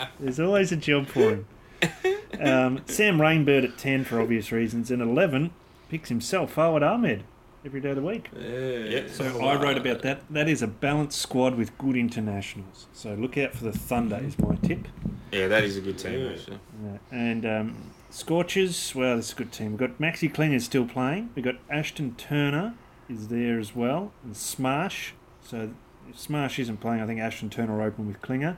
[0.19, 1.45] There's always a job for him.
[2.39, 5.49] Um, Sam Rainbird at ten for obvious reasons, and eleven
[5.89, 7.23] picks himself Fawad Ahmed
[7.65, 8.29] every day of the week.
[8.37, 8.47] Yeah.
[8.49, 9.09] Yep.
[9.09, 10.21] So I wrote about that.
[10.29, 12.85] That is a balanced squad with good internationals.
[12.93, 14.87] So look out for the Thunder is my tip.
[15.31, 16.29] Yeah, that is a good team, Yeah.
[16.31, 16.59] actually.
[16.85, 17.75] Yeah, And um,
[18.11, 19.71] Scorchers, well, this is a good team.
[19.71, 21.31] We've got Maxi Klinger still playing.
[21.33, 22.75] We've got Ashton Turner
[23.09, 24.11] is there as well.
[24.23, 25.13] And Smash.
[25.43, 25.71] So
[26.07, 28.57] if Smash isn't playing, I think Ashton Turner will open with Klinger.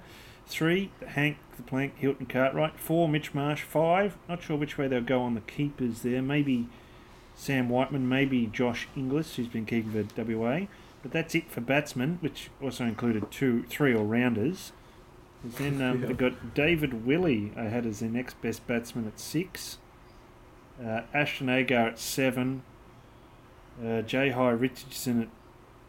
[0.49, 2.79] Three, Hank, the Plank, Hilton Cartwright.
[2.79, 3.61] Four, Mitch Marsh.
[3.63, 6.21] Five, not sure which way they'll go on the keepers there.
[6.21, 6.67] Maybe
[7.35, 10.61] Sam Whiteman, maybe Josh Inglis, who's been keeping for WA.
[11.03, 14.71] But that's it for batsmen, which also included two, three all-rounders.
[15.43, 16.07] And then um, Yeah.
[16.07, 19.77] they've got David Willey, I had as their next best batsman at six.
[20.83, 22.63] Uh, Ashton Agar at seven.
[23.85, 25.21] Uh, Jay High Richardson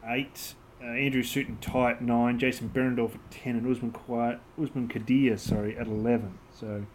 [0.05, 0.55] at eight.
[0.83, 2.39] Uh, Andrew Sutton Ty at nine.
[2.39, 3.57] Jason Behrendorff at ten.
[3.57, 6.39] And Usman, Quiet, Usman Qadir, sorry, at 11.
[6.59, 6.87] So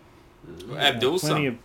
[0.70, 1.58] uh, Abdul plenty of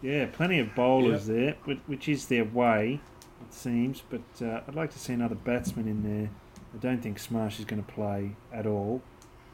[0.00, 3.00] yeah, plenty of bowlers there, which, which is their way,
[3.40, 4.02] it seems.
[4.08, 6.30] But uh, I'd like to see another batsman in there.
[6.74, 9.02] I don't think Smash is going to play at all.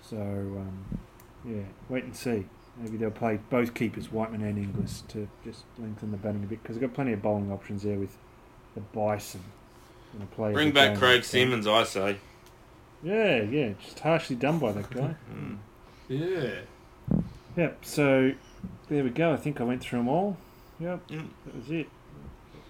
[0.01, 0.85] So um,
[1.45, 2.47] yeah, wait and see.
[2.81, 6.63] Maybe they'll play both keepers, Whiteman and Inglis, to just lengthen the batting a bit
[6.63, 8.17] because they've got plenty of bowling options there with
[8.75, 9.43] the Bison.
[10.13, 10.99] Gonna play Bring back.
[10.99, 12.17] Craig Simmons, I say.
[13.03, 15.15] Yeah, yeah, just harshly done by that guy.
[15.33, 15.59] Mm.
[16.09, 17.21] Yeah.
[17.57, 17.85] Yep.
[17.85, 18.33] So
[18.89, 19.33] there we go.
[19.33, 20.37] I think I went through them all.
[20.81, 21.09] Yep.
[21.09, 21.29] Mm.
[21.47, 21.87] That was it.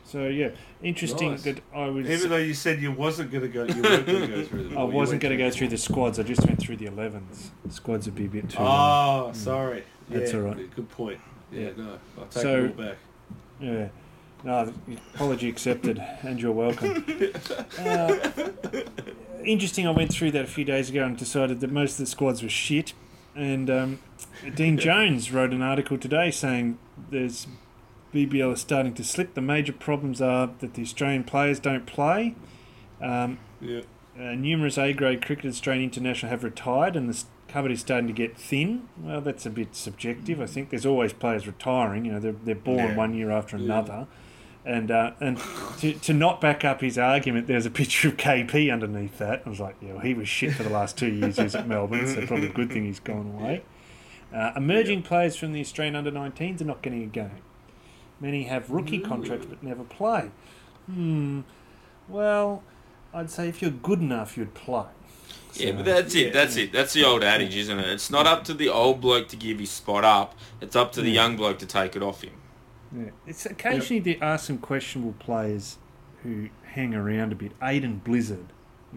[0.05, 0.51] So yeah,
[0.83, 1.43] interesting Nice.
[1.43, 2.09] that I was.
[2.09, 4.69] Even though you said you wasn't going to go, you weren't going to go through
[4.69, 4.79] them.
[4.79, 6.19] I wasn't going to go through the squads.
[6.19, 7.51] I just went through the 11s.
[7.69, 9.31] Squads would be a bit too long.
[9.31, 9.85] Oh, sorry.
[10.09, 10.75] That's yeah, all right.
[10.75, 11.21] Good point.
[11.53, 11.71] Yeah, Yeah.
[11.77, 12.97] no, I'll take So- it all back.
[13.61, 13.89] Yeah.
[14.45, 14.73] No,
[15.15, 17.05] apology accepted, and you're welcome.
[17.79, 18.31] Uh,
[19.45, 19.87] interesting.
[19.87, 22.43] I went through that a few days ago and decided that most of the squads
[22.43, 22.93] were shit.
[23.35, 23.99] And um,
[24.55, 26.79] Dean Jones wrote an article today saying
[27.11, 27.47] there's
[28.15, 29.35] BBL is starting to slip.
[29.35, 32.35] The major problems are that the Australian players don't play.
[33.03, 33.81] Um, Yeah.
[34.19, 38.37] uh, numerous A-grade cricket Australian international have retired, and the cupboard is starting to get
[38.37, 38.89] thin.
[38.97, 40.41] Well, that's a bit subjective.
[40.41, 42.05] I think there's always players retiring.
[42.05, 42.97] You know, they're, they're born Yeah.
[42.97, 43.67] one year after Yeah.
[44.69, 44.79] Another.
[44.79, 45.39] And uh, and
[45.79, 49.43] to, to not back up his argument, there's a picture of KP underneath that.
[49.47, 51.55] I was like, yeah, well, he was shit for the last two years he was
[51.55, 53.63] at Melbourne, so probably a good thing he's gone away.
[54.33, 57.43] Uh, emerging players from the Australian under 19s are not getting a game.
[58.21, 60.31] Many have rookie contracts but never play.
[60.87, 61.43] Hmm.
[62.09, 62.63] Well,
[63.15, 64.85] I'd say if you're good enough, you'd play.
[65.55, 66.33] Yeah, but that's it.
[66.33, 66.73] That's it.
[66.73, 67.89] That's the old adage, isn't it?
[67.89, 70.35] It's not up to the old bloke to give his spot up.
[70.61, 72.33] It's up to the young bloke to take it off him.
[72.97, 73.11] Yeah.
[73.27, 75.79] It's occasionally there are some questionable players
[76.23, 77.59] who hang around a bit.
[77.61, 78.47] Aiden Blizzard.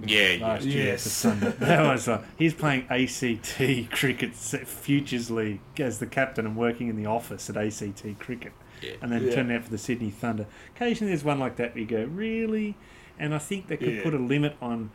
[0.06, 0.48] Yeah, yeah.
[0.48, 1.04] Last year Yes.
[1.04, 1.54] for Sunday.
[1.60, 6.96] That was like, he's playing ACT Cricket Futures League as the captain and working in
[6.96, 8.54] the office at ACT Cricket.
[8.82, 8.94] Yeah.
[9.02, 9.36] And then Yeah.
[9.36, 10.46] turning out for the Sydney Thunder.
[10.76, 12.76] Occasionally there's one like that where you go, really?
[13.20, 14.04] And I think they could Yeah.
[14.04, 14.92] put a limit on.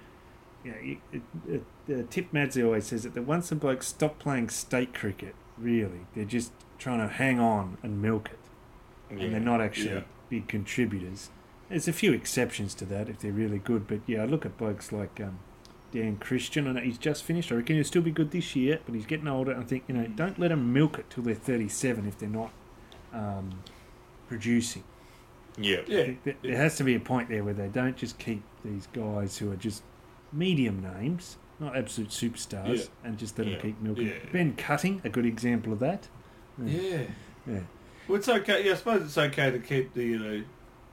[0.65, 1.63] You know, you, it, it,
[1.95, 6.07] uh, Tip Madsley always says it that once the blokes stop playing state cricket, really,
[6.15, 8.39] they're just trying to hang on and milk it
[9.11, 10.01] and they're not actually Yeah.
[10.29, 11.31] big contributors.
[11.69, 14.57] There's a few exceptions to that if they're really good, but yeah, I look at
[14.57, 15.39] blokes like um,
[15.93, 17.51] Dan Christian, and he's just finished.
[17.51, 19.57] I reckon he'll still be good this year, but he's getting older.
[19.57, 22.53] I think you know, don't let them milk it till they're 37 if they're not
[23.13, 23.63] um,
[24.29, 24.85] producing.
[25.59, 25.81] Yeah.
[25.87, 26.13] Yeah.
[26.27, 29.39] I There has to be a point there where they don't just keep these guys
[29.39, 29.83] who are just
[30.33, 32.85] medium names, not absolute superstars, Yeah.
[33.09, 33.53] and just let Yeah.
[33.55, 34.07] them keep milking.
[34.09, 34.13] Yeah.
[34.33, 36.09] Ben Cutting, a good example of that.
[36.63, 37.05] Yeah.
[37.47, 37.61] Yeah.
[38.09, 38.65] Well, it's okay.
[38.65, 40.43] Yeah, I suppose it's okay to keep the you know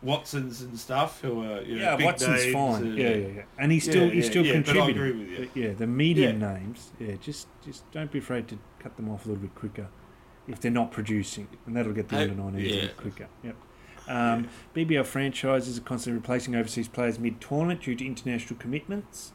[0.02, 2.84] Watsons and stuff who are you know yeah, big Watson's names fine.
[2.84, 3.42] and- Yeah, yeah, yeah.
[3.58, 4.96] And he's still Yeah, he's yeah, still yeah, but I contributing.
[5.12, 5.50] agree with you.
[5.54, 6.54] But yeah, the medium Yeah.
[6.56, 9.88] names, yeah, just just don't be afraid to cut them off a little bit quicker
[10.48, 12.82] if they're not producing, and that'll get the Hey, under 19s a yeah.
[12.82, 13.28] bit quicker.
[13.44, 13.56] Yep.
[14.10, 19.32] Um, BBL franchises are constantly replacing overseas players mid-tournament due to international commitments.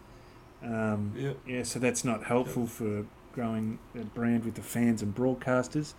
[0.62, 1.32] Um, Yeah.
[1.46, 5.94] yeah, so that's not helpful for growing a brand with the fans and broadcasters.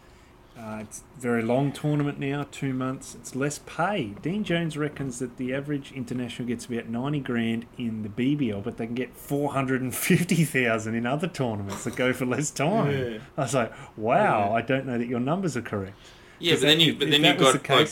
[0.57, 3.15] Uh, it's a very long tournament now, two months.
[3.15, 4.15] It's less pay.
[4.21, 8.75] Dean Jones reckons that the average international gets about ninety grand in the BBL, but
[8.77, 12.51] they can get four hundred and fifty thousand in other tournaments that go for less
[12.51, 12.91] time.
[12.91, 13.17] Yeah.
[13.37, 14.53] I was like, wow, Yeah.
[14.55, 15.95] I don't know that your numbers are correct.
[16.39, 17.89] Yeah, but then you, but then you've got the like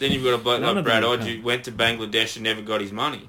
[0.00, 2.60] then you've got a bloke like Brad them Odge who went to Bangladesh and never
[2.62, 3.28] got his money.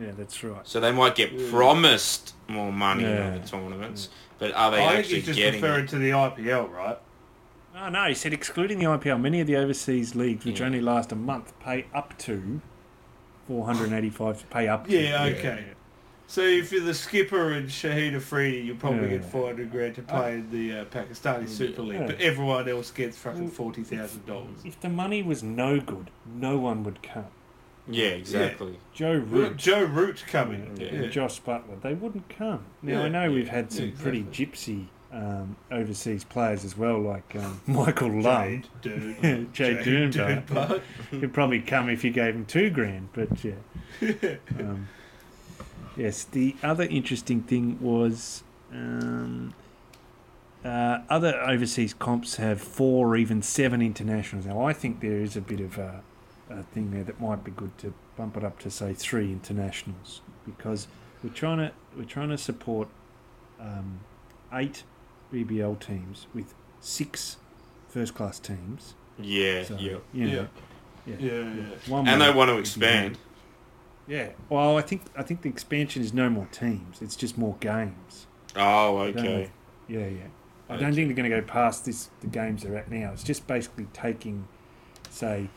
[0.00, 0.66] yeah, that's right.
[0.66, 1.50] So they might get Yeah.
[1.50, 3.28] promised more money in Yeah.
[3.28, 4.08] other tournaments,
[4.40, 5.90] but are they I think actually he's just getting referring it?
[5.90, 6.98] to the IPL, right?
[7.74, 10.66] Oh no, he said excluding the IPL, many of the overseas leagues, which Yeah.
[10.66, 12.60] only last a month, pay up to
[13.46, 14.86] four hundred and eighty-five to pay up.
[14.86, 14.92] To.
[14.96, 15.64] Yeah, okay.
[16.26, 19.16] So if you're the skipper and Shahid Afridi, you'll probably Yeah.
[19.18, 22.06] get 400 grand to play in the uh, Pakistani Super League, Yeah.
[22.06, 24.64] but everyone else gets fucking $40,000.
[24.64, 27.26] If the money was no good, no one would come.
[27.86, 28.78] Yeah, exactly.
[28.94, 30.74] Joe Root, Joe Root coming.
[30.80, 31.02] Yeah.
[31.02, 31.06] Yeah.
[31.08, 32.60] Jos Buttler, they wouldn't come.
[32.80, 36.98] Now Yeah, I know we've had some yeah, pretty gypsy um, overseas players as well,
[36.98, 38.22] like um, Michael.
[38.22, 39.50] Jade Dune.
[39.52, 40.68] Jay Jade Dunbar.
[40.68, 40.80] Dunbar.
[41.10, 43.54] He'd probably come if you gave him two grand, but yeah.
[44.58, 44.88] Um,
[45.96, 49.52] yes, the other interesting thing was um,
[50.64, 54.46] uh, other overseas comps have four or even seven internationals.
[54.46, 56.02] Now, I think there is a bit of a,
[56.48, 60.20] a thing there that might be good to bump it up to say three internationals
[60.44, 60.86] because
[61.22, 62.88] we're trying to we're trying to support
[63.60, 64.00] um,
[64.52, 64.84] eight
[65.32, 67.36] BBL teams with six
[67.88, 68.94] first class teams.
[69.18, 69.96] Yeah, So, yeah.
[70.12, 70.48] you know,
[71.06, 71.64] Yeah, yeah.
[71.88, 73.18] one And they want to expand.
[74.06, 74.30] yeah.
[74.48, 77.00] Well, I think I think the expansion is no more teams.
[77.02, 78.26] It's just more games.
[78.56, 79.50] Oh, I don't okay.
[79.88, 80.22] Yeah, yeah.
[80.68, 83.10] I don't think they're going to go past this the games they're at now.
[83.12, 84.48] It's just basically taking,
[85.10, 85.48] say,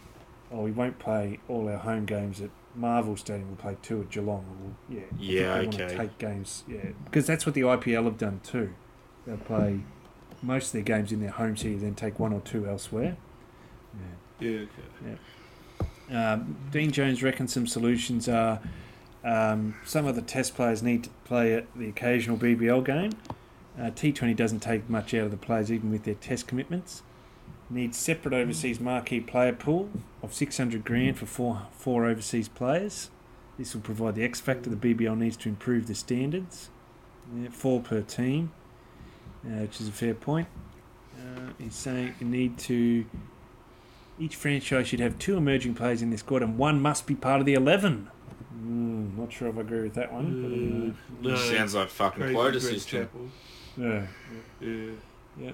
[0.52, 3.48] oh, we won't play all our home games at Marvel Stadium.
[3.48, 4.76] We'll play two at Geelong.
[4.90, 5.00] Or, yeah.
[5.00, 5.88] I think Yeah, they want okay.
[5.88, 6.64] to take games.
[6.68, 8.74] Yeah, because that's what the IPL have done too.
[9.26, 9.80] They'll play
[10.42, 13.18] most of their games in their home city, then take one or two elsewhere.
[14.40, 14.48] Yeah.
[14.48, 14.66] Yeah,
[16.10, 16.16] okay.
[16.16, 18.60] Um, Dean Jones reckons some solutions are
[19.24, 23.12] um, some of the test players need to play at the occasional BBL game.
[23.78, 27.02] Uh, T20 doesn't take much out of the players, even with their test commitments.
[27.70, 29.90] Needs separate overseas marquee player pool
[30.22, 33.10] of 600 grand for four, four overseas players.
[33.58, 36.70] This will provide the X factor the BBL needs to improve the standards.
[37.36, 38.52] Yeah, four per team,
[39.46, 40.48] uh, which is a fair point.
[41.18, 43.06] Uh, he's saying you need to
[44.20, 47.40] each franchise should have two emerging players in their squad, and one must be part
[47.40, 48.10] of the eleven.
[48.58, 50.96] Mm, not sure if I agree with that one.
[51.22, 53.02] Uh, no, Sounds like fucking crazy quota Greg system.
[53.04, 53.30] Chappell.
[53.78, 54.06] But, uh,
[54.62, 54.92] Yeah.
[55.38, 55.52] yeah,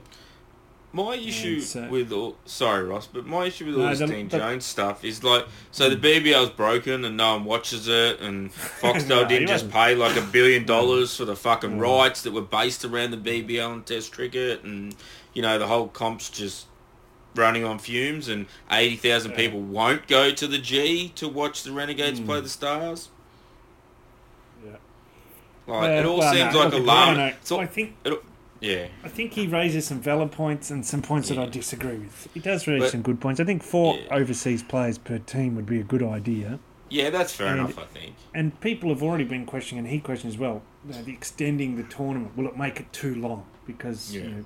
[0.93, 4.07] My issue so- with all sorry Ross, but my issue with all No, this the-
[4.07, 8.19] Dean the- Jones stuff is like so the BBL's broken and no one watches it
[8.19, 8.51] and
[8.81, 9.73] Foxtel No, didn't just wasn't.
[9.73, 13.71] pay like a billion dollars for the fucking rights that were based around the BBL
[13.73, 14.93] and Test cricket and
[15.33, 16.65] you know the whole comp's just
[17.35, 19.37] running on fumes and eighty thousand Yeah.
[19.37, 22.25] people won't go to the G to watch the Renegades Mm.
[22.25, 23.07] play the Stars.
[24.65, 24.71] yeah.
[25.67, 27.17] Like it all well, seems no, like look, alarming.
[27.17, 27.95] no, no, It's all- I think
[28.61, 28.87] yeah.
[29.03, 32.29] I think he raises some valid points and some points that I disagree with.
[32.33, 33.39] He does raise But- some good points.
[33.39, 34.15] I think four Yeah.
[34.15, 36.59] overseas players per team would be a good idea.
[36.89, 38.15] Yeah, that's fair And- enough, I think.
[38.33, 41.75] And people have already been questioning, and he questioned as well, you know, the extending
[41.77, 42.37] the tournament.
[42.37, 43.45] Will it make it too long?
[43.65, 44.21] Because Yeah.
[44.23, 44.45] you know,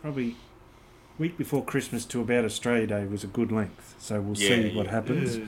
[0.00, 0.36] probably
[1.18, 3.94] week before Christmas to about Australia Day was a good length.
[3.98, 4.76] So we'll Yeah, see yeah.
[4.76, 5.36] what happens.
[5.36, 5.44] Yeah.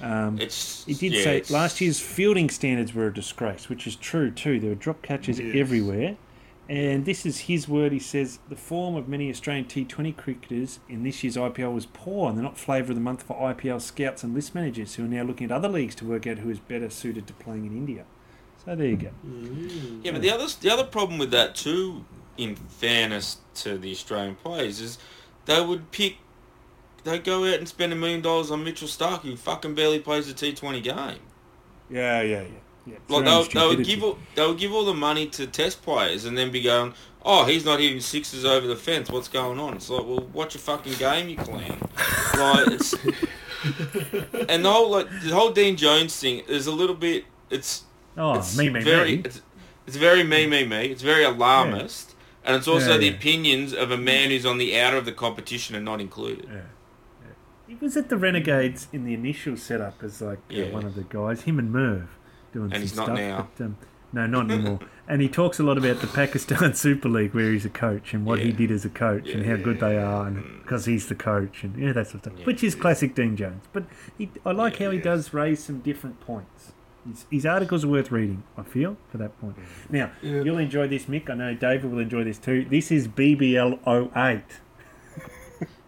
[0.00, 3.94] Um, It's he did yeah, say last year's fielding standards were a disgrace, which is
[3.96, 4.58] true too.
[4.60, 5.54] There were drop catches Yes.
[5.54, 6.16] everywhere.
[6.68, 7.92] And this is his word.
[7.92, 12.28] He says the form of many Australian T20 cricketers in this year's IPL was poor,
[12.28, 15.08] and they're not flavour of the month for IPL scouts and list managers who are
[15.08, 17.72] now looking at other leagues to work out who is better suited to playing in
[17.72, 18.06] India.
[18.64, 19.10] So there you go.
[20.02, 22.06] Yeah, but the other the other problem with that too,
[22.38, 24.96] in fairness to the Australian players, is
[25.44, 26.16] they would pick,
[27.04, 30.28] they'd go out and spend a million dollars on Mitchell Starc, who fucking barely plays
[30.30, 31.20] a T Twenty game.
[31.90, 32.63] Yeah, yeah, yeah.
[32.86, 32.94] Yeah.
[33.08, 35.46] Like their own they, they would give all, they would give all the money to
[35.46, 36.94] test players and then be going,
[37.24, 39.10] oh, he's not hitting sixes over the fence.
[39.10, 39.74] What's going on?
[39.74, 41.78] It's like, well, watch a fucking game, you clown.
[42.36, 42.92] like it's,
[44.48, 47.24] and the whole like the whole Dean Jones thing is a little bit.
[47.50, 47.84] It's
[48.16, 49.22] Oh, it's me, me, very, me.
[49.24, 49.42] It's,
[49.86, 50.86] it's very me, me, me.
[50.86, 53.12] It's very alarmist, and it's also Yeah, the yeah.
[53.16, 56.46] opinions of a man who's on the outer of the competition and not included.
[56.48, 56.54] Yeah.
[57.22, 57.28] yeah.
[57.66, 61.02] He was at the Renegades in the initial setup as like uh, one of the
[61.02, 62.08] guys, him and Merv
[62.54, 63.18] doing And some he's not stuff.
[63.18, 63.48] now.
[63.58, 63.76] But, um,
[64.14, 64.78] No, not anymore.
[65.08, 68.24] and he talks a lot about the Pakistan Super League where he's a coach and
[68.24, 71.14] what he did as a coach and how good they are and because he's the
[71.16, 72.46] coach and yeah, that sort of stuff.
[72.46, 73.64] Which is classic Dean Jones.
[73.72, 73.84] But
[74.16, 76.72] he, I like how he does raise some different points.
[77.06, 79.56] His, his articles are worth reading, I feel, for that point.
[79.90, 80.40] Now, Yeah.
[80.42, 81.28] you'll enjoy this, Mick.
[81.28, 82.64] I know David will enjoy this too.
[82.70, 83.78] This is BBL
[84.16, 84.42] 08.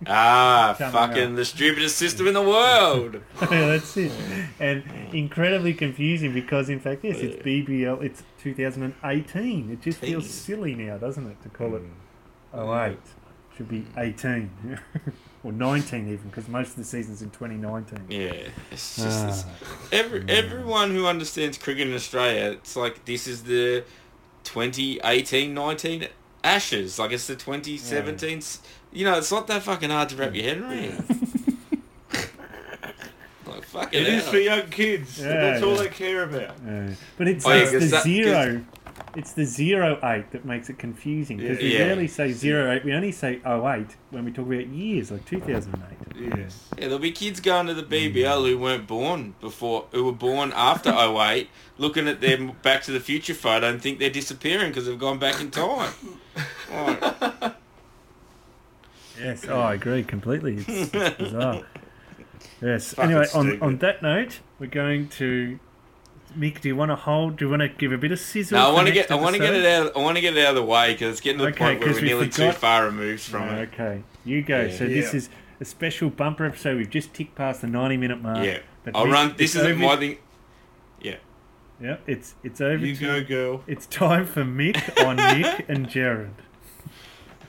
[0.06, 1.36] Ah, fucking up.
[1.36, 3.20] the stupidest system in the world.
[3.50, 4.12] Yeah, that's it.
[4.60, 8.02] And incredibly confusing because, in fact, yes, it's BBL.
[8.02, 9.70] It's 2018.
[9.70, 11.82] It just feels silly now, doesn't it, to call it
[12.54, 12.90] Mm.
[12.92, 12.98] 08?
[13.56, 14.50] Should be 18
[15.42, 18.04] or 19 even, because most of the season's in 2019.
[18.10, 19.26] Yeah, it's just Ah.
[19.28, 19.44] this,
[19.92, 23.82] every everyone who understands cricket in Australia, it's like this is the
[24.44, 26.08] 2018-19
[26.44, 28.38] Ashes, like it's the 2017.
[28.38, 28.60] s
[28.96, 31.04] You know, it's not that fucking hard to wrap your head around.
[33.46, 35.18] like fucking It is for young kids.
[35.20, 36.56] Yeah, That's all they care about.
[36.66, 38.64] Uh, but it's, Oh, yeah, it's 'cause the that- zero.
[39.14, 41.84] It's the zero eight that makes it confusing because we Yeah.
[41.86, 42.84] rarely say zero eight.
[42.84, 46.36] We only say 08 when we talk about years, like 2008.
[46.38, 46.64] Yes.
[46.76, 50.52] Yeah, there'll be kids going to the BBL who weren't born before, who were born
[50.54, 51.48] after 08,
[51.78, 55.18] looking at their Back to the Future photo and think they're disappearing because they've gone
[55.18, 55.92] back in time.
[56.70, 57.35] Like,
[59.20, 60.56] Yes, oh, I agree completely.
[60.66, 61.62] It's, it's bizarre.
[62.62, 62.94] Yes.
[62.94, 63.62] Fucking anyway, on, stupid.
[63.62, 65.58] on that note, we're going to.
[66.38, 67.36] Mick, do you want to hold?
[67.36, 68.58] Do you want to give a bit of sizzle?
[68.58, 70.36] no, I want to get, I want to get it out, I want to get
[70.36, 72.02] it out of the way because it's getting to the Okay, point where 'cause we're
[72.02, 73.68] we nearly forgot- too far removed from it.
[73.72, 74.62] Okay, you go.
[74.62, 74.76] Yeah.
[74.76, 75.16] so this Yeah.
[75.18, 75.28] is
[75.60, 76.76] a special bumper episode.
[76.78, 78.44] We've just ticked past the ninety-minute mark.
[78.44, 79.28] Yeah, But I'll Mick, run.
[79.30, 80.18] it's This isn't over- my thing.
[81.00, 81.16] Yeah,
[81.80, 82.84] Yeah, it's it's over.
[82.84, 83.62] You to, go, girl.
[83.66, 86.30] It's time for Mick on Nick and Jared.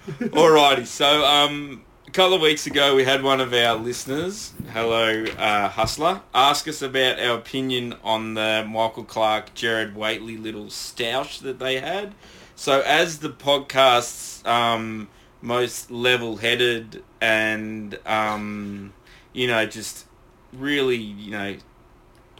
[0.19, 5.25] Alrighty, so um, a couple of weeks ago we had one of our listeners, hello
[5.37, 11.41] uh, Hustler, ask us about our opinion on the Michael Clarke, Jared Whateley little stoush
[11.41, 12.15] that they had.
[12.55, 15.09] So as the podcast's um,
[15.41, 18.93] most level-headed and um,
[19.33, 20.05] you know just
[20.53, 21.57] really you know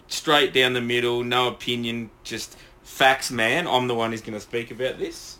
[0.07, 4.39] straight down the middle, no opinion, just facts man, I'm the one who's going to
[4.39, 5.36] speak about this.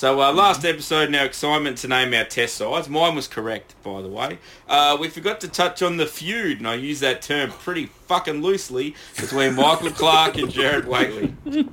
[0.00, 3.74] So uh, last episode, in our excitement to name our test sides, mine was correct,
[3.82, 4.38] by the way.
[4.66, 8.40] Uh, we forgot to touch on the feud, and I use that term pretty fucking
[8.40, 11.34] loosely, between Michael Clarke and Jared Whateley.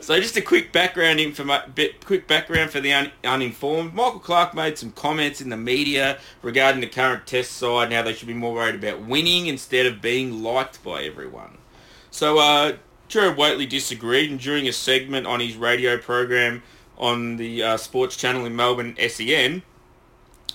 [0.00, 3.94] so just a quick background informa- bit, quick background for the un- uninformed.
[3.94, 8.02] Michael Clarke made some comments in the media regarding the current test side and how
[8.02, 11.58] they should be more worried about winning instead of being liked by everyone.
[12.12, 12.76] So uh,
[13.08, 16.62] Jared Whateley disagreed, and during a segment on his radio program
[16.98, 19.62] on the uh, sports channel in Melbourne, SEN,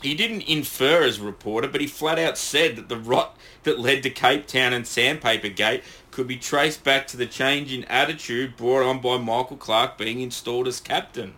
[0.02, 3.80] he didn't infer as a reporter, but he flat out said that the rot that
[3.80, 7.86] led to Cape Town and Sandpaper Gate could be traced back to the change in
[7.86, 11.34] attitude brought on by Michael Clarke being installed as captain.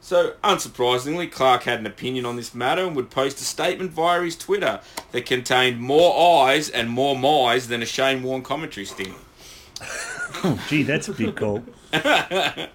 [0.00, 4.22] So, unsurprisingly, Clarke had an opinion on this matter and would post a statement via
[4.22, 4.80] his Twitter
[5.10, 9.14] that contained more eyes and more my's than a Shane Warne commentary stint.
[10.44, 11.64] Oh, gee, that's a big call.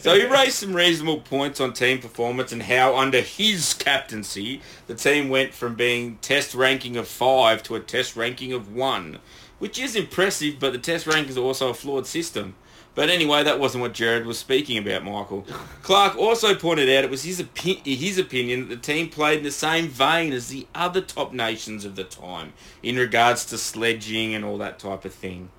[0.00, 4.94] So he raised some reasonable points on team performance and how under his captaincy the
[4.94, 9.18] team went from being test ranking of five to a test ranking of one,
[9.58, 12.54] which is impressive, but the test rankings are also a flawed system.
[12.94, 15.46] But anyway, that wasn't what Jared was speaking about, Michael.
[15.82, 19.44] Clarke also pointed out it was his, opi- his opinion that the team played in
[19.44, 24.34] the same vein as the other top nations of the time in regards to sledging
[24.34, 25.50] and all that type of thing.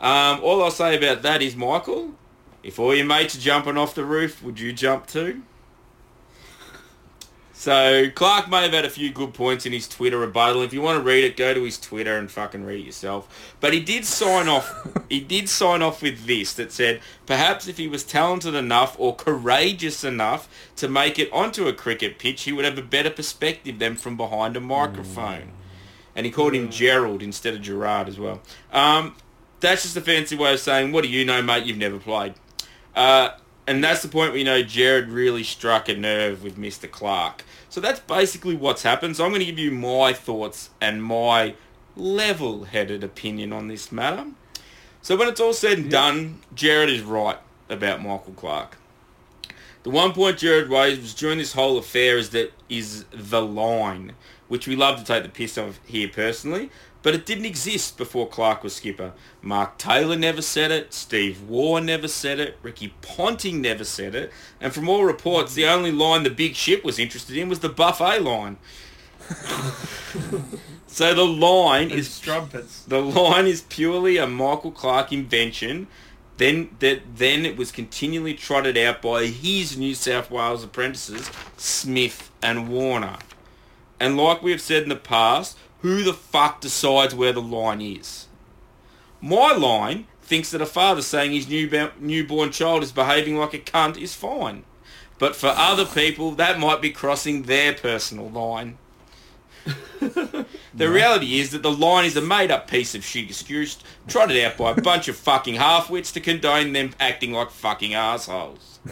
[0.00, 2.14] Um, all I'll say about that is, Michael,
[2.62, 5.42] if all your mates are jumping off the roof, would you jump too?
[7.58, 10.62] So Clarke may have had a few good points in his Twitter rebuttal.
[10.62, 13.56] If you want to read it, go to his Twitter and fucking read it yourself.
[13.58, 14.86] But he did sign off.
[15.08, 19.16] he did sign off with this that said, perhaps if he was talented enough or
[19.16, 23.80] courageous enough to make it onto a cricket pitch, he would have a better perspective
[23.80, 25.50] than from behind a microphone.
[26.14, 28.40] And he called him Gerald instead of Gerard as well.
[28.72, 29.16] Um,
[29.58, 31.64] that's just a fancy way of saying, what do you know, mate?
[31.64, 32.34] You've never played.
[32.98, 33.30] Uh,
[33.68, 36.90] and that's the point where you know Jared really struck a nerve with Mr.
[36.90, 37.44] Clarke.
[37.68, 39.16] So that's basically what's happened.
[39.16, 41.54] So I'm going to give you my thoughts and my
[41.94, 44.26] level-headed opinion on this matter.
[45.00, 47.38] So when it's all said and done, Jared is right
[47.68, 48.76] about Michael Clarke.
[49.84, 54.14] The one point Jared raised was during this whole affair is that is the line,
[54.48, 56.70] which we love to take the piss of here personally,
[57.02, 59.12] but it didn't exist before Clarke was skipper.
[59.40, 64.32] Mark Taylor never said it, Steve Waugh never said it, Ricky Ponting never said it,
[64.60, 67.68] and from all reports, the only line the big ship was interested in was the
[67.68, 68.58] buffet line.
[70.86, 72.82] so the line is strumpets.
[72.84, 75.86] the line is purely a Michael Clarke invention
[76.38, 82.30] Then that then it was continually trotted out by his New South Wales apprentices, Smith
[82.40, 83.18] and Warner.
[84.00, 87.80] And like we have said in the past, who the fuck decides where the line
[87.80, 88.26] is?
[89.20, 93.58] My line thinks that a father saying his newborn, newborn child is behaving like a
[93.58, 94.64] cunt is fine.
[95.18, 98.78] But for other people, that might be crossing their personal line.
[100.00, 100.46] the
[100.88, 104.70] reality is that the line is a made-up piece of shit excuse trotted out by
[104.70, 108.78] a bunch of fucking half-wits to condone them acting like fucking assholes.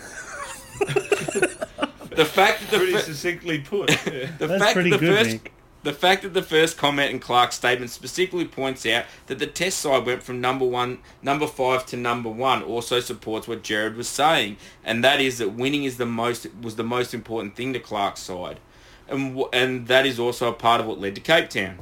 [0.80, 3.90] the fact that the Pretty fir- succinctly put.
[4.12, 4.30] Yeah.
[4.38, 5.52] the That's fact pretty that the good, first Nick.
[5.86, 9.78] The fact that the first comment in Clarke's statement specifically points out that the test
[9.78, 14.08] side went from number one, number five to number one also supports what Jared was
[14.08, 17.78] saying, and that is that winning is the most was the most important thing to
[17.78, 18.58] Clarke's side,
[19.06, 21.78] and and that is also a part of what led to Cape Town.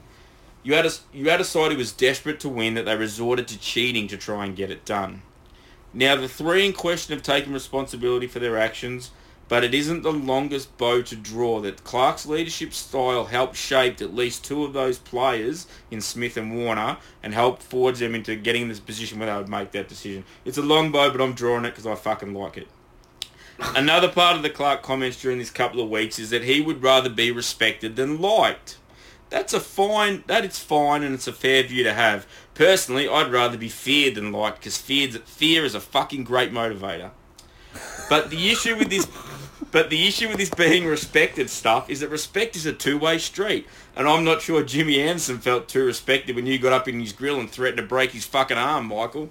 [0.62, 3.48] You had a you had a side who was desperate to win that they resorted
[3.48, 5.22] to cheating to try and get it done.
[5.94, 9.12] Now the three in question have taken responsibility for their actions,
[9.48, 14.14] but it isn't the longest bow to draw that Clarke's leadership style helped shape at
[14.14, 18.68] least two of those players in Smith and Warner and helped forge them into getting
[18.68, 20.24] this position where they would make that decision.
[20.44, 22.68] It's a long bow, but I'm drawing it because I fucking like it.
[23.76, 26.82] Another part of the Clarke comments during this couple of weeks is that he would
[26.82, 28.78] rather be respected than liked.
[29.30, 32.26] That's a fine, that is fine and it's a fair view to have.
[32.54, 37.10] Personally, I'd rather be feared than liked because fear is a fucking great motivator.
[38.08, 39.06] But the issue with this,
[39.74, 43.66] but the issue with this being respected stuff is that respect is a two-way street,
[43.96, 47.12] and I'm not sure Jimmy Anderson felt too respected when you got up in his
[47.12, 49.30] grill and threatened to break his fucking arm, Michael.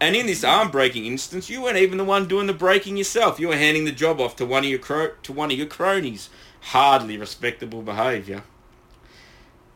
[0.00, 3.38] And in this arm breaking instance, you weren't even the one doing the breaking yourself.
[3.38, 5.68] You were handing the job off to one of your cro- to one of your
[5.68, 6.28] cronies.
[6.60, 8.42] Hardly respectable behaviour.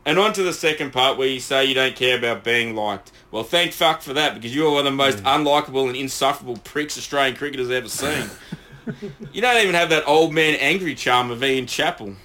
[0.04, 3.12] And on to the second part where you say you don't care about being liked.
[3.30, 6.98] Well, thank fuck for that because you're one of the most unlikable and insufferable pricks
[6.98, 8.28] Australian cricketers ever seen.
[9.32, 12.16] you don't even have that old man angry charm of Ian Chappell.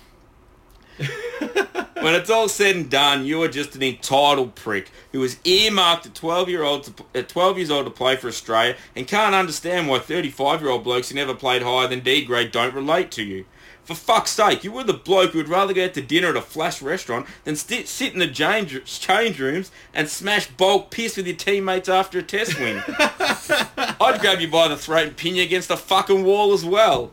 [2.02, 6.06] When it's all said and done, you are just an entitled prick who was earmarked
[6.06, 9.36] at 12 year old to, at 12 years old to play for Australia and can't
[9.36, 13.12] understand why 35 year old blokes who never played higher than D grade don't relate
[13.12, 13.46] to you.
[13.84, 16.36] For fuck's sake, you were the bloke who would rather go out to dinner at
[16.36, 21.18] a flash restaurant than sti sit in the change, change rooms and smash bulk piss
[21.18, 22.84] with your teammates after a test win.
[22.88, 27.12] I'd grab you by the throat and pin you against a fucking wall as well.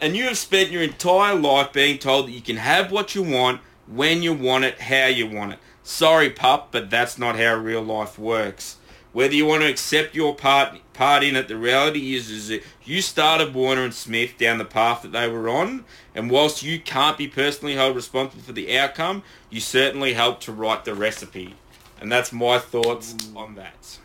[0.00, 3.22] And you have spent your entire life being told that you can have what you
[3.22, 5.58] want, when you want it, how you want it.
[5.82, 8.78] Sorry, pup, but that's not how real life works.
[9.12, 12.64] Whether you want to accept your part part in it, the reality is is that
[12.84, 15.84] you started Warner and Smith down the path that they were on,
[16.14, 20.52] and whilst you can't be personally held responsible for the outcome, you certainly helped to
[20.52, 21.54] write the recipe.
[22.00, 23.98] And that's my thoughts on that.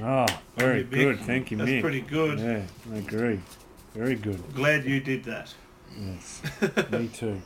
[0.00, 1.18] Oh, very good.
[1.20, 1.80] Thank you, That's Mick.
[1.80, 2.38] pretty good.
[2.38, 2.62] Yeah,
[2.92, 3.40] I agree.
[3.94, 4.54] Very good.
[4.54, 5.54] Glad you did that.
[5.98, 6.42] Yes,
[6.90, 7.42] me too.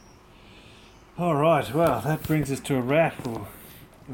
[1.19, 3.27] All right, well, that brings us to a wrap.
[3.27, 3.47] Or,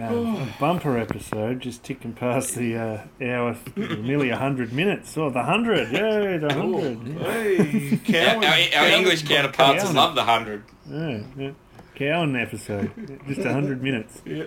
[0.00, 5.16] um, a bumper episode, just ticking past the uh, hour, nearly 100 minutes.
[5.16, 5.90] Oh, the 100.
[5.92, 7.06] Yay, the 100.
[7.09, 9.96] Yeah, Hey, Our, Cowan, our, our Cowan English counterparts Cowan.
[9.96, 10.64] love the hundred.
[10.88, 11.20] yeah.
[11.36, 11.50] yeah.
[11.94, 12.92] Cowan episode.
[13.26, 14.20] Just 100 minutes.
[14.24, 14.44] Yeah.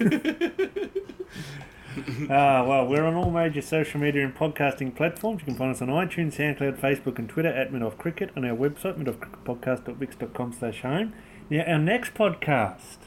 [2.30, 5.40] Ah, well, we're on all major social media and podcasting platforms.
[5.40, 8.44] You can find us on iTunes, SoundCloud, Facebook, and Twitter at Mid Off Cricket on
[8.44, 11.12] our website, midoffcricketpodcast.wix.com slash home.
[11.48, 12.98] Now, our next podcast,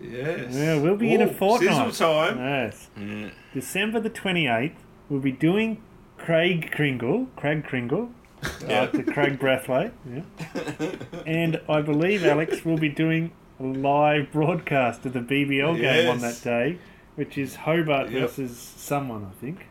[0.00, 0.54] Yes.
[0.54, 1.92] yeah, we'll be in a fortnight.
[1.92, 2.38] Sizzle time.
[2.38, 2.88] Yes.
[2.96, 3.32] Mm.
[3.52, 4.74] December the 28th,
[5.08, 5.82] we'll be doing
[6.16, 8.10] Craig Kringle, Craig Kringle,
[8.68, 9.92] after Kraigg Brathwaite.
[10.08, 10.92] Yeah.
[11.26, 16.20] And I believe Alex will be doing a live broadcast of the BBL game on
[16.20, 16.78] that day,
[17.18, 18.20] which is Hobart Yep.
[18.30, 19.66] versus someone, I think.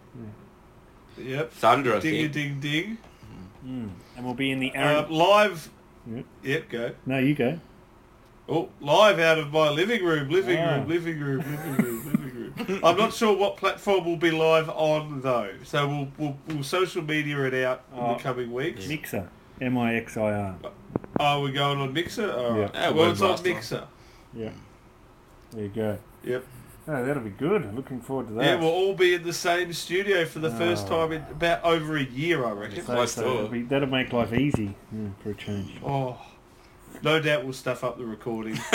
[1.17, 1.51] Yep.
[1.53, 2.33] Thunder, I Ding a think.
[2.33, 2.97] ding ding.
[3.63, 5.05] And we'll be in the Aaron.
[5.05, 5.69] Uh, live.
[6.05, 6.25] Yep.
[6.43, 6.91] Yep, go.
[7.05, 7.59] no, you go.
[8.49, 10.75] Oh, live out of my living room, living Ah.
[10.75, 12.79] room, living room, living room, living room.
[12.83, 17.01] I'm not sure what platform we'll be live on though, so we'll we'll, we'll social
[17.01, 18.13] media it out in Oh.
[18.17, 18.87] the coming weeks.
[18.87, 19.29] Mixer.
[19.61, 20.55] M I X I R.
[21.19, 22.31] Oh, we're going on Mixer.
[22.31, 22.71] All right.
[22.73, 22.89] Yeah.
[22.91, 23.43] well, it's on Webmaster.
[23.43, 23.87] Mixer.
[24.33, 24.49] Yeah.
[25.51, 25.97] There you go.
[26.23, 26.43] Yep.
[26.89, 27.75] Oh, that'll be good.
[27.75, 28.43] Looking forward to that.
[28.45, 31.07] Yeah, we'll all be in the same studio for the first Oh.
[31.07, 32.77] time in about over a year, I reckon.
[32.85, 35.73] So- Close so that'll, be, that'll make life easy yeah, for a change.
[35.85, 36.17] Oh,
[37.03, 38.53] no doubt we'll stuff up the recording.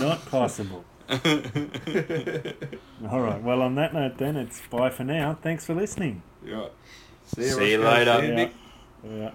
[0.00, 0.84] Not possible.
[3.10, 3.42] All right.
[3.42, 5.38] Well, on that note, then it's bye for now.
[5.42, 6.22] Thanks for listening.
[6.44, 6.70] right.
[7.24, 8.20] See you, See you later.
[8.20, 8.34] See you, Yeah.
[8.36, 8.52] Nick.
[9.04, 9.30] Yeah.